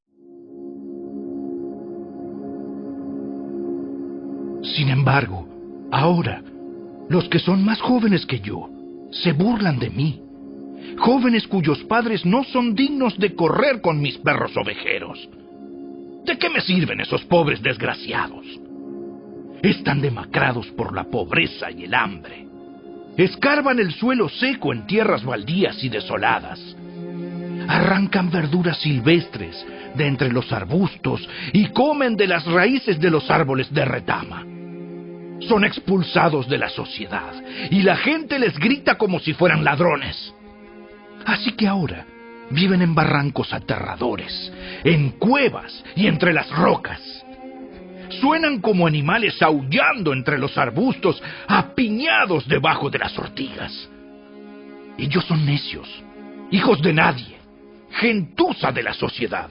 [4.77, 5.49] Sin embargo,
[5.91, 6.43] ahora,
[7.09, 8.69] los que son más jóvenes que yo
[9.11, 10.23] se burlan de mí.
[10.99, 15.29] Jóvenes cuyos padres no son dignos de correr con mis perros ovejeros.
[16.29, 18.45] ¿De qué me sirven esos pobres desgraciados?
[19.63, 22.47] Están demacrados por la pobreza y el hambre.
[23.17, 26.77] Escarban el suelo seco en tierras baldías y desoladas
[27.69, 29.65] arrancan verduras silvestres
[29.95, 34.45] de entre los arbustos y comen de las raíces de los árboles de retama.
[35.41, 37.33] Son expulsados de la sociedad
[37.71, 40.35] y la gente les grita como si fueran ladrones.
[41.27, 42.07] Así que ahora
[42.51, 44.53] viven en barrancos aterradores,
[44.85, 47.01] en cuevas y entre las rocas.
[48.21, 53.89] Suenan como animales aullando entre los arbustos, apiñados debajo de las ortigas.
[54.97, 55.89] Ellos son necios,
[56.51, 57.39] hijos de nadie
[57.91, 59.49] gentuza de la sociedad.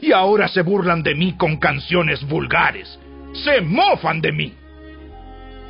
[0.00, 2.98] Y ahora se burlan de mí con canciones vulgares.
[3.32, 4.54] Se mofan de mí.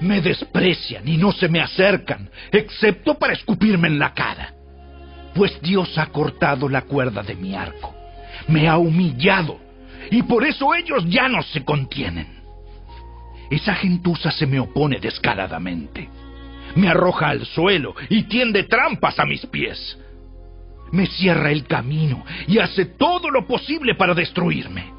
[0.01, 4.55] Me desprecian y no se me acercan, excepto para escupirme en la cara.
[5.35, 7.95] Pues Dios ha cortado la cuerda de mi arco.
[8.49, 9.59] Me ha humillado.
[10.11, 12.41] Y por eso ellos ya no se contienen.
[13.51, 16.09] Esa gentuza se me opone descaradamente.
[16.75, 19.99] Me arroja al suelo y tiende trampas a mis pies
[20.93, 24.93] me cierra el camino y hace todo lo posible para destruirme.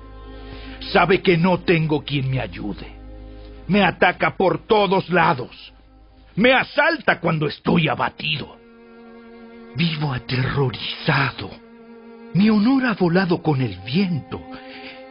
[0.91, 2.88] Sabe que no tengo quien me ayude.
[3.68, 5.74] Me ataca por todos lados.
[6.36, 8.58] Me asalta cuando estoy abatido.
[9.76, 11.49] Vivo aterrorizado.
[12.34, 14.41] Mi honor ha volado con el viento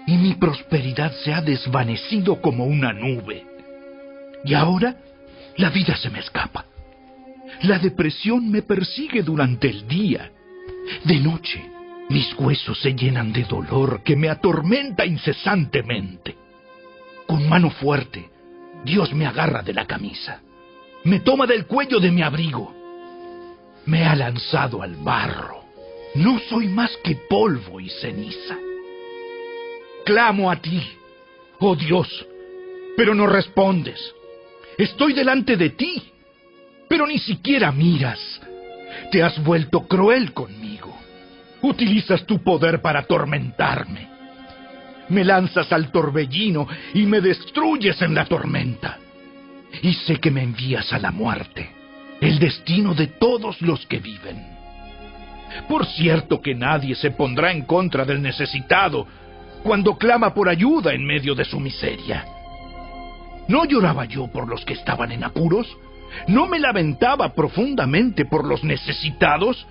[0.06, 3.46] y mi prosperidad se ha desvanecido como una nube.
[4.44, 4.96] Y ahora
[5.56, 6.64] la vida se me escapa.
[7.62, 10.30] La depresión me persigue durante el día
[11.04, 11.62] de noche,
[12.08, 16.36] mis huesos se llenan de dolor que me atormenta incesantemente.
[17.26, 18.28] Con mano fuerte,
[18.84, 20.40] Dios me agarra de la camisa.
[21.04, 22.74] Me toma del cuello de mi abrigo.
[23.90, 25.64] Me ha lanzado al barro.
[26.14, 28.56] No soy más que polvo y ceniza.
[30.06, 30.80] Clamo a ti,
[31.58, 32.24] oh Dios,
[32.96, 33.98] pero no respondes.
[34.78, 36.04] Estoy delante de ti,
[36.88, 38.40] pero ni siquiera miras.
[39.10, 40.96] Te has vuelto cruel conmigo.
[41.60, 44.08] Utilizas tu poder para atormentarme.
[45.08, 49.00] Me lanzas al torbellino y me destruyes en la tormenta.
[49.82, 51.79] Y sé que me envías a la muerte,
[52.20, 54.46] el destino de todos los que viven.
[55.68, 59.06] Por cierto que nadie se pondrá en contra del necesitado
[59.62, 62.24] cuando clama por ayuda en medio de su miseria.
[63.48, 65.66] ¿No lloraba yo por los que estaban en apuros?
[66.28, 69.66] ¿No me lamentaba profundamente por los necesitados?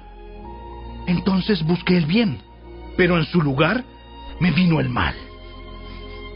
[1.07, 2.39] Entonces busqué el bien,
[2.97, 3.83] pero en su lugar
[4.39, 5.15] me vino el mal.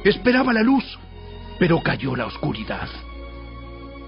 [0.03, 0.98] Esperaba la luz,
[1.60, 2.88] pero cayó la oscuridad.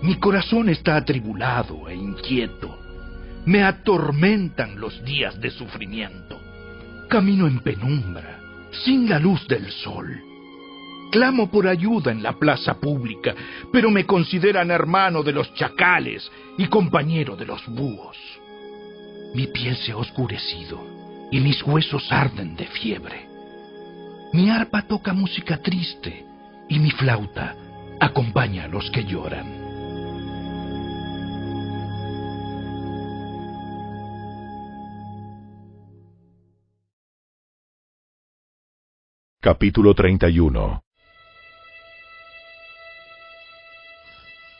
[0.02, 2.78] Mi corazón está atribulado e inquieto.
[3.46, 6.40] Me atormentan los días de sufrimiento.
[7.10, 8.40] Camino en penumbra,
[8.84, 10.22] sin la luz del sol.
[11.12, 13.34] Clamo por ayuda en la plaza pública,
[13.72, 18.18] pero me consideran hermano de los chacales y compañero de los búhos.
[19.34, 20.96] Mi piel se ha oscurecido
[21.32, 23.28] y mis huesos arden de fiebre.
[24.34, 26.26] Mi arpa toca música triste
[26.68, 27.56] y mi flauta
[28.00, 29.55] acompaña a los que lloran.
[39.46, 40.82] Capítulo 31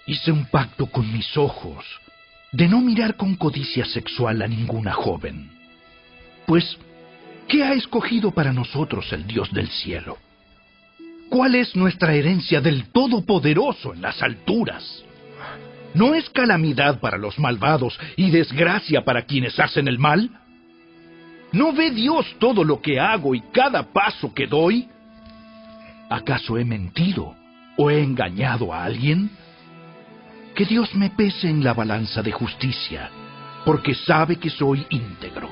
[0.06, 1.84] Hice un pacto con mis ojos
[2.52, 5.50] de no mirar con codicia sexual a ninguna joven.
[6.46, 6.78] Pues,
[7.48, 10.20] ¿qué ha escogido para nosotros el Dios del cielo?
[11.30, 15.04] ¿Cuál es nuestra herencia del Todopoderoso en las alturas?
[15.96, 20.45] ¿No es calamidad para los malvados y desgracia para quienes hacen el mal?
[21.56, 24.90] ¿No ve Dios todo lo que hago y cada paso que doy?
[26.10, 27.34] ¿Acaso he mentido
[27.78, 29.30] o he engañado a alguien?
[30.54, 33.10] Que Dios me pese en la balanza de justicia,
[33.64, 35.50] porque sabe que soy íntegro.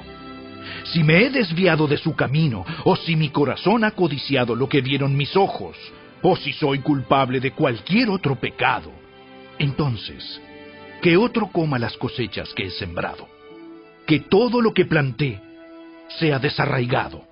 [0.91, 4.81] Si me he desviado de su camino, o si mi corazón ha codiciado lo que
[4.81, 5.77] vieron mis ojos,
[6.21, 8.91] o si soy culpable de cualquier otro pecado,
[9.57, 10.41] entonces,
[11.01, 13.25] que otro coma las cosechas que he sembrado,
[14.05, 15.39] que todo lo que planté
[16.19, 17.23] sea desarraigado.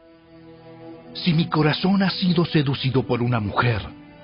[1.14, 3.82] Si mi corazón ha sido seducido por una mujer,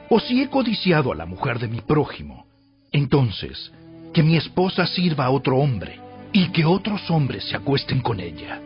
[0.09, 2.45] o si he codiciado a la mujer de mi prójimo,
[2.91, 3.71] entonces
[4.13, 5.99] que mi esposa sirva a otro hombre
[6.31, 8.61] y que otros hombres se acuesten con ella.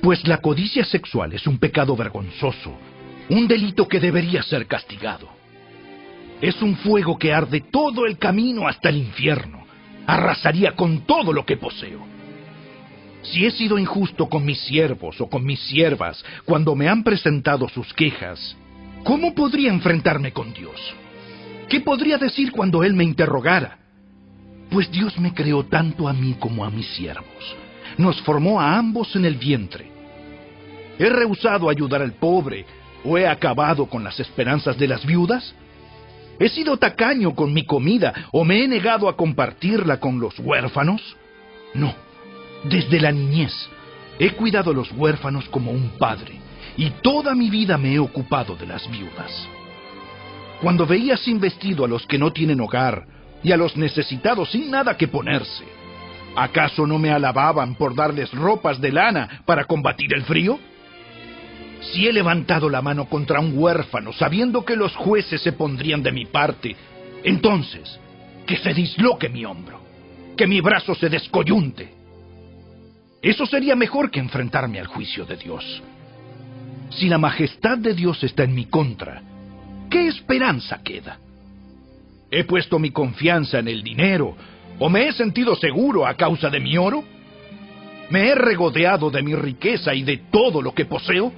[0.00, 2.72] Pues la codicia sexual es un pecado vergonzoso,
[3.28, 5.28] un delito que debería ser castigado.
[6.40, 9.64] Es un fuego que arde todo el camino hasta el infierno.
[10.06, 12.11] Arrasaría con todo lo que poseo.
[13.22, 17.68] Si he sido injusto con mis siervos o con mis siervas cuando me han presentado
[17.68, 18.56] sus quejas,
[19.04, 20.94] ¿cómo podría enfrentarme con Dios?
[21.68, 23.78] ¿Qué podría decir cuando Él me interrogara?
[24.70, 27.56] Pues Dios me creó tanto a mí como a mis siervos.
[27.96, 29.86] Nos formó a ambos en el vientre.
[30.98, 32.66] ¿He rehusado ayudar al pobre
[33.04, 35.54] o he acabado con las esperanzas de las viudas?
[36.38, 41.00] ¿He sido tacaño con mi comida o me he negado a compartirla con los huérfanos?
[41.74, 41.94] No,
[42.64, 43.52] desde la niñez
[44.18, 46.40] he cuidado a los huérfanos como un padre
[46.76, 49.48] y toda mi vida me he ocupado de las viudas.
[50.60, 53.04] Cuando veía sin vestido a los que no tienen hogar
[53.42, 55.64] y a los necesitados sin nada que ponerse,
[56.36, 60.58] ¿acaso no me alababan por darles ropas de lana para combatir el frío?
[61.80, 66.12] Si he levantado la mano contra un huérfano sabiendo que los jueces se pondrían de
[66.12, 66.76] mi parte,
[67.24, 67.98] entonces
[68.46, 69.80] que se disloque mi hombro,
[70.36, 72.01] que mi brazo se descoyunte.
[73.22, 75.80] Eso sería mejor que enfrentarme al juicio de Dios.
[76.90, 79.22] Si la majestad de Dios está en mi contra,
[79.88, 81.18] ¿qué esperanza queda?
[82.30, 84.36] ¿He puesto mi confianza en el dinero
[84.78, 87.04] o me he sentido seguro a causa de mi oro?
[88.10, 91.32] ¿Me he regodeado de mi riqueza y de todo lo que poseo?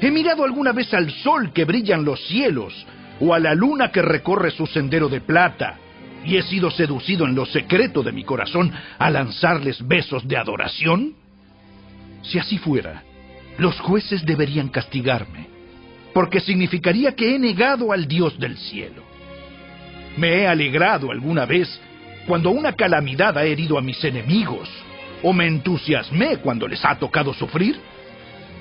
[0.00, 2.86] ¿He mirado alguna vez al sol que brilla en los cielos
[3.20, 5.76] o a la luna que recorre su sendero de plata
[6.24, 11.14] y he sido seducido en lo secreto de mi corazón a lanzarles besos de adoración?
[12.22, 13.02] Si así fuera,
[13.58, 15.46] los jueces deberían castigarme,
[16.12, 19.02] porque significaría que he negado al Dios del cielo.
[20.16, 21.80] ¿Me he alegrado alguna vez
[22.26, 24.68] cuando una calamidad ha herido a mis enemigos?
[25.22, 27.80] ¿O me entusiasmé cuando les ha tocado sufrir?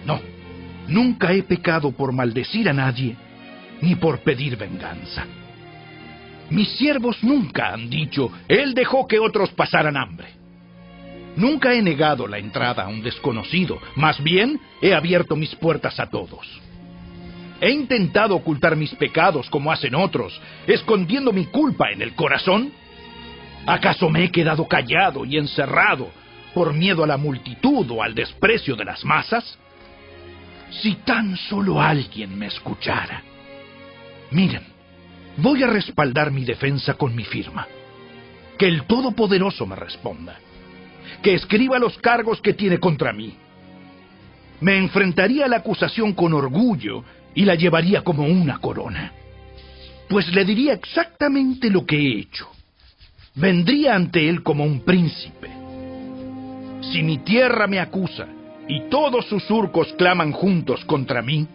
[0.05, 0.19] No
[0.88, 3.15] Nunca he pecado por maldecir a nadie,
[3.81, 5.25] ni por pedir venganza.
[6.49, 10.28] Mis siervos nunca han dicho, Él dejó que otros pasaran hambre.
[11.36, 16.10] Nunca he negado la entrada a un desconocido, más bien he abierto mis puertas a
[16.10, 16.48] todos.
[17.60, 22.72] He intentado ocultar mis pecados como hacen otros, escondiendo mi culpa en el corazón.
[23.65, 26.10] ¿Acaso me he quedado callado y encerrado
[26.53, 29.57] por miedo a la multitud o al desprecio de las masas?
[30.69, 33.24] Si tan solo alguien me escuchara.
[34.32, 34.77] Miren,
[35.38, 37.68] voy a respaldar mi defensa con mi firma.
[38.57, 40.39] Que el Todopoderoso me responda.
[41.22, 43.35] Que escriba los cargos que tiene contra mí.
[44.59, 47.03] Me enfrentaría a la acusación con orgullo
[47.35, 49.14] y la llevaría como una corona.
[50.09, 52.49] Pues le diría exactamente lo que he hecho.
[53.35, 55.51] Vendría ante él como un príncipe.
[56.91, 58.27] Si mi tierra me acusa
[58.68, 61.47] y todos sus surcos claman juntos contra mí,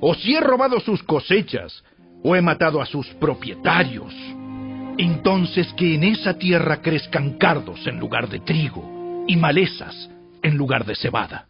[0.00, 1.84] o si he robado sus cosechas,
[2.22, 4.14] o he matado a sus propietarios,
[4.98, 10.10] entonces que en esa tierra crezcan cardos en lugar de trigo, y malezas
[10.42, 11.46] en lugar de cebada.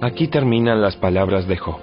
[0.00, 1.80] Aquí terminan las palabras de Job.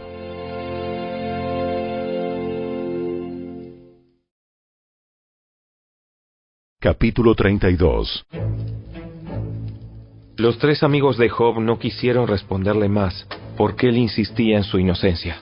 [6.79, 8.25] Capítulo 32
[10.37, 13.25] los tres amigos de Job no quisieron responderle más,
[13.55, 15.37] porque él insistía en su inocencia.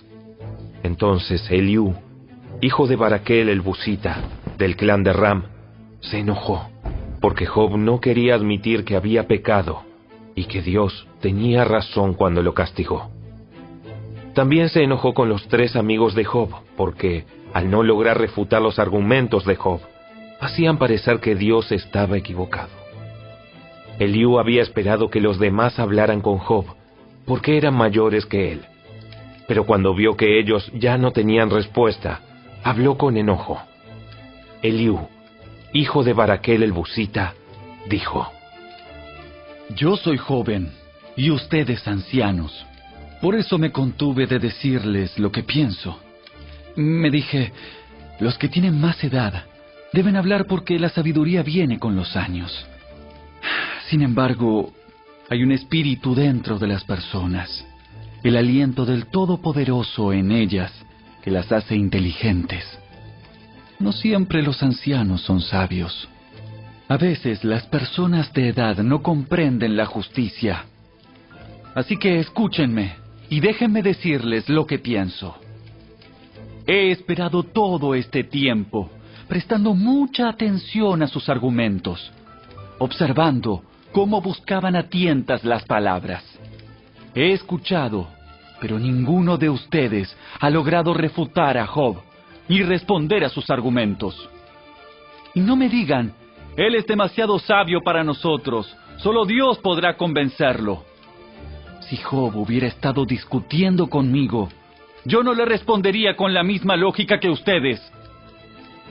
[0.83, 1.95] Entonces Eliú,
[2.63, 4.21] hijo de Baraquel el Busita,
[4.57, 5.43] del clan de Ram,
[5.99, 6.69] se enojó,
[7.19, 9.83] porque Job no quería admitir que había pecado
[10.33, 13.09] y que Dios tenía razón cuando lo castigó.
[14.33, 18.79] También se enojó con los tres amigos de Job, porque, al no lograr refutar los
[18.79, 19.81] argumentos de Job,
[20.39, 22.71] hacían parecer que Dios estaba equivocado.
[23.99, 26.65] Eliú había esperado que los demás hablaran con Job,
[27.25, 28.61] porque eran mayores que él.
[29.49, 32.21] Pero cuando vio que ellos ya no tenían respuesta,
[32.63, 33.61] habló con enojo.
[34.61, 34.99] Eliú,
[35.73, 37.33] hijo de Baraquel el Busita,
[37.89, 38.31] dijo,
[39.75, 40.71] Yo soy joven
[41.15, 42.65] y ustedes ancianos.
[43.21, 45.99] Por eso me contuve de decirles lo que pienso.
[46.75, 47.51] Me dije,
[48.19, 49.45] los que tienen más edad
[49.91, 52.65] deben hablar porque la sabiduría viene con los años.
[53.89, 54.73] Sin embargo,
[55.29, 57.65] hay un espíritu dentro de las personas,
[58.23, 60.71] el aliento del Todopoderoso en ellas
[61.23, 62.65] que las hace inteligentes.
[63.79, 66.07] No siempre los ancianos son sabios.
[66.89, 70.65] A veces las personas de edad no comprenden la justicia.
[71.75, 72.95] Así que escúchenme
[73.29, 75.35] y déjenme decirles lo que pienso.
[76.67, 78.89] He esperado todo este tiempo,
[79.27, 82.11] prestando mucha atención a sus argumentos,
[82.79, 86.23] observando cómo buscaban a tientas las palabras.
[87.15, 88.07] He escuchado,
[88.63, 91.97] pero ninguno de ustedes ha logrado refutar a Job
[92.47, 94.29] y responder a sus argumentos.
[95.33, 96.13] Y no me digan,
[96.55, 100.85] él es demasiado sabio para nosotros, solo Dios podrá convencerlo.
[101.81, 104.47] Si Job hubiera estado discutiendo conmigo,
[105.03, 107.81] yo no le respondería con la misma lógica que ustedes.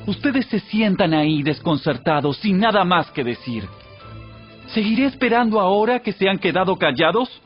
[0.06, 3.64] Ustedes se sientan ahí desconcertados sin nada más que decir.
[4.66, 7.40] ¿Seguiré esperando ahora que se han quedado callados?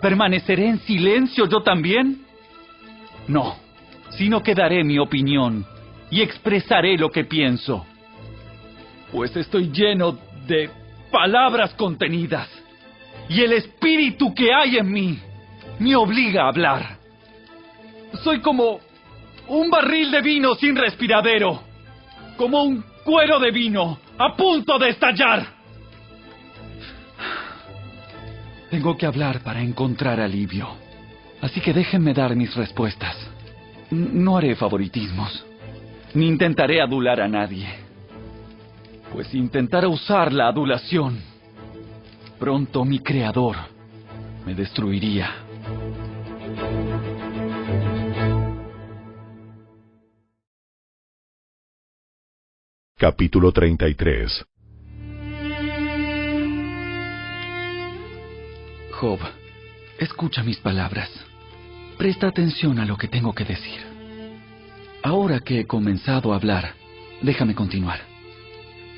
[0.00, 2.22] ¿Permaneceré en silencio yo también?
[3.28, 3.56] No,
[4.10, 5.64] sino que daré mi opinión
[6.10, 7.84] y expresaré lo que pienso.
[9.10, 10.70] Pues estoy lleno de
[11.10, 12.48] palabras contenidas
[13.28, 15.18] y el espíritu que hay en mí
[15.78, 16.98] me obliga a hablar.
[18.22, 18.80] Soy como
[19.48, 21.62] un barril de vino sin respiradero,
[22.36, 25.55] como un cuero de vino a punto de estallar.
[28.70, 30.68] Tengo que hablar para encontrar alivio,
[31.40, 33.16] así que déjenme dar mis respuestas.
[33.90, 35.46] No haré favoritismos,
[36.14, 37.68] ni intentaré adular a nadie,
[39.12, 41.20] pues si intentara usar la adulación,
[42.40, 43.56] pronto mi creador
[44.44, 45.30] me destruiría.
[52.98, 54.55] Capítulo 33
[58.98, 59.18] Job,
[59.98, 61.10] escucha mis palabras.
[61.98, 63.78] Presta atención a lo que tengo que decir.
[65.02, 66.72] Ahora que he comenzado a hablar,
[67.20, 68.00] déjame continuar.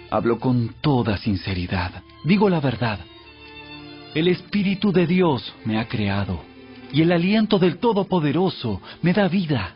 [0.09, 2.05] Hablo con toda sinceridad.
[2.25, 3.01] Digo la verdad.
[4.15, 6.43] El Espíritu de Dios me ha creado
[6.93, 9.75] y el aliento del Todopoderoso me da vida.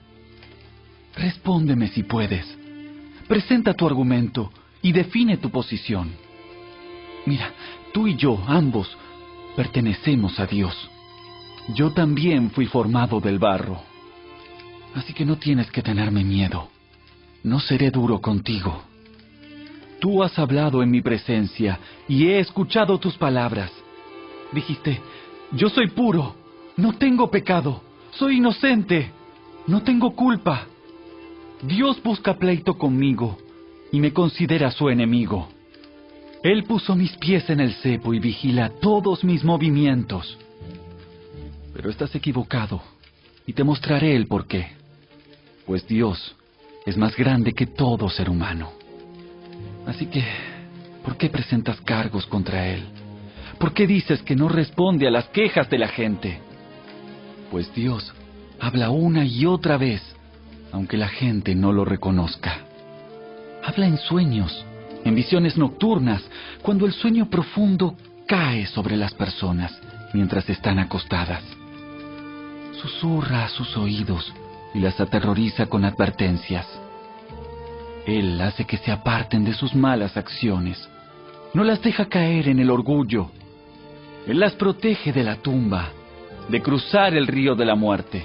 [1.16, 2.46] Respóndeme si puedes.
[3.26, 6.12] Presenta tu argumento y define tu posición.
[7.26, 7.50] Mira,
[7.92, 8.96] tú y yo, ambos,
[9.56, 10.74] pertenecemos a Dios.
[11.74, 13.80] Yo también fui formado del barro.
[14.94, 16.68] Así que no tienes que tenerme miedo.
[17.44, 18.82] No seré duro contigo.
[20.00, 23.70] Tú has hablado en mi presencia y he escuchado tus palabras.
[24.52, 25.00] Dijiste,
[25.52, 26.34] yo soy puro,
[26.76, 29.12] no tengo pecado, soy inocente,
[29.66, 30.66] no tengo culpa.
[31.62, 33.38] Dios busca pleito conmigo
[33.92, 35.48] y me considera su enemigo.
[36.42, 40.38] Él puso mis pies en el cepo y vigila todos mis movimientos.
[41.72, 42.82] Pero estás equivocado
[43.46, 44.72] y te mostraré el por qué.
[45.66, 46.34] Pues Dios
[46.84, 48.72] es más grande que todo ser humano.
[49.86, 50.24] Así que,
[51.04, 52.84] ¿por qué presentas cargos contra Él?
[53.58, 56.40] ¿Por qué dices que no responde a las quejas de la gente?
[57.50, 58.12] Pues Dios
[58.58, 60.12] habla una y otra vez
[60.72, 62.60] aunque la gente no lo reconozca.
[63.62, 64.64] Habla en sueños,
[65.04, 66.22] en visiones nocturnas,
[66.62, 67.96] cuando el sueño profundo
[68.26, 69.78] cae sobre las personas
[70.12, 71.42] mientras están acostadas.
[72.80, 74.32] Susurra a sus oídos
[74.74, 76.66] y las aterroriza con advertencias.
[78.06, 80.88] Él hace que se aparten de sus malas acciones.
[81.54, 83.30] No las deja caer en el orgullo.
[84.26, 85.90] Él las protege de la tumba,
[86.48, 88.24] de cruzar el río de la muerte.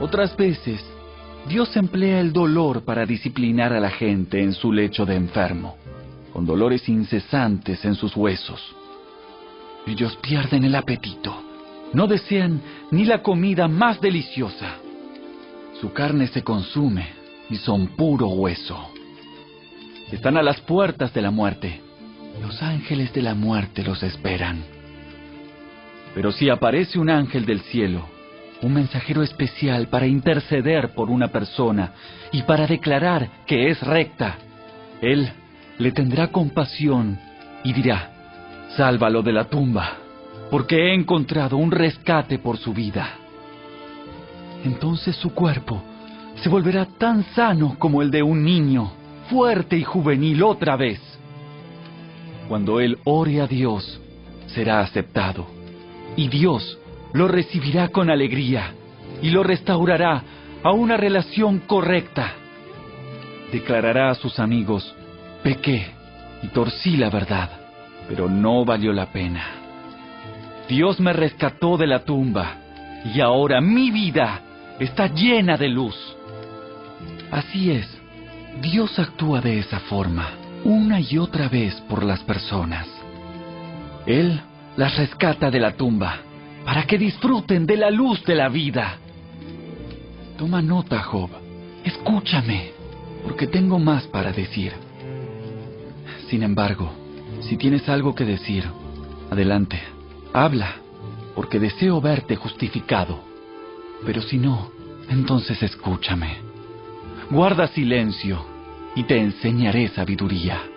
[0.00, 0.84] Otras veces
[1.48, 5.76] Dios emplea el dolor para disciplinar a la gente en su lecho de enfermo,
[6.32, 8.74] con dolores incesantes en sus huesos.
[9.86, 11.36] Ellos pierden el apetito,
[11.92, 14.76] no desean ni la comida más deliciosa.
[15.80, 17.08] Su carne se consume
[17.50, 18.90] y son puro hueso.
[20.10, 21.82] Están a las puertas de la muerte.
[22.40, 24.64] Los ángeles de la muerte los esperan.
[26.14, 28.13] Pero si aparece un ángel del cielo
[28.62, 31.92] un mensajero especial para interceder por una persona
[32.32, 34.36] y para declarar que es recta.
[35.00, 35.30] Él
[35.78, 37.18] le tendrá compasión
[37.62, 38.10] y dirá,
[38.76, 39.98] sálvalo de la tumba,
[40.50, 43.08] porque he encontrado un rescate por su vida.
[44.64, 45.82] Entonces su cuerpo
[46.42, 48.92] se volverá tan sano como el de un niño
[49.28, 51.00] fuerte y juvenil otra vez.
[52.48, 54.00] Cuando él ore a Dios,
[54.46, 55.46] será aceptado,
[56.16, 56.78] y Dios
[57.14, 58.74] lo recibirá con alegría
[59.22, 60.22] y lo restaurará
[60.62, 62.32] a una relación correcta.
[63.52, 64.94] Declarará a sus amigos,
[65.42, 65.86] pequé
[66.42, 67.50] y torcí la verdad,
[68.08, 69.44] pero no valió la pena.
[70.68, 72.56] Dios me rescató de la tumba
[73.14, 74.40] y ahora mi vida
[74.80, 75.96] está llena de luz.
[77.30, 77.86] Así es,
[78.60, 80.30] Dios actúa de esa forma,
[80.64, 82.88] una y otra vez por las personas.
[84.04, 84.40] Él
[84.76, 86.18] las rescata de la tumba
[86.64, 88.98] para que disfruten de la luz de la vida.
[90.38, 91.30] Toma nota, Job.
[91.84, 92.72] Escúchame,
[93.22, 94.72] porque tengo más para decir.
[96.28, 96.90] Sin embargo,
[97.42, 98.64] si tienes algo que decir,
[99.30, 99.80] adelante,
[100.32, 100.76] habla,
[101.34, 103.20] porque deseo verte justificado.
[104.04, 104.70] Pero si no,
[105.08, 106.38] entonces escúchame.
[107.30, 108.44] Guarda silencio
[108.94, 110.73] y te enseñaré sabiduría.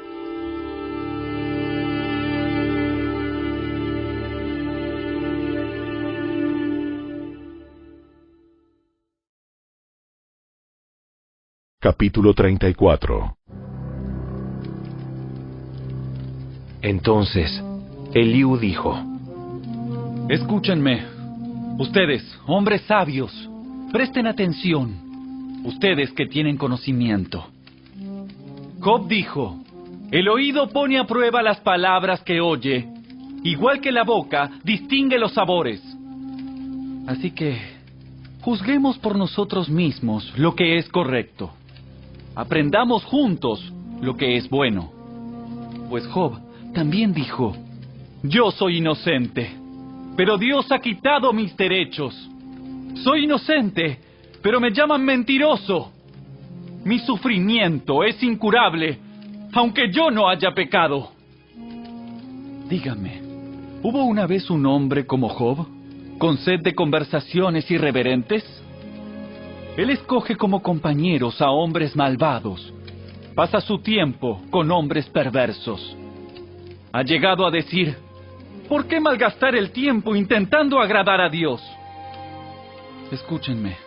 [11.89, 13.37] Capítulo 34
[16.81, 17.63] Entonces,
[18.13, 18.99] Eliú dijo,
[20.27, 21.05] Escúchenme,
[21.77, 23.31] ustedes, hombres sabios,
[23.93, 27.47] presten atención, ustedes que tienen conocimiento.
[28.81, 29.57] Job dijo,
[30.11, 32.85] el oído pone a prueba las palabras que oye,
[33.43, 35.81] igual que la boca distingue los sabores.
[37.07, 37.57] Así que,
[38.41, 41.53] juzguemos por nosotros mismos lo que es correcto.
[42.37, 44.91] Aprendamos juntos lo que es bueno.
[45.89, 46.37] Pues Job
[46.71, 47.55] también dijo,
[48.21, 49.49] yo soy inocente,
[50.15, 52.13] pero Dios ha quitado mis derechos.
[53.03, 53.97] Soy inocente,
[54.43, 55.91] pero me llaman mentiroso.
[56.85, 58.99] Mi sufrimiento es incurable,
[59.53, 61.09] aunque yo no haya pecado.
[62.69, 63.19] Dígame,
[63.81, 65.65] ¿hubo una vez un hombre como Job,
[66.19, 68.43] con sed de conversaciones irreverentes?
[69.77, 72.73] Él escoge como compañeros a hombres malvados.
[73.35, 75.95] Pasa su tiempo con hombres perversos.
[76.91, 77.95] Ha llegado a decir,
[78.67, 81.61] ¿por qué malgastar el tiempo intentando agradar a Dios?
[83.11, 83.77] Escúchenme,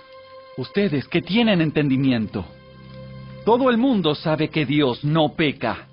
[0.56, 2.44] ustedes que tienen entendimiento.
[3.44, 5.88] Todo el mundo sabe que Dios no peca.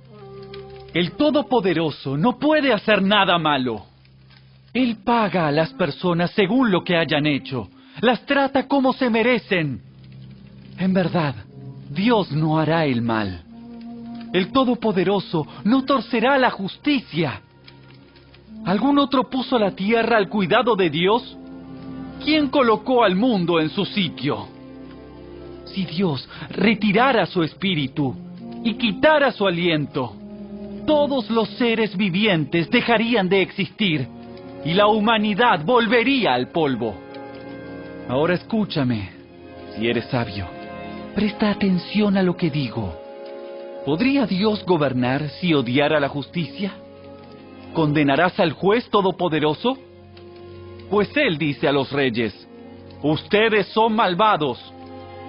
[0.94, 3.86] El Todopoderoso no puede hacer nada malo.
[4.74, 7.68] Él paga a las personas según lo que hayan hecho.
[8.02, 9.87] Las trata como se merecen.
[10.78, 11.36] En verdad,
[11.90, 13.44] Dios no hará el mal.
[14.34, 17.42] El Todopoderoso no torcerá la justicia.
[18.66, 21.38] ¿Algún otro puso la tierra al cuidado de Dios?
[22.24, 24.48] ¿Quién colocó al mundo en su sitio?
[25.66, 28.16] Si Dios retirara su espíritu
[28.64, 30.14] y quitara su aliento,
[30.86, 34.08] todos los seres vivientes dejarían de existir
[34.66, 36.96] y la humanidad volvería al polvo.
[38.10, 39.10] Ahora escúchame,
[39.76, 40.57] si eres sabio.
[41.18, 42.94] Presta atención a lo que digo.
[43.84, 46.74] ¿Podría Dios gobernar si odiara la justicia?
[47.74, 49.80] ¿Condenarás al juez todopoderoso?
[50.92, 52.48] Pues él dice a los reyes,
[53.02, 54.60] ustedes son malvados,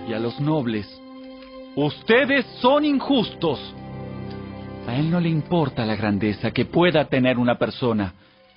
[0.07, 0.87] y a los nobles,
[1.75, 3.59] ustedes son injustos.
[4.87, 8.13] A él no le importa la grandeza que pueda tener una persona,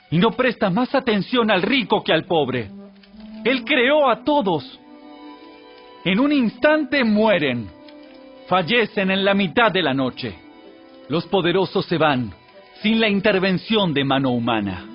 [0.09, 2.69] y no presta más atención al rico que al pobre.
[3.45, 4.80] Él creó a todos
[6.03, 7.69] en un instante mueren,
[8.47, 10.35] fallecen en la mitad de la noche.
[11.09, 12.33] Los poderosos se van
[12.81, 14.85] sin la intervención de mano humana.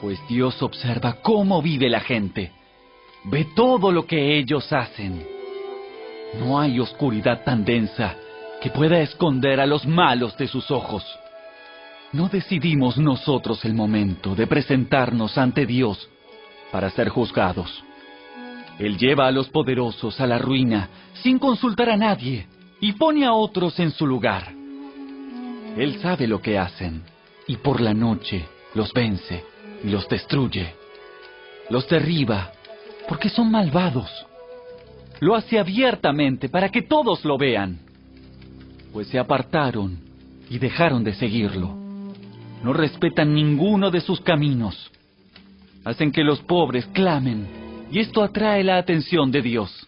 [0.00, 2.52] Pues Dios observa cómo vive la gente,
[3.24, 5.26] ve todo lo que ellos hacen.
[6.38, 8.16] No hay oscuridad tan densa
[8.62, 11.04] que pueda esconder a los malos de sus ojos.
[12.12, 16.08] No decidimos nosotros el momento de presentarnos ante Dios
[16.70, 17.84] para ser juzgados.
[18.78, 20.88] Él lleva a los poderosos a la ruina
[21.22, 22.46] sin consultar a nadie
[22.80, 24.52] y pone a otros en su lugar.
[25.76, 27.02] Él sabe lo que hacen
[27.46, 29.44] y por la noche los vence
[29.82, 30.74] y los destruye.
[31.70, 32.52] Los derriba
[33.08, 34.10] porque son malvados.
[35.20, 37.80] Lo hace abiertamente para que todos lo vean.
[38.92, 39.98] Pues se apartaron
[40.48, 41.74] y dejaron de seguirlo.
[42.62, 44.90] No respetan ninguno de sus caminos.
[45.84, 47.57] Hacen que los pobres clamen
[47.90, 49.86] y esto atrae la atención de Dios.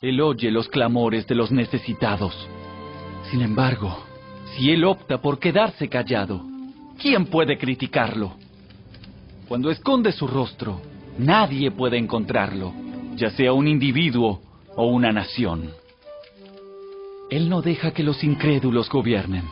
[0.00, 2.34] Él oye los clamores de los necesitados.
[3.30, 4.04] Sin embargo,
[4.54, 6.42] si Él opta por quedarse callado,
[7.00, 8.34] ¿quién puede criticarlo?
[9.48, 10.80] Cuando esconde su rostro,
[11.18, 12.72] nadie puede encontrarlo,
[13.16, 14.40] ya sea un individuo
[14.76, 15.70] o una nación.
[17.30, 19.44] Él no deja que los incrédulos gobiernen,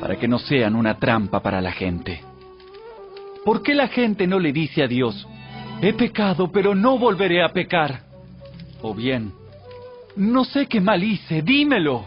[0.00, 2.22] para que no sean una trampa para la gente.
[3.44, 5.26] ¿Por qué la gente no le dice a Dios,
[5.80, 8.00] he pecado, pero no volveré a pecar?
[8.82, 9.32] O bien,
[10.16, 12.06] no sé qué mal hice, dímelo.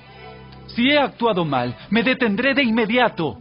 [0.68, 3.38] Si he actuado mal, me detendré de inmediato.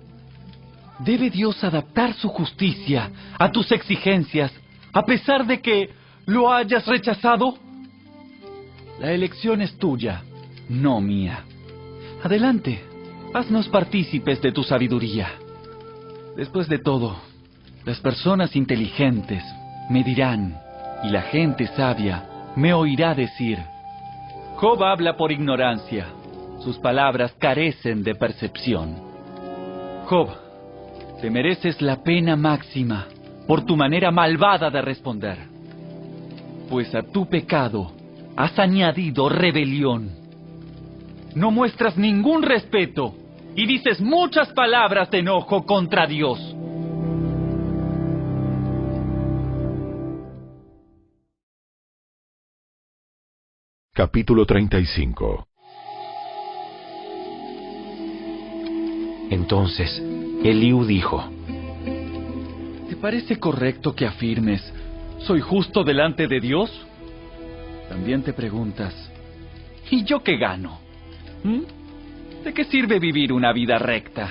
[1.01, 4.53] ¿Debe Dios adaptar su justicia a tus exigencias,
[4.93, 5.91] a pesar de que
[6.27, 7.57] lo hayas rechazado?
[8.99, 10.23] La elección es tuya,
[10.69, 11.45] no mía.
[12.23, 12.85] Adelante,
[13.33, 15.31] haznos partícipes de tu sabiduría.
[16.37, 17.17] Después de todo,
[17.85, 19.45] las personas inteligentes
[19.89, 20.60] me dirán,
[21.05, 22.24] y la gente sabia
[22.56, 23.59] me oirá decir,
[24.56, 26.06] Job habla por ignorancia,
[26.60, 28.97] sus palabras carecen de percepción.
[30.06, 30.28] Job,
[31.20, 33.06] te mereces la pena máxima
[33.47, 35.39] por tu manera malvada de responder,
[36.69, 37.93] pues a tu pecado
[38.36, 40.10] has añadido rebelión.
[41.35, 43.15] No muestras ningún respeto
[43.55, 46.39] y dices muchas palabras de enojo contra Dios.
[53.99, 55.49] Capítulo 35
[59.29, 60.01] Entonces
[60.45, 61.29] Eliú dijo,
[62.89, 64.62] ¿Te parece correcto que afirmes,
[65.19, 66.70] soy justo delante de Dios?
[67.89, 68.95] También te preguntas,
[69.91, 70.79] ¿y yo qué gano?
[71.43, 72.45] ¿Mm?
[72.45, 74.31] ¿De qué sirve vivir una vida recta?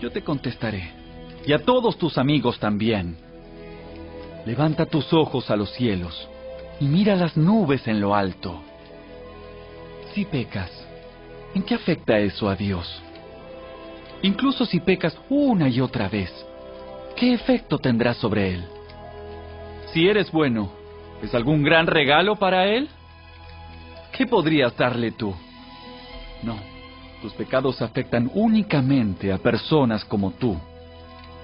[0.00, 0.92] Yo te contestaré,
[1.44, 3.16] y a todos tus amigos también.
[4.46, 6.29] Levanta tus ojos a los cielos
[6.80, 8.62] y mira las nubes en lo alto.
[10.14, 10.70] Si pecas,
[11.54, 13.02] ¿en qué afecta eso a Dios?
[14.22, 16.32] Incluso si pecas una y otra vez,
[17.16, 18.64] ¿qué efecto tendrá sobre Él?
[19.92, 20.70] Si eres bueno,
[21.22, 22.88] ¿es algún gran regalo para Él?
[24.12, 25.34] ¿Qué podrías darle tú?
[26.42, 26.56] No,
[27.22, 30.56] tus pecados afectan únicamente a personas como tú,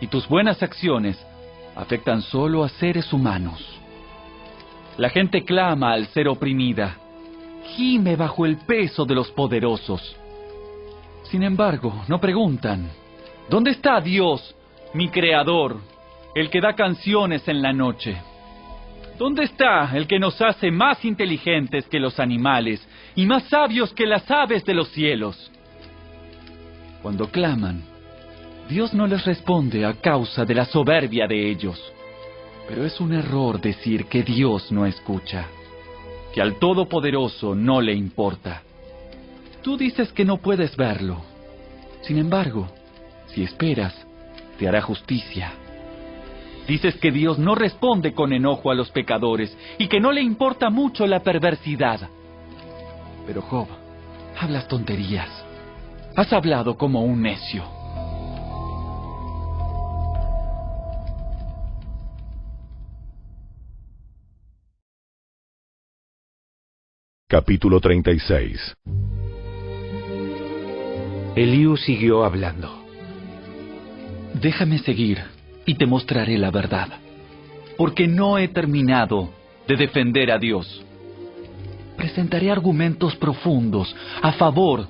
[0.01, 1.19] y tus buenas acciones
[1.75, 3.76] afectan solo a seres humanos.
[4.99, 6.97] La gente clama al ser oprimida,
[7.77, 10.17] gime bajo el peso de los poderosos.
[11.25, 12.89] Sin embargo, no preguntan,
[13.51, 14.55] ¿dónde está Dios,
[14.95, 15.79] mi creador,
[16.35, 18.17] el que da canciones en la noche?
[19.19, 24.07] ¿Dónde está el que nos hace más inteligentes que los animales y más sabios que
[24.07, 25.51] las aves de los cielos?
[27.03, 27.83] Cuando claman,
[28.69, 31.81] Dios no les responde a causa de la soberbia de ellos.
[32.69, 35.47] Pero es un error decir que Dios no escucha,
[36.35, 38.63] que al Todopoderoso no le importa.
[39.63, 41.23] Tú dices que no puedes verlo.
[42.03, 42.69] Sin embargo,
[43.29, 43.95] si esperas,
[44.59, 45.53] te hará justicia.
[46.67, 50.69] Dices que Dios no responde con enojo a los pecadores y que no le importa
[50.69, 52.09] mucho la perversidad.
[53.27, 53.69] Pero Job,
[54.39, 55.29] hablas tonterías.
[56.17, 57.65] Has hablado como un necio.
[67.29, 68.77] Capítulo 36
[71.35, 72.85] Eliú siguió hablando.
[74.41, 75.19] Déjame seguir
[75.65, 76.87] y te mostraré la verdad,
[77.77, 79.31] porque no he terminado
[79.67, 80.85] de defender a Dios.
[81.97, 83.93] Presentaré argumentos profundos
[84.23, 84.87] a favor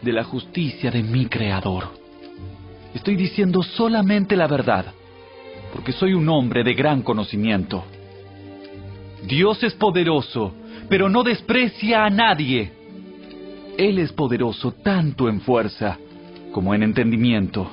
[0.00, 1.88] de la justicia de mi Creador.
[2.94, 4.94] Estoy diciendo solamente la verdad,
[5.74, 7.82] porque soy un hombre de gran conocimiento.
[9.26, 10.54] Dios es poderoso,
[10.90, 12.72] pero no desprecia a nadie.
[13.78, 15.96] Él es poderoso tanto en fuerza
[16.52, 17.70] como en entendimiento.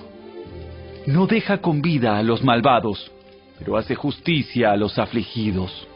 [1.08, 3.12] No deja con vida a los malvados,
[3.58, 5.88] pero hace justicia a los afligidos.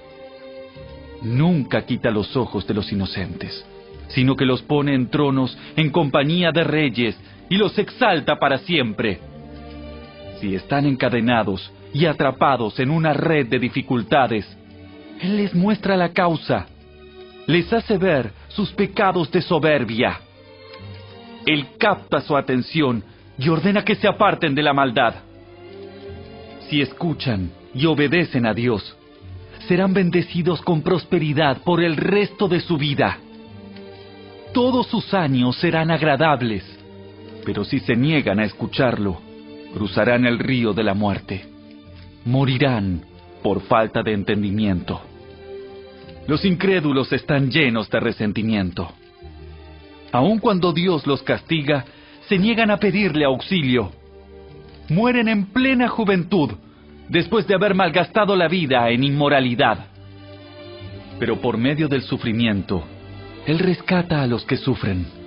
[1.21, 3.65] Nunca quita los ojos de los inocentes,
[4.07, 7.15] sino que los pone en tronos en compañía de reyes
[7.49, 9.19] y los exalta para siempre.
[10.39, 14.57] Si están encadenados y atrapados en una red de dificultades,
[15.21, 16.65] Él les muestra la causa,
[17.47, 20.19] les hace ver sus pecados de soberbia.
[21.45, 23.03] Él capta su atención
[23.37, 25.15] y ordena que se aparten de la maldad.
[26.69, 28.95] Si escuchan y obedecen a Dios,
[29.67, 33.17] serán bendecidos con prosperidad por el resto de su vida.
[34.53, 36.63] Todos sus años serán agradables,
[37.45, 39.21] pero si se niegan a escucharlo,
[39.73, 41.45] cruzarán el río de la muerte.
[42.25, 43.01] Morirán
[43.41, 45.01] por falta de entendimiento.
[46.27, 48.91] Los incrédulos están llenos de resentimiento.
[50.11, 51.85] Aun cuando Dios los castiga,
[52.27, 53.91] se niegan a pedirle auxilio.
[54.89, 56.51] Mueren en plena juventud,
[57.09, 59.87] después de haber malgastado la vida en inmoralidad.
[61.19, 62.83] Pero por medio del sufrimiento,
[63.45, 65.21] Él rescata a los que sufren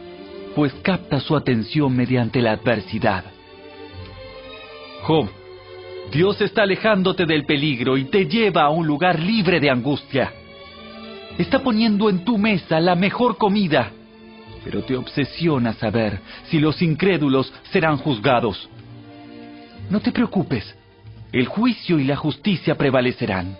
[0.54, 3.24] pues capta su atención mediante la adversidad.
[5.02, 5.28] Job,
[6.12, 10.32] Dios está alejándote del peligro y te lleva a un lugar libre de angustia.
[11.38, 13.90] Está poniendo en tu mesa la mejor comida,
[14.62, 18.68] pero te obsesiona saber si los incrédulos serán juzgados.
[19.90, 20.76] No te preocupes,
[21.32, 23.58] el juicio y la justicia prevalecerán.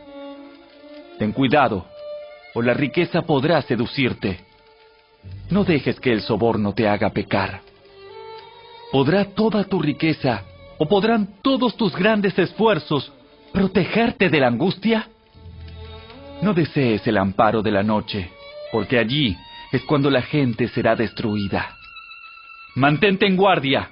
[1.18, 1.86] Ten cuidado,
[2.54, 4.44] o la riqueza podrá seducirte.
[5.50, 7.60] No dejes que el soborno te haga pecar.
[8.92, 10.44] ¿Podrá toda tu riqueza
[10.78, 13.12] o podrán todos tus grandes esfuerzos
[13.52, 15.08] protegerte de la angustia?
[16.42, 18.30] No desees el amparo de la noche,
[18.72, 19.36] porque allí
[19.72, 21.76] es cuando la gente será destruida.
[22.74, 23.90] Mantente en guardia.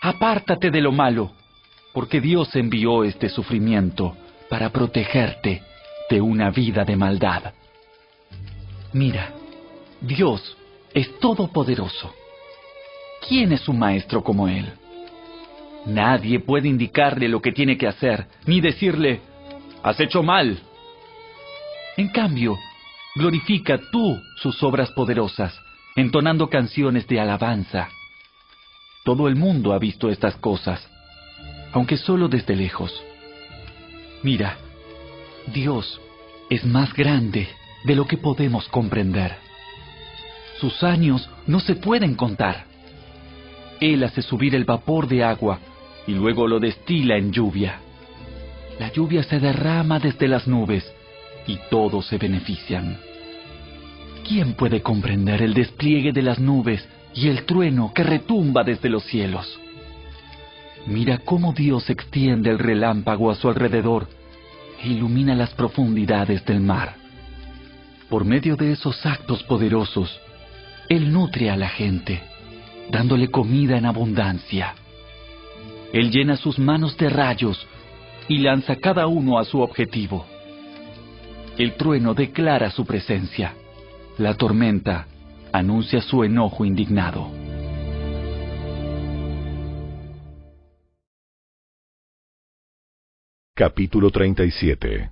[0.00, 1.32] Apártate de lo malo,
[1.92, 4.16] porque Dios envió este sufrimiento
[4.48, 5.62] para protegerte
[6.08, 7.52] de una vida de maldad.
[8.92, 9.32] Mira,
[10.00, 10.56] Dios
[10.94, 12.14] es todopoderoso.
[13.28, 14.72] ¿Quién es un maestro como Él?
[15.86, 19.20] Nadie puede indicarle lo que tiene que hacer, ni decirle,
[19.82, 20.58] has hecho mal.
[21.98, 22.56] En cambio,
[23.16, 25.60] glorifica tú sus obras poderosas,
[25.96, 27.88] entonando canciones de alabanza.
[29.04, 30.88] Todo el mundo ha visto estas cosas,
[31.72, 32.94] aunque solo desde lejos.
[34.22, 34.58] Mira,
[35.52, 36.00] Dios
[36.48, 37.48] es más grande
[37.84, 39.34] de lo que podemos comprender.
[40.60, 42.66] Sus años no se pueden contar.
[43.80, 45.58] Él hace subir el vapor de agua
[46.06, 47.80] y luego lo destila en lluvia.
[48.78, 50.94] La lluvia se derrama desde las nubes
[51.48, 52.98] y todos se benefician.
[54.28, 59.02] ¿Quién puede comprender el despliegue de las nubes y el trueno que retumba desde los
[59.04, 59.58] cielos?
[60.86, 64.06] Mira cómo Dios extiende el relámpago a su alrededor
[64.82, 66.94] e ilumina las profundidades del mar.
[68.08, 70.20] Por medio de esos actos poderosos,
[70.88, 72.22] Él nutre a la gente,
[72.90, 74.74] dándole comida en abundancia.
[75.92, 77.66] Él llena sus manos de rayos
[78.28, 80.26] y lanza cada uno a su objetivo.
[81.58, 83.52] El trueno declara su presencia.
[84.16, 85.08] La tormenta
[85.52, 87.32] anuncia su enojo indignado.
[93.56, 95.10] Capítulo 37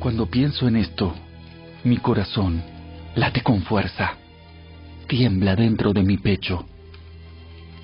[0.00, 1.14] Cuando pienso en esto,
[1.84, 2.60] mi corazón
[3.14, 4.14] late con fuerza,
[5.06, 6.66] tiembla dentro de mi pecho.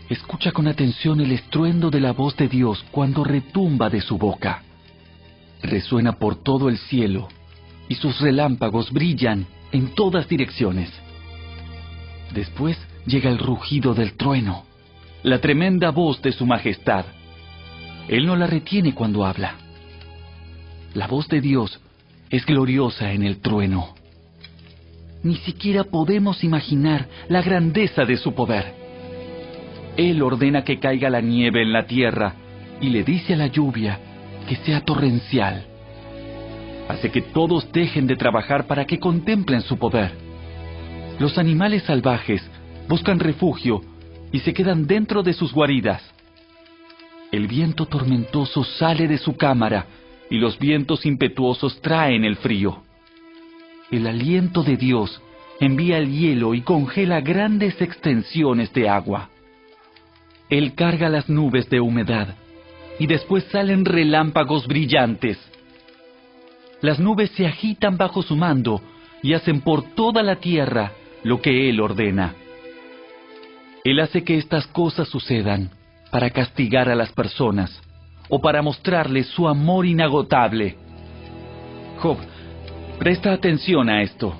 [0.09, 4.63] Escucha con atención el estruendo de la voz de Dios cuando retumba de su boca.
[5.63, 7.29] Resuena por todo el cielo
[7.89, 10.93] y sus relámpagos brillan en todas direcciones.
[12.33, 14.65] Después llega el rugido del trueno,
[15.25, 17.05] la tremenda voz de su majestad.
[18.07, 19.57] Él no la retiene cuando habla.
[20.95, 21.81] La voz de Dios
[22.31, 23.95] es gloriosa en el trueno.
[25.25, 28.86] Ni siquiera podemos imaginar la grandeza de su poder.
[29.97, 32.35] Él ordena que caiga la nieve en la tierra
[32.81, 33.99] y le dice a la lluvia
[34.49, 35.67] que sea torrencial.
[36.89, 40.13] Hace que todos dejen de trabajar para que contemplen su poder.
[41.19, 42.43] Los animales salvajes
[42.89, 43.81] buscan refugio
[44.33, 46.03] y se quedan dentro de sus guaridas.
[47.33, 49.87] El viento tormentoso sale de su cámara
[50.31, 52.83] y los vientos impetuosos traen el frío.
[53.91, 55.23] El aliento de Dios
[55.59, 59.31] envía el hielo y congela grandes extensiones de agua.
[60.49, 62.37] Él carga las nubes de humedad
[62.99, 65.39] y después salen relámpagos brillantes.
[66.81, 68.81] Las nubes se agitan bajo su mando
[69.23, 70.93] y hacen por toda la tierra
[71.25, 72.35] lo que Él ordena.
[73.85, 75.71] Él hace que estas cosas sucedan
[76.11, 77.83] para castigar a las personas
[78.29, 80.77] o para mostrarles su amor inagotable.
[81.99, 82.19] Job,
[82.99, 84.35] presta atención a esto.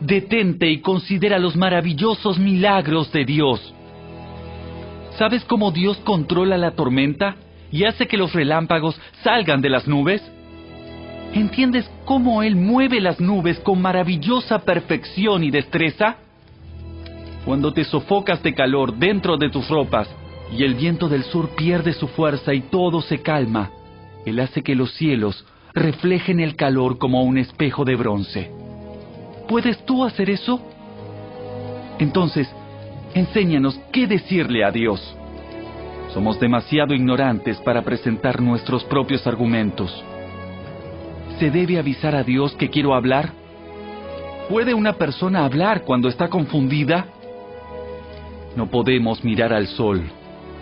[0.00, 3.74] Detente y considera los maravillosos milagros de Dios.
[5.18, 7.34] ¿Sabes cómo Dios controla la tormenta
[7.72, 10.22] y hace que los relámpagos salgan de las nubes?
[11.34, 16.18] ¿Entiendes cómo Él mueve las nubes con maravillosa perfección y destreza?
[17.44, 20.08] Cuando te sofocas de calor dentro de tus ropas
[20.56, 23.72] y el viento del sur pierde su fuerza y todo se calma,
[24.24, 28.52] Él hace que los cielos reflejen el calor como un espejo de bronce.
[29.48, 30.60] ¿Puedes tú hacer eso?
[31.98, 32.48] Entonces,
[33.14, 35.16] enséñanos qué decirle a Dios.
[36.12, 39.92] Somos demasiado ignorantes para presentar nuestros propios argumentos.
[41.38, 43.30] ¿Se debe avisar a Dios que quiero hablar?
[44.48, 47.06] ¿Puede una persona hablar cuando está confundida?
[48.56, 50.02] No podemos mirar al sol,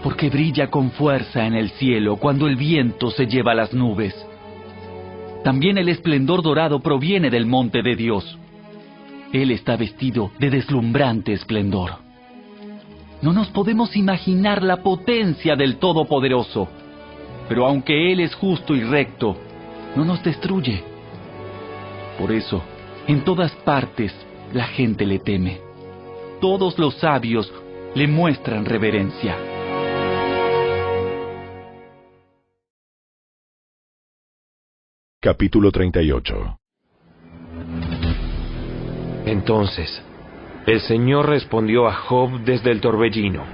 [0.02, 4.14] porque brilla con fuerza en el cielo cuando el viento se lleva las nubes.
[5.44, 8.36] También el esplendor dorado proviene del monte de Dios.
[9.32, 12.06] Él está vestido de deslumbrante esplendor.
[13.27, 16.69] No nos podemos imaginar la potencia del Todopoderoso,
[17.48, 19.36] pero aunque Él es justo y recto,
[19.97, 20.85] no nos destruye.
[22.20, 22.62] Por eso,
[23.09, 24.15] en todas partes,
[24.53, 25.61] la gente le teme.
[26.40, 27.53] Todos los sabios
[27.97, 29.36] le muestran reverencia.
[35.20, 36.61] Capítulo 38
[39.27, 40.01] Entonces,
[40.66, 43.44] el Señor respondió a Job desde el torbellino.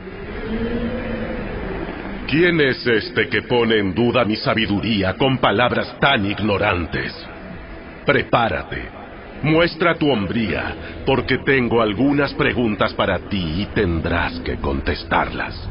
[2.26, 7.12] ¿Quién es este que pone en duda mi sabiduría con palabras tan ignorantes?
[8.06, 8.88] Prepárate,
[9.42, 15.68] muestra tu hombría, porque tengo algunas preguntas para ti y tendrás que contestarlas.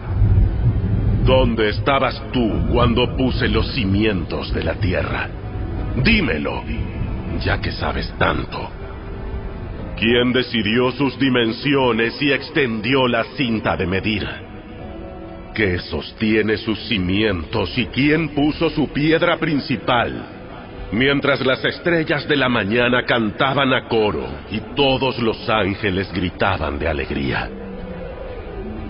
[1.25, 5.27] ¿Dónde estabas tú cuando puse los cimientos de la tierra?
[6.03, 6.63] Dímelo,
[7.43, 8.80] ya que sabes tanto.
[10.01, 14.27] ¿Quién decidió sus dimensiones y extendió la cinta de medir?
[15.53, 20.25] ¿Qué sostiene sus cimientos y quién puso su piedra principal?
[20.91, 26.87] Mientras las estrellas de la mañana cantaban a coro y todos los ángeles gritaban de
[26.87, 27.47] alegría.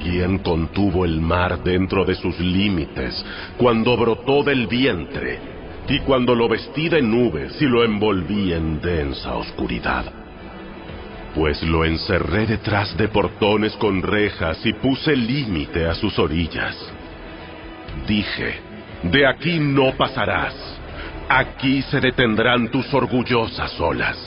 [0.01, 3.21] ¿Quién contuvo el mar dentro de sus límites
[3.57, 5.39] cuando brotó del vientre
[5.89, 10.20] y cuando lo vestí de nubes y lo envolví en densa oscuridad?
[11.35, 16.75] Pues lo encerré detrás de portones con rejas y puse límite a sus orillas.
[18.05, 18.59] Dije,
[19.03, 20.53] de aquí no pasarás,
[21.29, 24.17] aquí se detendrán tus orgullosas olas.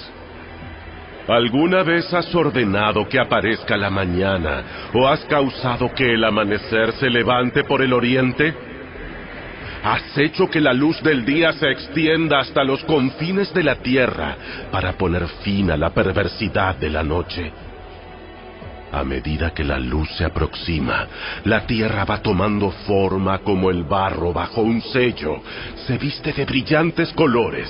[1.28, 4.62] ¿Alguna vez has ordenado que aparezca la mañana
[4.93, 8.55] o has causado que el amanecer se levante por el oriente?
[9.85, 14.35] Has hecho que la luz del día se extienda hasta los confines de la tierra
[14.73, 17.52] para poner fin a la perversidad de la noche.
[18.90, 21.06] A medida que la luz se aproxima,
[21.44, 25.43] la tierra va tomando forma como el barro bajo un sello,
[25.86, 27.69] se viste de brillantes colores.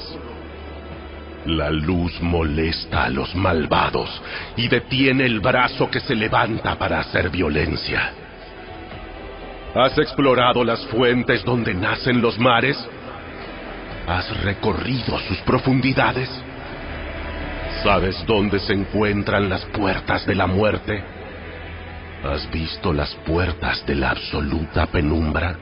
[1.46, 4.22] La luz molesta a los malvados
[4.56, 8.23] y detiene el brazo que se levanta para hacer violencia.
[9.74, 12.78] ¿Has explorado las fuentes donde nacen los mares?
[14.06, 16.30] ¿Has recorrido sus profundidades?
[17.82, 21.02] ¿Sabes dónde se encuentran las puertas de la muerte?
[22.22, 25.56] ¿Has visto las puertas de la absoluta penumbra?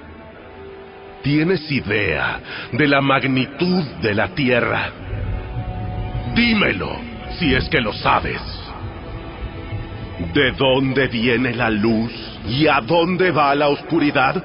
[1.22, 2.38] ¿Tienes idea
[2.70, 4.90] de la magnitud de la tierra?
[6.34, 6.98] Dímelo,
[7.38, 8.42] si es que lo sabes.
[10.34, 14.42] ¿De dónde viene la luz y a dónde va la oscuridad?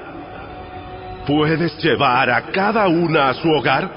[1.26, 3.90] ¿Puedes llevar a cada una a su hogar?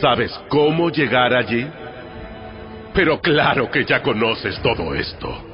[0.00, 1.66] ¿Sabes cómo llegar allí?
[2.94, 5.44] Pero claro que ya conoces todo esto,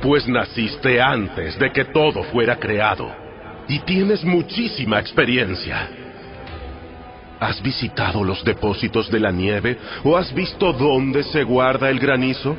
[0.00, 3.10] pues naciste antes de que todo fuera creado
[3.68, 5.88] y tienes muchísima experiencia.
[7.38, 12.56] ¿Has visitado los depósitos de la nieve o has visto dónde se guarda el granizo?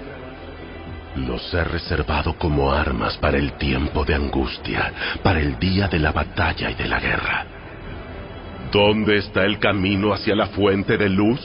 [1.15, 6.13] Los he reservado como armas para el tiempo de angustia, para el día de la
[6.13, 7.45] batalla y de la guerra.
[8.71, 11.41] ¿Dónde está el camino hacia la fuente de luz?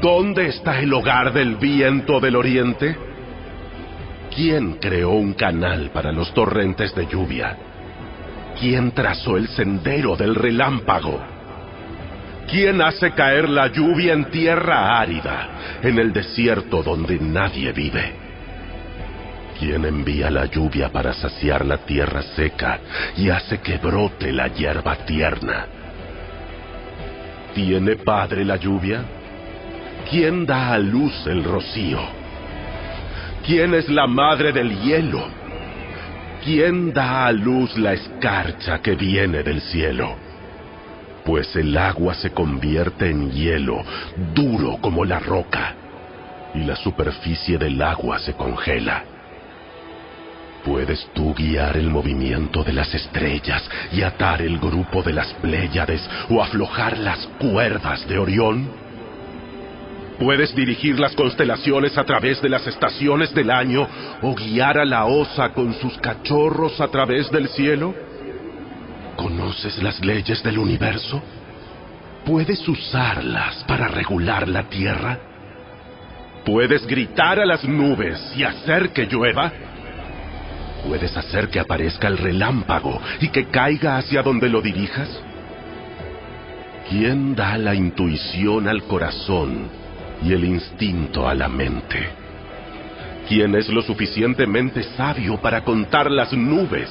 [0.00, 2.96] ¿Dónde está el hogar del viento del oriente?
[4.34, 7.58] ¿Quién creó un canal para los torrentes de lluvia?
[8.58, 11.33] ¿Quién trazó el sendero del relámpago?
[12.50, 15.48] ¿Quién hace caer la lluvia en tierra árida,
[15.82, 18.12] en el desierto donde nadie vive?
[19.58, 22.80] ¿Quién envía la lluvia para saciar la tierra seca
[23.16, 25.66] y hace que brote la hierba tierna?
[27.54, 29.04] ¿Tiene padre la lluvia?
[30.10, 32.00] ¿Quién da a luz el rocío?
[33.46, 35.24] ¿Quién es la madre del hielo?
[36.44, 40.23] ¿Quién da a luz la escarcha que viene del cielo?
[41.24, 43.82] Pues el agua se convierte en hielo,
[44.34, 45.74] duro como la roca,
[46.54, 49.04] y la superficie del agua se congela.
[50.64, 56.08] ¿Puedes tú guiar el movimiento de las estrellas y atar el grupo de las Pléyades
[56.30, 58.68] o aflojar las cuerdas de Orión?
[60.18, 63.86] ¿Puedes dirigir las constelaciones a través de las estaciones del año
[64.22, 67.94] o guiar a la osa con sus cachorros a través del cielo?
[69.16, 71.22] ¿Conoces las leyes del universo?
[72.24, 75.18] ¿Puedes usarlas para regular la tierra?
[76.44, 79.52] ¿Puedes gritar a las nubes y hacer que llueva?
[80.86, 85.08] ¿Puedes hacer que aparezca el relámpago y que caiga hacia donde lo dirijas?
[86.88, 89.68] ¿Quién da la intuición al corazón
[90.22, 92.08] y el instinto a la mente?
[93.28, 96.90] ¿Quién es lo suficientemente sabio para contar las nubes?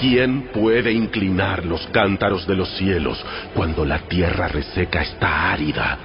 [0.00, 5.98] ¿Quién puede inclinar los cántaros de los cielos cuando la tierra reseca está árida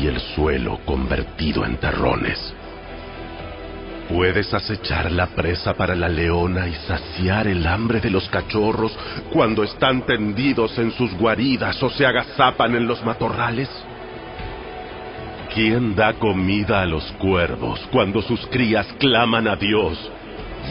[0.00, 2.54] y el suelo convertido en terrones?
[4.08, 8.96] Puedes acechar la presa para la leona y saciar el hambre de los cachorros
[9.32, 13.68] cuando están tendidos en sus guaridas o se agazapan en los matorrales.
[15.54, 19.98] ¿Quién da comida a los cuervos cuando sus crías claman a Dios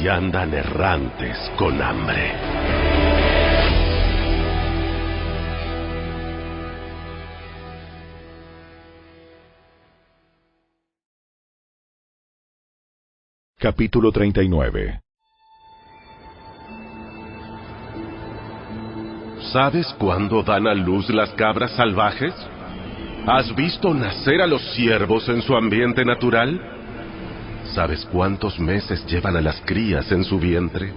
[0.02, 2.34] y andan errantes con hambre?
[13.60, 15.00] Capítulo 39
[19.54, 22.34] ¿Sabes cuándo dan a luz las cabras salvajes?
[23.26, 26.83] ¿Has visto nacer a los ciervos en su ambiente natural?
[27.72, 30.92] ¿Sabes cuántos meses llevan a las crías en su vientre?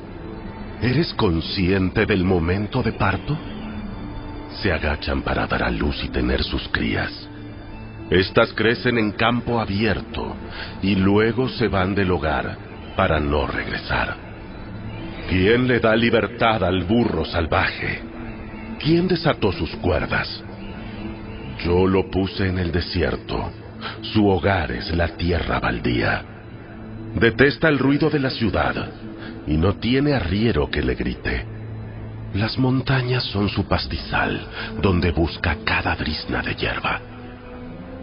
[0.83, 3.37] ¿Eres consciente del momento de parto?
[4.61, 7.29] Se agachan para dar a luz y tener sus crías.
[8.11, 10.37] Estas crecen en campo abierto
[10.83, 12.57] y luego se van del hogar
[12.95, 14.17] para no regresar.
[15.29, 18.03] ¿Quién le da libertad al burro salvaje?
[18.79, 20.45] ¿Quién desató sus cuerdas?
[21.65, 23.51] Yo lo puse en el desierto.
[24.03, 26.36] Su hogar es la tierra baldía.
[27.19, 28.75] Detesta el ruido de la ciudad
[29.47, 31.47] y no tiene arriero que le grite.
[32.35, 34.47] Las montañas son su pastizal,
[34.83, 37.01] donde busca cada brisna de hierba.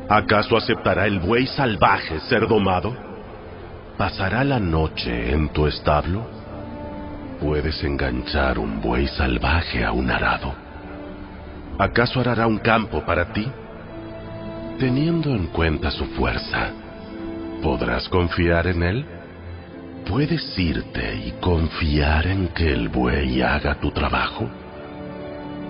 [0.10, 2.96] ¿Acaso aceptará el buey salvaje ser domado?
[4.00, 6.28] ¿Pasará la noche en tu establo?
[7.40, 10.56] Puedes enganchar un buey salvaje a un arado.
[11.78, 13.48] ¿Acaso arará un campo para ti?
[14.80, 16.72] Teniendo en cuenta su fuerza,
[17.64, 19.06] ¿podrás confiar en él?
[20.06, 24.50] ¿Puedes irte y confiar en que el buey haga tu trabajo?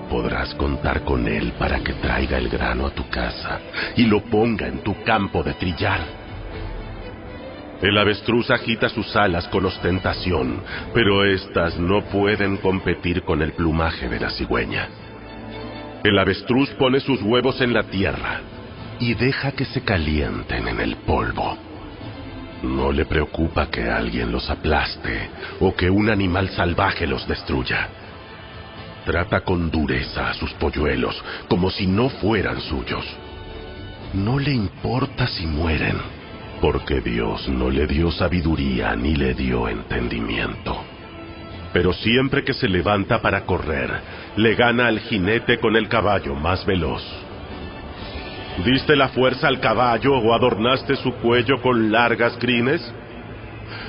[0.10, 3.60] Podrás contar con él para que traiga el grano a tu casa
[3.95, 5.99] y lo ponga en tu campo de trillar.
[7.80, 10.64] El avestruz agita sus alas con ostentación,
[10.95, 14.88] pero éstas no pueden competir con el plumaje de la cigüeña.
[16.03, 18.41] El avestruz pone sus huevos en la tierra
[18.99, 21.73] y deja que se calienten en el polvo.
[22.64, 25.30] No le preocupa que alguien los aplaste
[25.60, 27.90] o que un animal salvaje los destruya.
[29.06, 33.06] Trata con dureza a sus polluelos como si no fueran suyos.
[34.14, 35.98] No le importa si mueren,
[36.61, 40.85] porque Dios no le dio sabiduría ni le dio entendimiento.
[41.73, 43.91] Pero siempre que se levanta para correr,
[44.38, 47.03] le gana al jinete con el caballo más veloz.
[48.60, 52.82] ¿Diste la fuerza al caballo o adornaste su cuello con largas crines?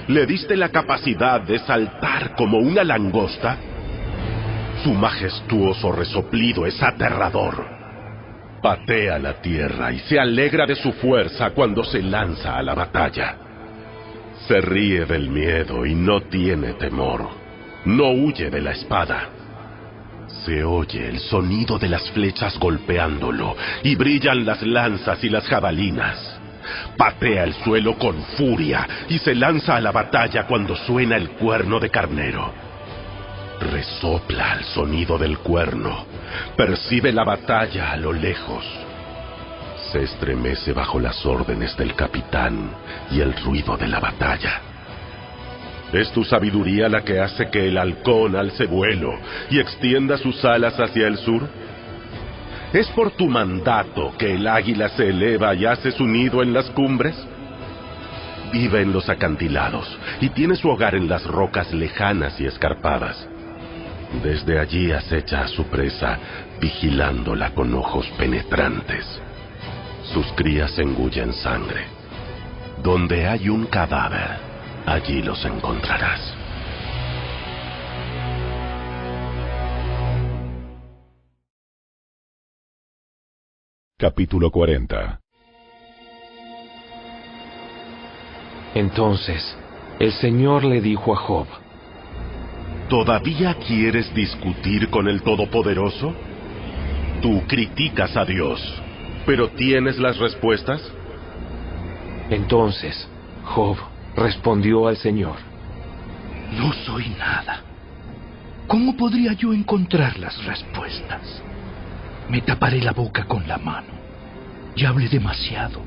[0.09, 3.59] ¿Le diste la capacidad de saltar como una langosta?
[4.83, 7.67] Su majestuoso resoplido es aterrador.
[8.63, 13.37] Patea la tierra y se alegra de su fuerza cuando se lanza a la batalla.
[14.49, 17.29] Se ríe del miedo y no tiene temor.
[17.85, 19.29] No huye de la espada.
[20.45, 26.39] Se oye el sonido de las flechas golpeándolo y brillan las lanzas y las jabalinas.
[26.97, 31.79] Patea el suelo con furia y se lanza a la batalla cuando suena el cuerno
[31.81, 32.53] de carnero.
[33.61, 36.07] Resopla al sonido del cuerno.
[36.57, 38.65] Percibe la batalla a lo lejos.
[39.93, 42.71] Se estremece bajo las órdenes del capitán
[43.11, 44.74] y el ruido de la batalla.
[45.95, 49.15] ¿Es tu sabiduría la que hace que el halcón alce vuelo
[49.49, 51.49] y extienda sus alas hacia el sur?
[52.73, 56.69] ¿Es por tu mandato que el águila se eleva y hace su nido en las
[56.71, 57.15] cumbres?
[58.53, 59.87] Vive en los acantilados
[60.21, 63.29] y tiene su hogar en las rocas lejanas y escarpadas.
[64.21, 66.19] Desde allí acecha a su presa,
[66.61, 69.07] vigilándola con ojos penetrantes.
[70.13, 71.85] Sus crías engullen sangre.
[72.83, 74.44] Donde hay un cadáver,
[74.87, 76.21] Allí los encontrarás.
[83.99, 85.21] Capítulo 40
[88.75, 89.57] Entonces,
[90.01, 91.47] el Señor le dijo a Job,
[92.91, 96.15] ¿Todavía quieres discutir con el Todopoderoso?
[97.23, 98.61] Tú criticas a Dios,
[99.25, 100.83] pero ¿tienes las respuestas?
[102.29, 103.09] Entonces,
[103.45, 105.37] Job respondió al Señor.
[106.53, 107.63] No soy nada.
[108.67, 111.43] ¿Cómo podría yo encontrar las respuestas?
[112.29, 113.89] Me taparé la boca con la mano.
[114.77, 115.81] Ya hablé demasiado.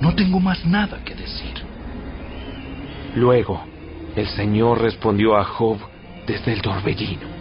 [0.00, 1.54] No tengo más nada que decir.
[3.14, 3.64] Luego,
[4.14, 5.78] el Señor respondió a Job
[6.26, 7.36] desde el torbellino.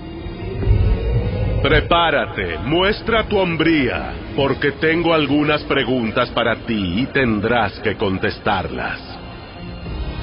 [1.61, 9.14] Prepárate, muestra tu hombría, porque tengo algunas preguntas para ti y tendrás que contestarlas.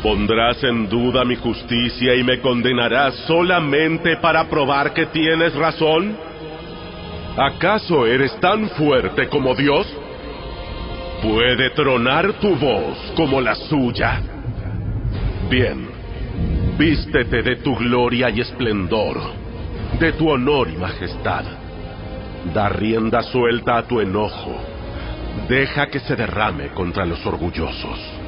[0.03, 6.17] ¿Pondrás en duda mi justicia y me condenarás solamente para probar que tienes razón?
[7.37, 9.87] ¿Acaso eres tan fuerte como Dios?
[11.23, 14.21] ¿Puede tronar tu voz como la suya?
[15.49, 15.89] Bien,
[16.77, 19.21] vístete de tu gloria y esplendor,
[20.01, 21.45] de tu honor y majestad.
[22.53, 24.57] Da rienda suelta a tu enojo.
[25.49, 28.22] Deja que se derrame contra los orgullosos.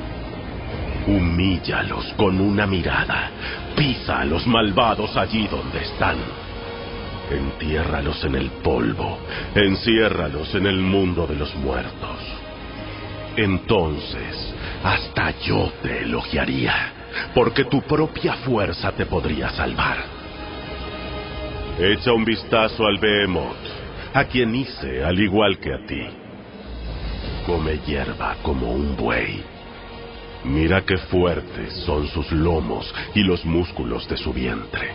[1.07, 3.31] Humíllalos con una mirada.
[3.77, 6.17] Pisa a los malvados allí donde están.
[7.31, 9.19] Entiérralos en el polvo.
[9.55, 12.19] Enciérralos en el mundo de los muertos.
[13.37, 16.75] Entonces, hasta yo te elogiaría,
[17.35, 19.97] porque tu propia fuerza te podría salvar.
[21.79, 23.57] Echa un vistazo al Behemoth,
[24.15, 26.03] a quien hice al igual que a ti.
[27.47, 29.54] Come hierba como un buey.
[30.45, 34.95] Mira qué fuertes son sus lomos y los músculos de su vientre.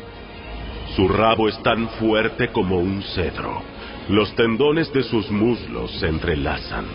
[0.95, 3.63] Su rabo es tan fuerte como un cedro.
[4.09, 6.85] Los tendones de sus muslos se entrelazan.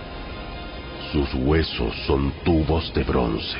[1.13, 3.59] Sus huesos son tubos de bronce.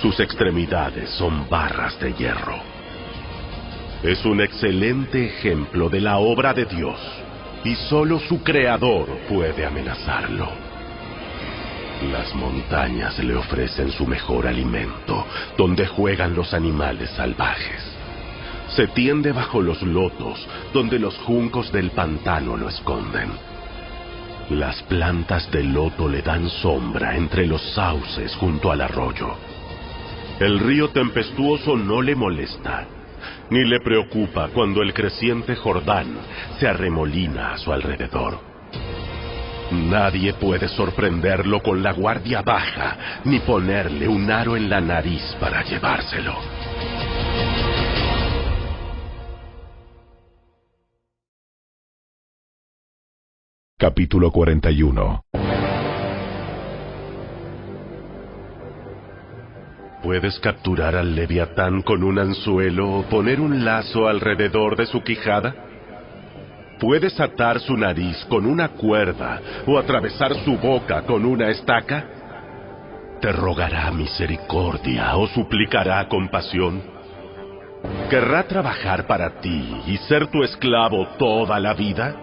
[0.00, 2.58] Sus extremidades son barras de hierro.
[4.04, 6.98] Es un excelente ejemplo de la obra de Dios
[7.64, 10.61] y solo su creador puede amenazarlo.
[12.10, 15.24] Las montañas le ofrecen su mejor alimento,
[15.56, 17.80] donde juegan los animales salvajes.
[18.68, 23.30] Se tiende bajo los lotos, donde los juncos del pantano lo esconden.
[24.50, 29.36] Las plantas de loto le dan sombra entre los sauces junto al arroyo.
[30.40, 32.86] El río tempestuoso no le molesta,
[33.50, 36.16] ni le preocupa cuando el creciente Jordán
[36.58, 38.51] se arremolina a su alrededor.
[39.72, 45.62] Nadie puede sorprenderlo con la guardia baja, ni ponerle un aro en la nariz para
[45.64, 46.36] llevárselo.
[53.78, 55.24] Capítulo 41
[60.02, 65.71] ¿Puedes capturar al leviatán con un anzuelo o poner un lazo alrededor de su quijada?
[66.82, 72.04] ¿Puedes atar su nariz con una cuerda o atravesar su boca con una estaca?
[73.20, 76.82] ¿Te rogará misericordia o suplicará compasión?
[78.10, 82.16] ¿Querrá trabajar para ti y ser tu esclavo toda la vida?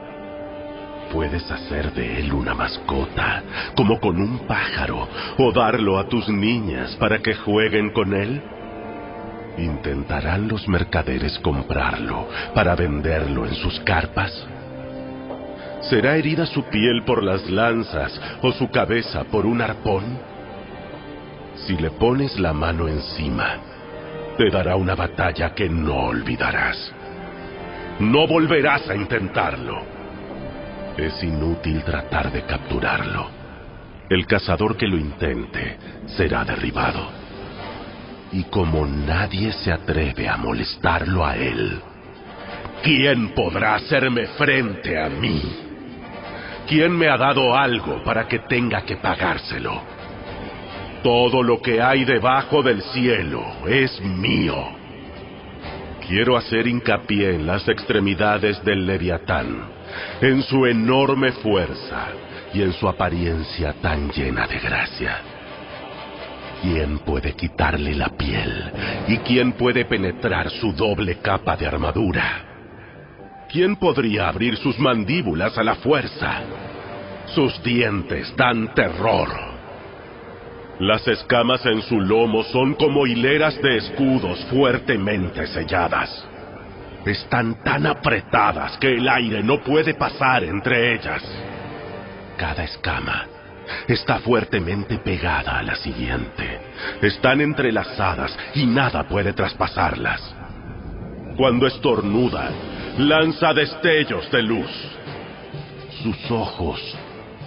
[1.13, 3.41] Puedes hacer de él una mascota,
[3.77, 5.07] como con un pájaro,
[5.37, 8.43] o darlo a tus niñas para que jueguen con él.
[9.59, 14.31] ¿Intentarán los mercaderes comprarlo para venderlo en sus carpas?
[15.81, 20.17] ¿Será herida su piel por las lanzas o su cabeza por un arpón?
[21.55, 23.57] Si le pones la mano encima,
[24.37, 26.93] te dará una batalla que no olvidarás.
[27.99, 29.81] No volverás a intentarlo.
[30.95, 33.29] Es inútil tratar de capturarlo.
[34.09, 37.18] El cazador que lo intente será derribado.
[38.31, 41.81] Y como nadie se atreve a molestarlo a él,
[42.83, 45.41] ¿quién podrá hacerme frente a mí?
[46.67, 49.81] ¿Quién me ha dado algo para que tenga que pagárselo?
[51.01, 54.55] Todo lo que hay debajo del cielo es mío.
[56.07, 59.79] Quiero hacer hincapié en las extremidades del leviatán
[60.21, 62.07] en su enorme fuerza
[62.53, 65.38] y en su apariencia tan llena de gracia.
[66.61, 68.71] ¿Quién puede quitarle la piel?
[69.07, 72.45] ¿Y quién puede penetrar su doble capa de armadura?
[73.49, 76.41] ¿Quién podría abrir sus mandíbulas a la fuerza?
[77.27, 79.29] Sus dientes dan terror.
[80.79, 86.25] Las escamas en su lomo son como hileras de escudos fuertemente selladas.
[87.05, 91.23] Están tan apretadas que el aire no puede pasar entre ellas.
[92.37, 93.38] Cada escama
[93.87, 96.61] está fuertemente pegada a la siguiente.
[97.01, 100.35] Están entrelazadas y nada puede traspasarlas.
[101.37, 102.49] Cuando estornuda,
[102.97, 104.71] lanza destellos de luz.
[106.03, 106.81] Sus ojos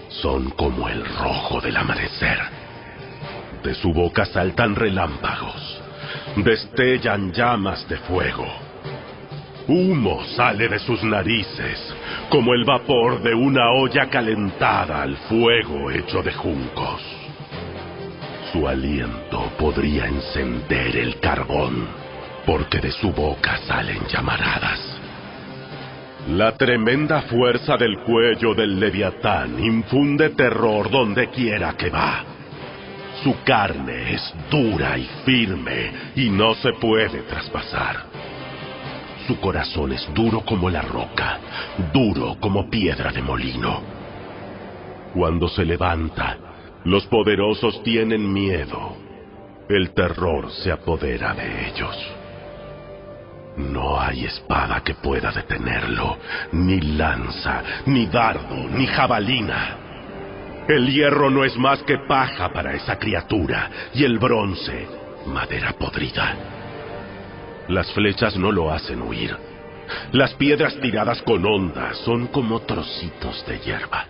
[0.09, 2.39] son como el rojo del amanecer.
[3.63, 5.81] De su boca saltan relámpagos,
[6.37, 8.47] destellan llamas de fuego.
[9.69, 11.92] Humo sale de sus narices,
[12.29, 17.03] como el vapor de una olla calentada al fuego hecho de juncos.
[18.53, 21.89] Su aliento podría encender el carbón,
[22.45, 25.01] porque de su boca salen llamaradas.
[26.29, 32.25] La tremenda fuerza del cuello del leviatán infunde terror donde quiera que va.
[33.25, 38.12] Su carne es dura y firme y no se puede traspasar.
[39.33, 41.39] Su corazón es duro como la roca,
[41.91, 43.81] duro como piedra de molino.
[45.15, 46.37] Cuando se levanta,
[46.85, 48.95] los poderosos tienen miedo.
[49.71, 51.97] El terror se apodera de ellos.
[53.57, 56.19] No hay espada que pueda detenerlo,
[56.53, 59.79] ni lanza, ni dardo, ni jabalina.
[60.69, 64.87] El hierro no es más que paja para esa criatura, y el bronce,
[65.25, 66.62] madera podrida.
[67.69, 69.37] Las flechas no lo hacen huir.
[70.13, 74.07] Las piedras tiradas con ondas son como trocitos de hierba.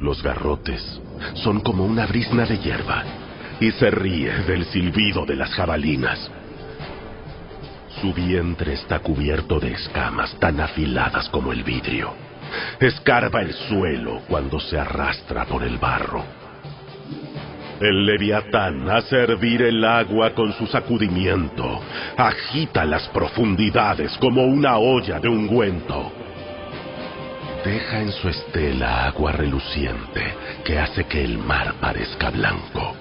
[0.00, 1.00] Los garrotes
[1.34, 3.04] son como una brisna de hierba
[3.60, 6.30] y se ríe del silbido de las jabalinas.
[8.00, 12.14] Su vientre está cubierto de escamas tan afiladas como el vidrio.
[12.78, 16.37] Escarba el suelo cuando se arrastra por el barro.
[17.80, 21.80] El leviatán hace hervir el agua con su sacudimiento,
[22.16, 26.12] agita las profundidades como una olla de ungüento.
[27.64, 30.34] Deja en su estela agua reluciente
[30.64, 32.96] que hace que el mar parezca blanco.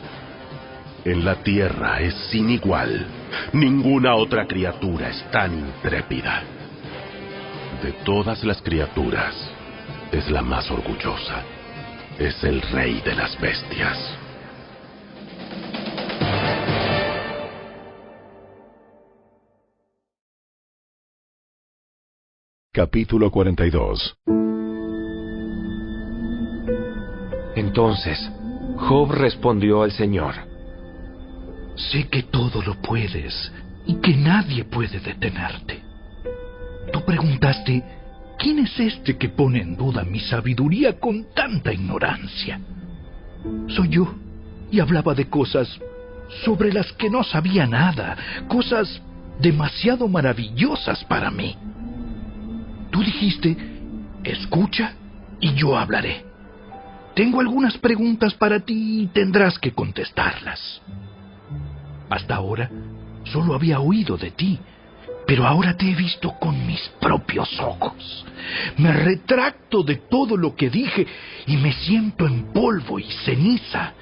[1.03, 3.07] En la tierra es sin igual.
[3.53, 6.43] Ninguna otra criatura es tan intrépida.
[7.81, 9.33] De todas las criaturas,
[10.11, 11.41] es la más orgullosa.
[12.19, 14.26] Es el rey de las bestias.
[22.77, 24.17] Capítulo 42
[27.55, 28.31] Entonces,
[28.75, 30.35] Job respondió al Señor.
[31.75, 33.51] Sé que todo lo puedes
[33.87, 35.81] y que nadie puede detenerte.
[36.93, 37.83] Tú preguntaste,
[38.37, 42.61] ¿quién es este que pone en duda mi sabiduría con tanta ignorancia?
[43.69, 44.13] Soy yo,
[44.69, 45.67] y hablaba de cosas
[46.45, 48.15] sobre las que no sabía nada,
[48.47, 49.01] cosas
[49.39, 51.57] demasiado maravillosas para mí.
[52.97, 53.55] Tú dijiste,
[54.23, 54.95] escucha
[55.39, 56.25] y yo hablaré.
[57.13, 60.81] Tengo algunas preguntas para ti y tendrás que contestarlas.
[62.09, 62.71] Hasta ahora
[63.25, 64.57] solo había oído de ti,
[65.27, 68.25] pero ahora te he visto con mis propios ojos.
[68.77, 71.05] Me retracto de todo lo que dije
[71.45, 73.93] y me siento en polvo y ceniza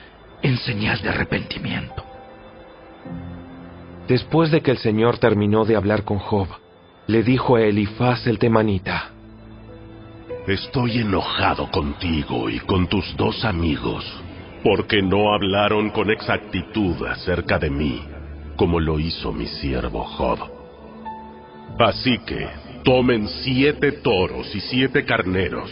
[0.42, 2.02] en señal de arrepentimiento.
[4.08, 6.48] Después de que el Señor terminó de hablar con Job,
[7.08, 9.12] le dijo a Elifaz el temanita,
[10.48, 14.06] Estoy enojado contigo y con tus dos amigos,
[14.64, 18.02] porque no hablaron con exactitud acerca de mí,
[18.56, 20.40] como lo hizo mi siervo Job.
[21.80, 22.48] Así que
[22.84, 25.72] tomen siete toros y siete carneros,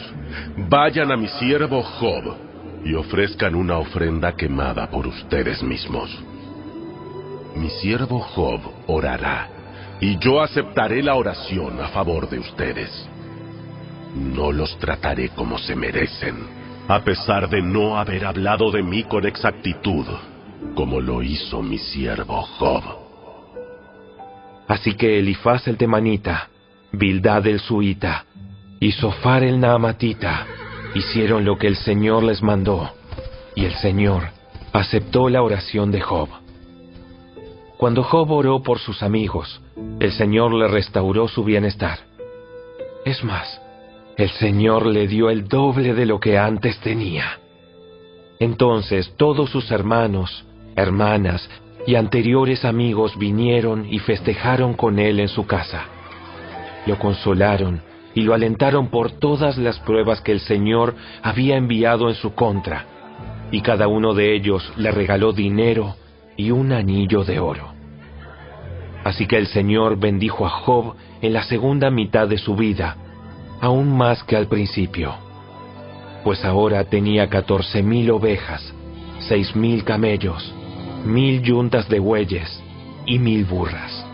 [0.70, 2.36] vayan a mi siervo Job
[2.84, 6.10] y ofrezcan una ofrenda quemada por ustedes mismos.
[7.56, 9.48] Mi siervo Job orará,
[10.00, 13.10] y yo aceptaré la oración a favor de ustedes.
[14.16, 16.36] No los trataré como se merecen,
[16.88, 20.06] a pesar de no haber hablado de mí con exactitud,
[20.76, 22.84] como lo hizo mi siervo Job.
[24.68, 26.50] Así que Elifaz el temanita,
[26.92, 28.26] Bildad el suita
[28.80, 30.46] y Sofar el naamatita
[30.94, 32.92] hicieron lo que el Señor les mandó,
[33.56, 34.30] y el Señor
[34.74, 36.30] aceptó la oración de Job.
[37.78, 39.62] Cuando Job oró por sus amigos,
[40.00, 42.00] el Señor le restauró su bienestar.
[43.06, 43.62] Es más,
[44.18, 47.40] el Señor le dio el doble de lo que antes tenía.
[48.40, 50.46] Entonces todos sus hermanos,
[50.76, 51.50] hermanas
[51.86, 55.86] y anteriores amigos vinieron y festejaron con él en su casa.
[56.86, 57.82] Lo consolaron
[58.14, 62.86] y lo alentaron por todas las pruebas que el Señor había enviado en su contra,
[63.52, 65.96] y cada uno de ellos le regaló dinero
[66.38, 67.73] y un anillo de oro.
[69.04, 72.96] Así que el Señor bendijo a Job en la segunda mitad de su vida,
[73.60, 75.16] aún más que al principio,
[76.24, 78.74] pues ahora tenía catorce mil ovejas,
[79.20, 80.54] seis mil camellos,
[81.06, 82.62] mil yuntas de bueyes
[83.06, 84.06] y mil burras.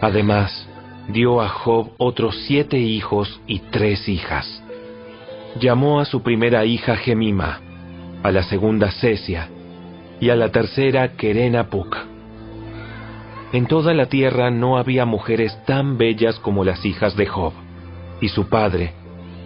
[0.00, 0.66] Además,
[1.08, 4.62] dio a Job otros siete hijos y tres hijas.
[5.60, 7.60] Llamó a su primera hija Gemima,
[8.22, 9.48] a la segunda Cesia
[10.20, 12.11] y a la tercera Kerenapuk.
[13.52, 17.52] En toda la tierra no había mujeres tan bellas como las hijas de Job,
[18.20, 18.92] y su padre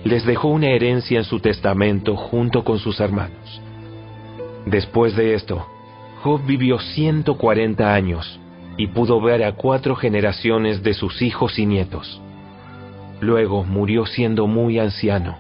[0.05, 3.61] les dejó una herencia en su testamento junto con sus hermanos.
[4.65, 5.67] Después de esto,
[6.23, 8.39] Job vivió 140 años
[8.77, 12.23] y pudo ver a cuatro generaciones de sus hijos y nietos.
[13.21, 15.39] Luego murió siendo muy anciano,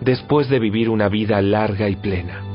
[0.00, 2.47] después de vivir una vida larga y plena.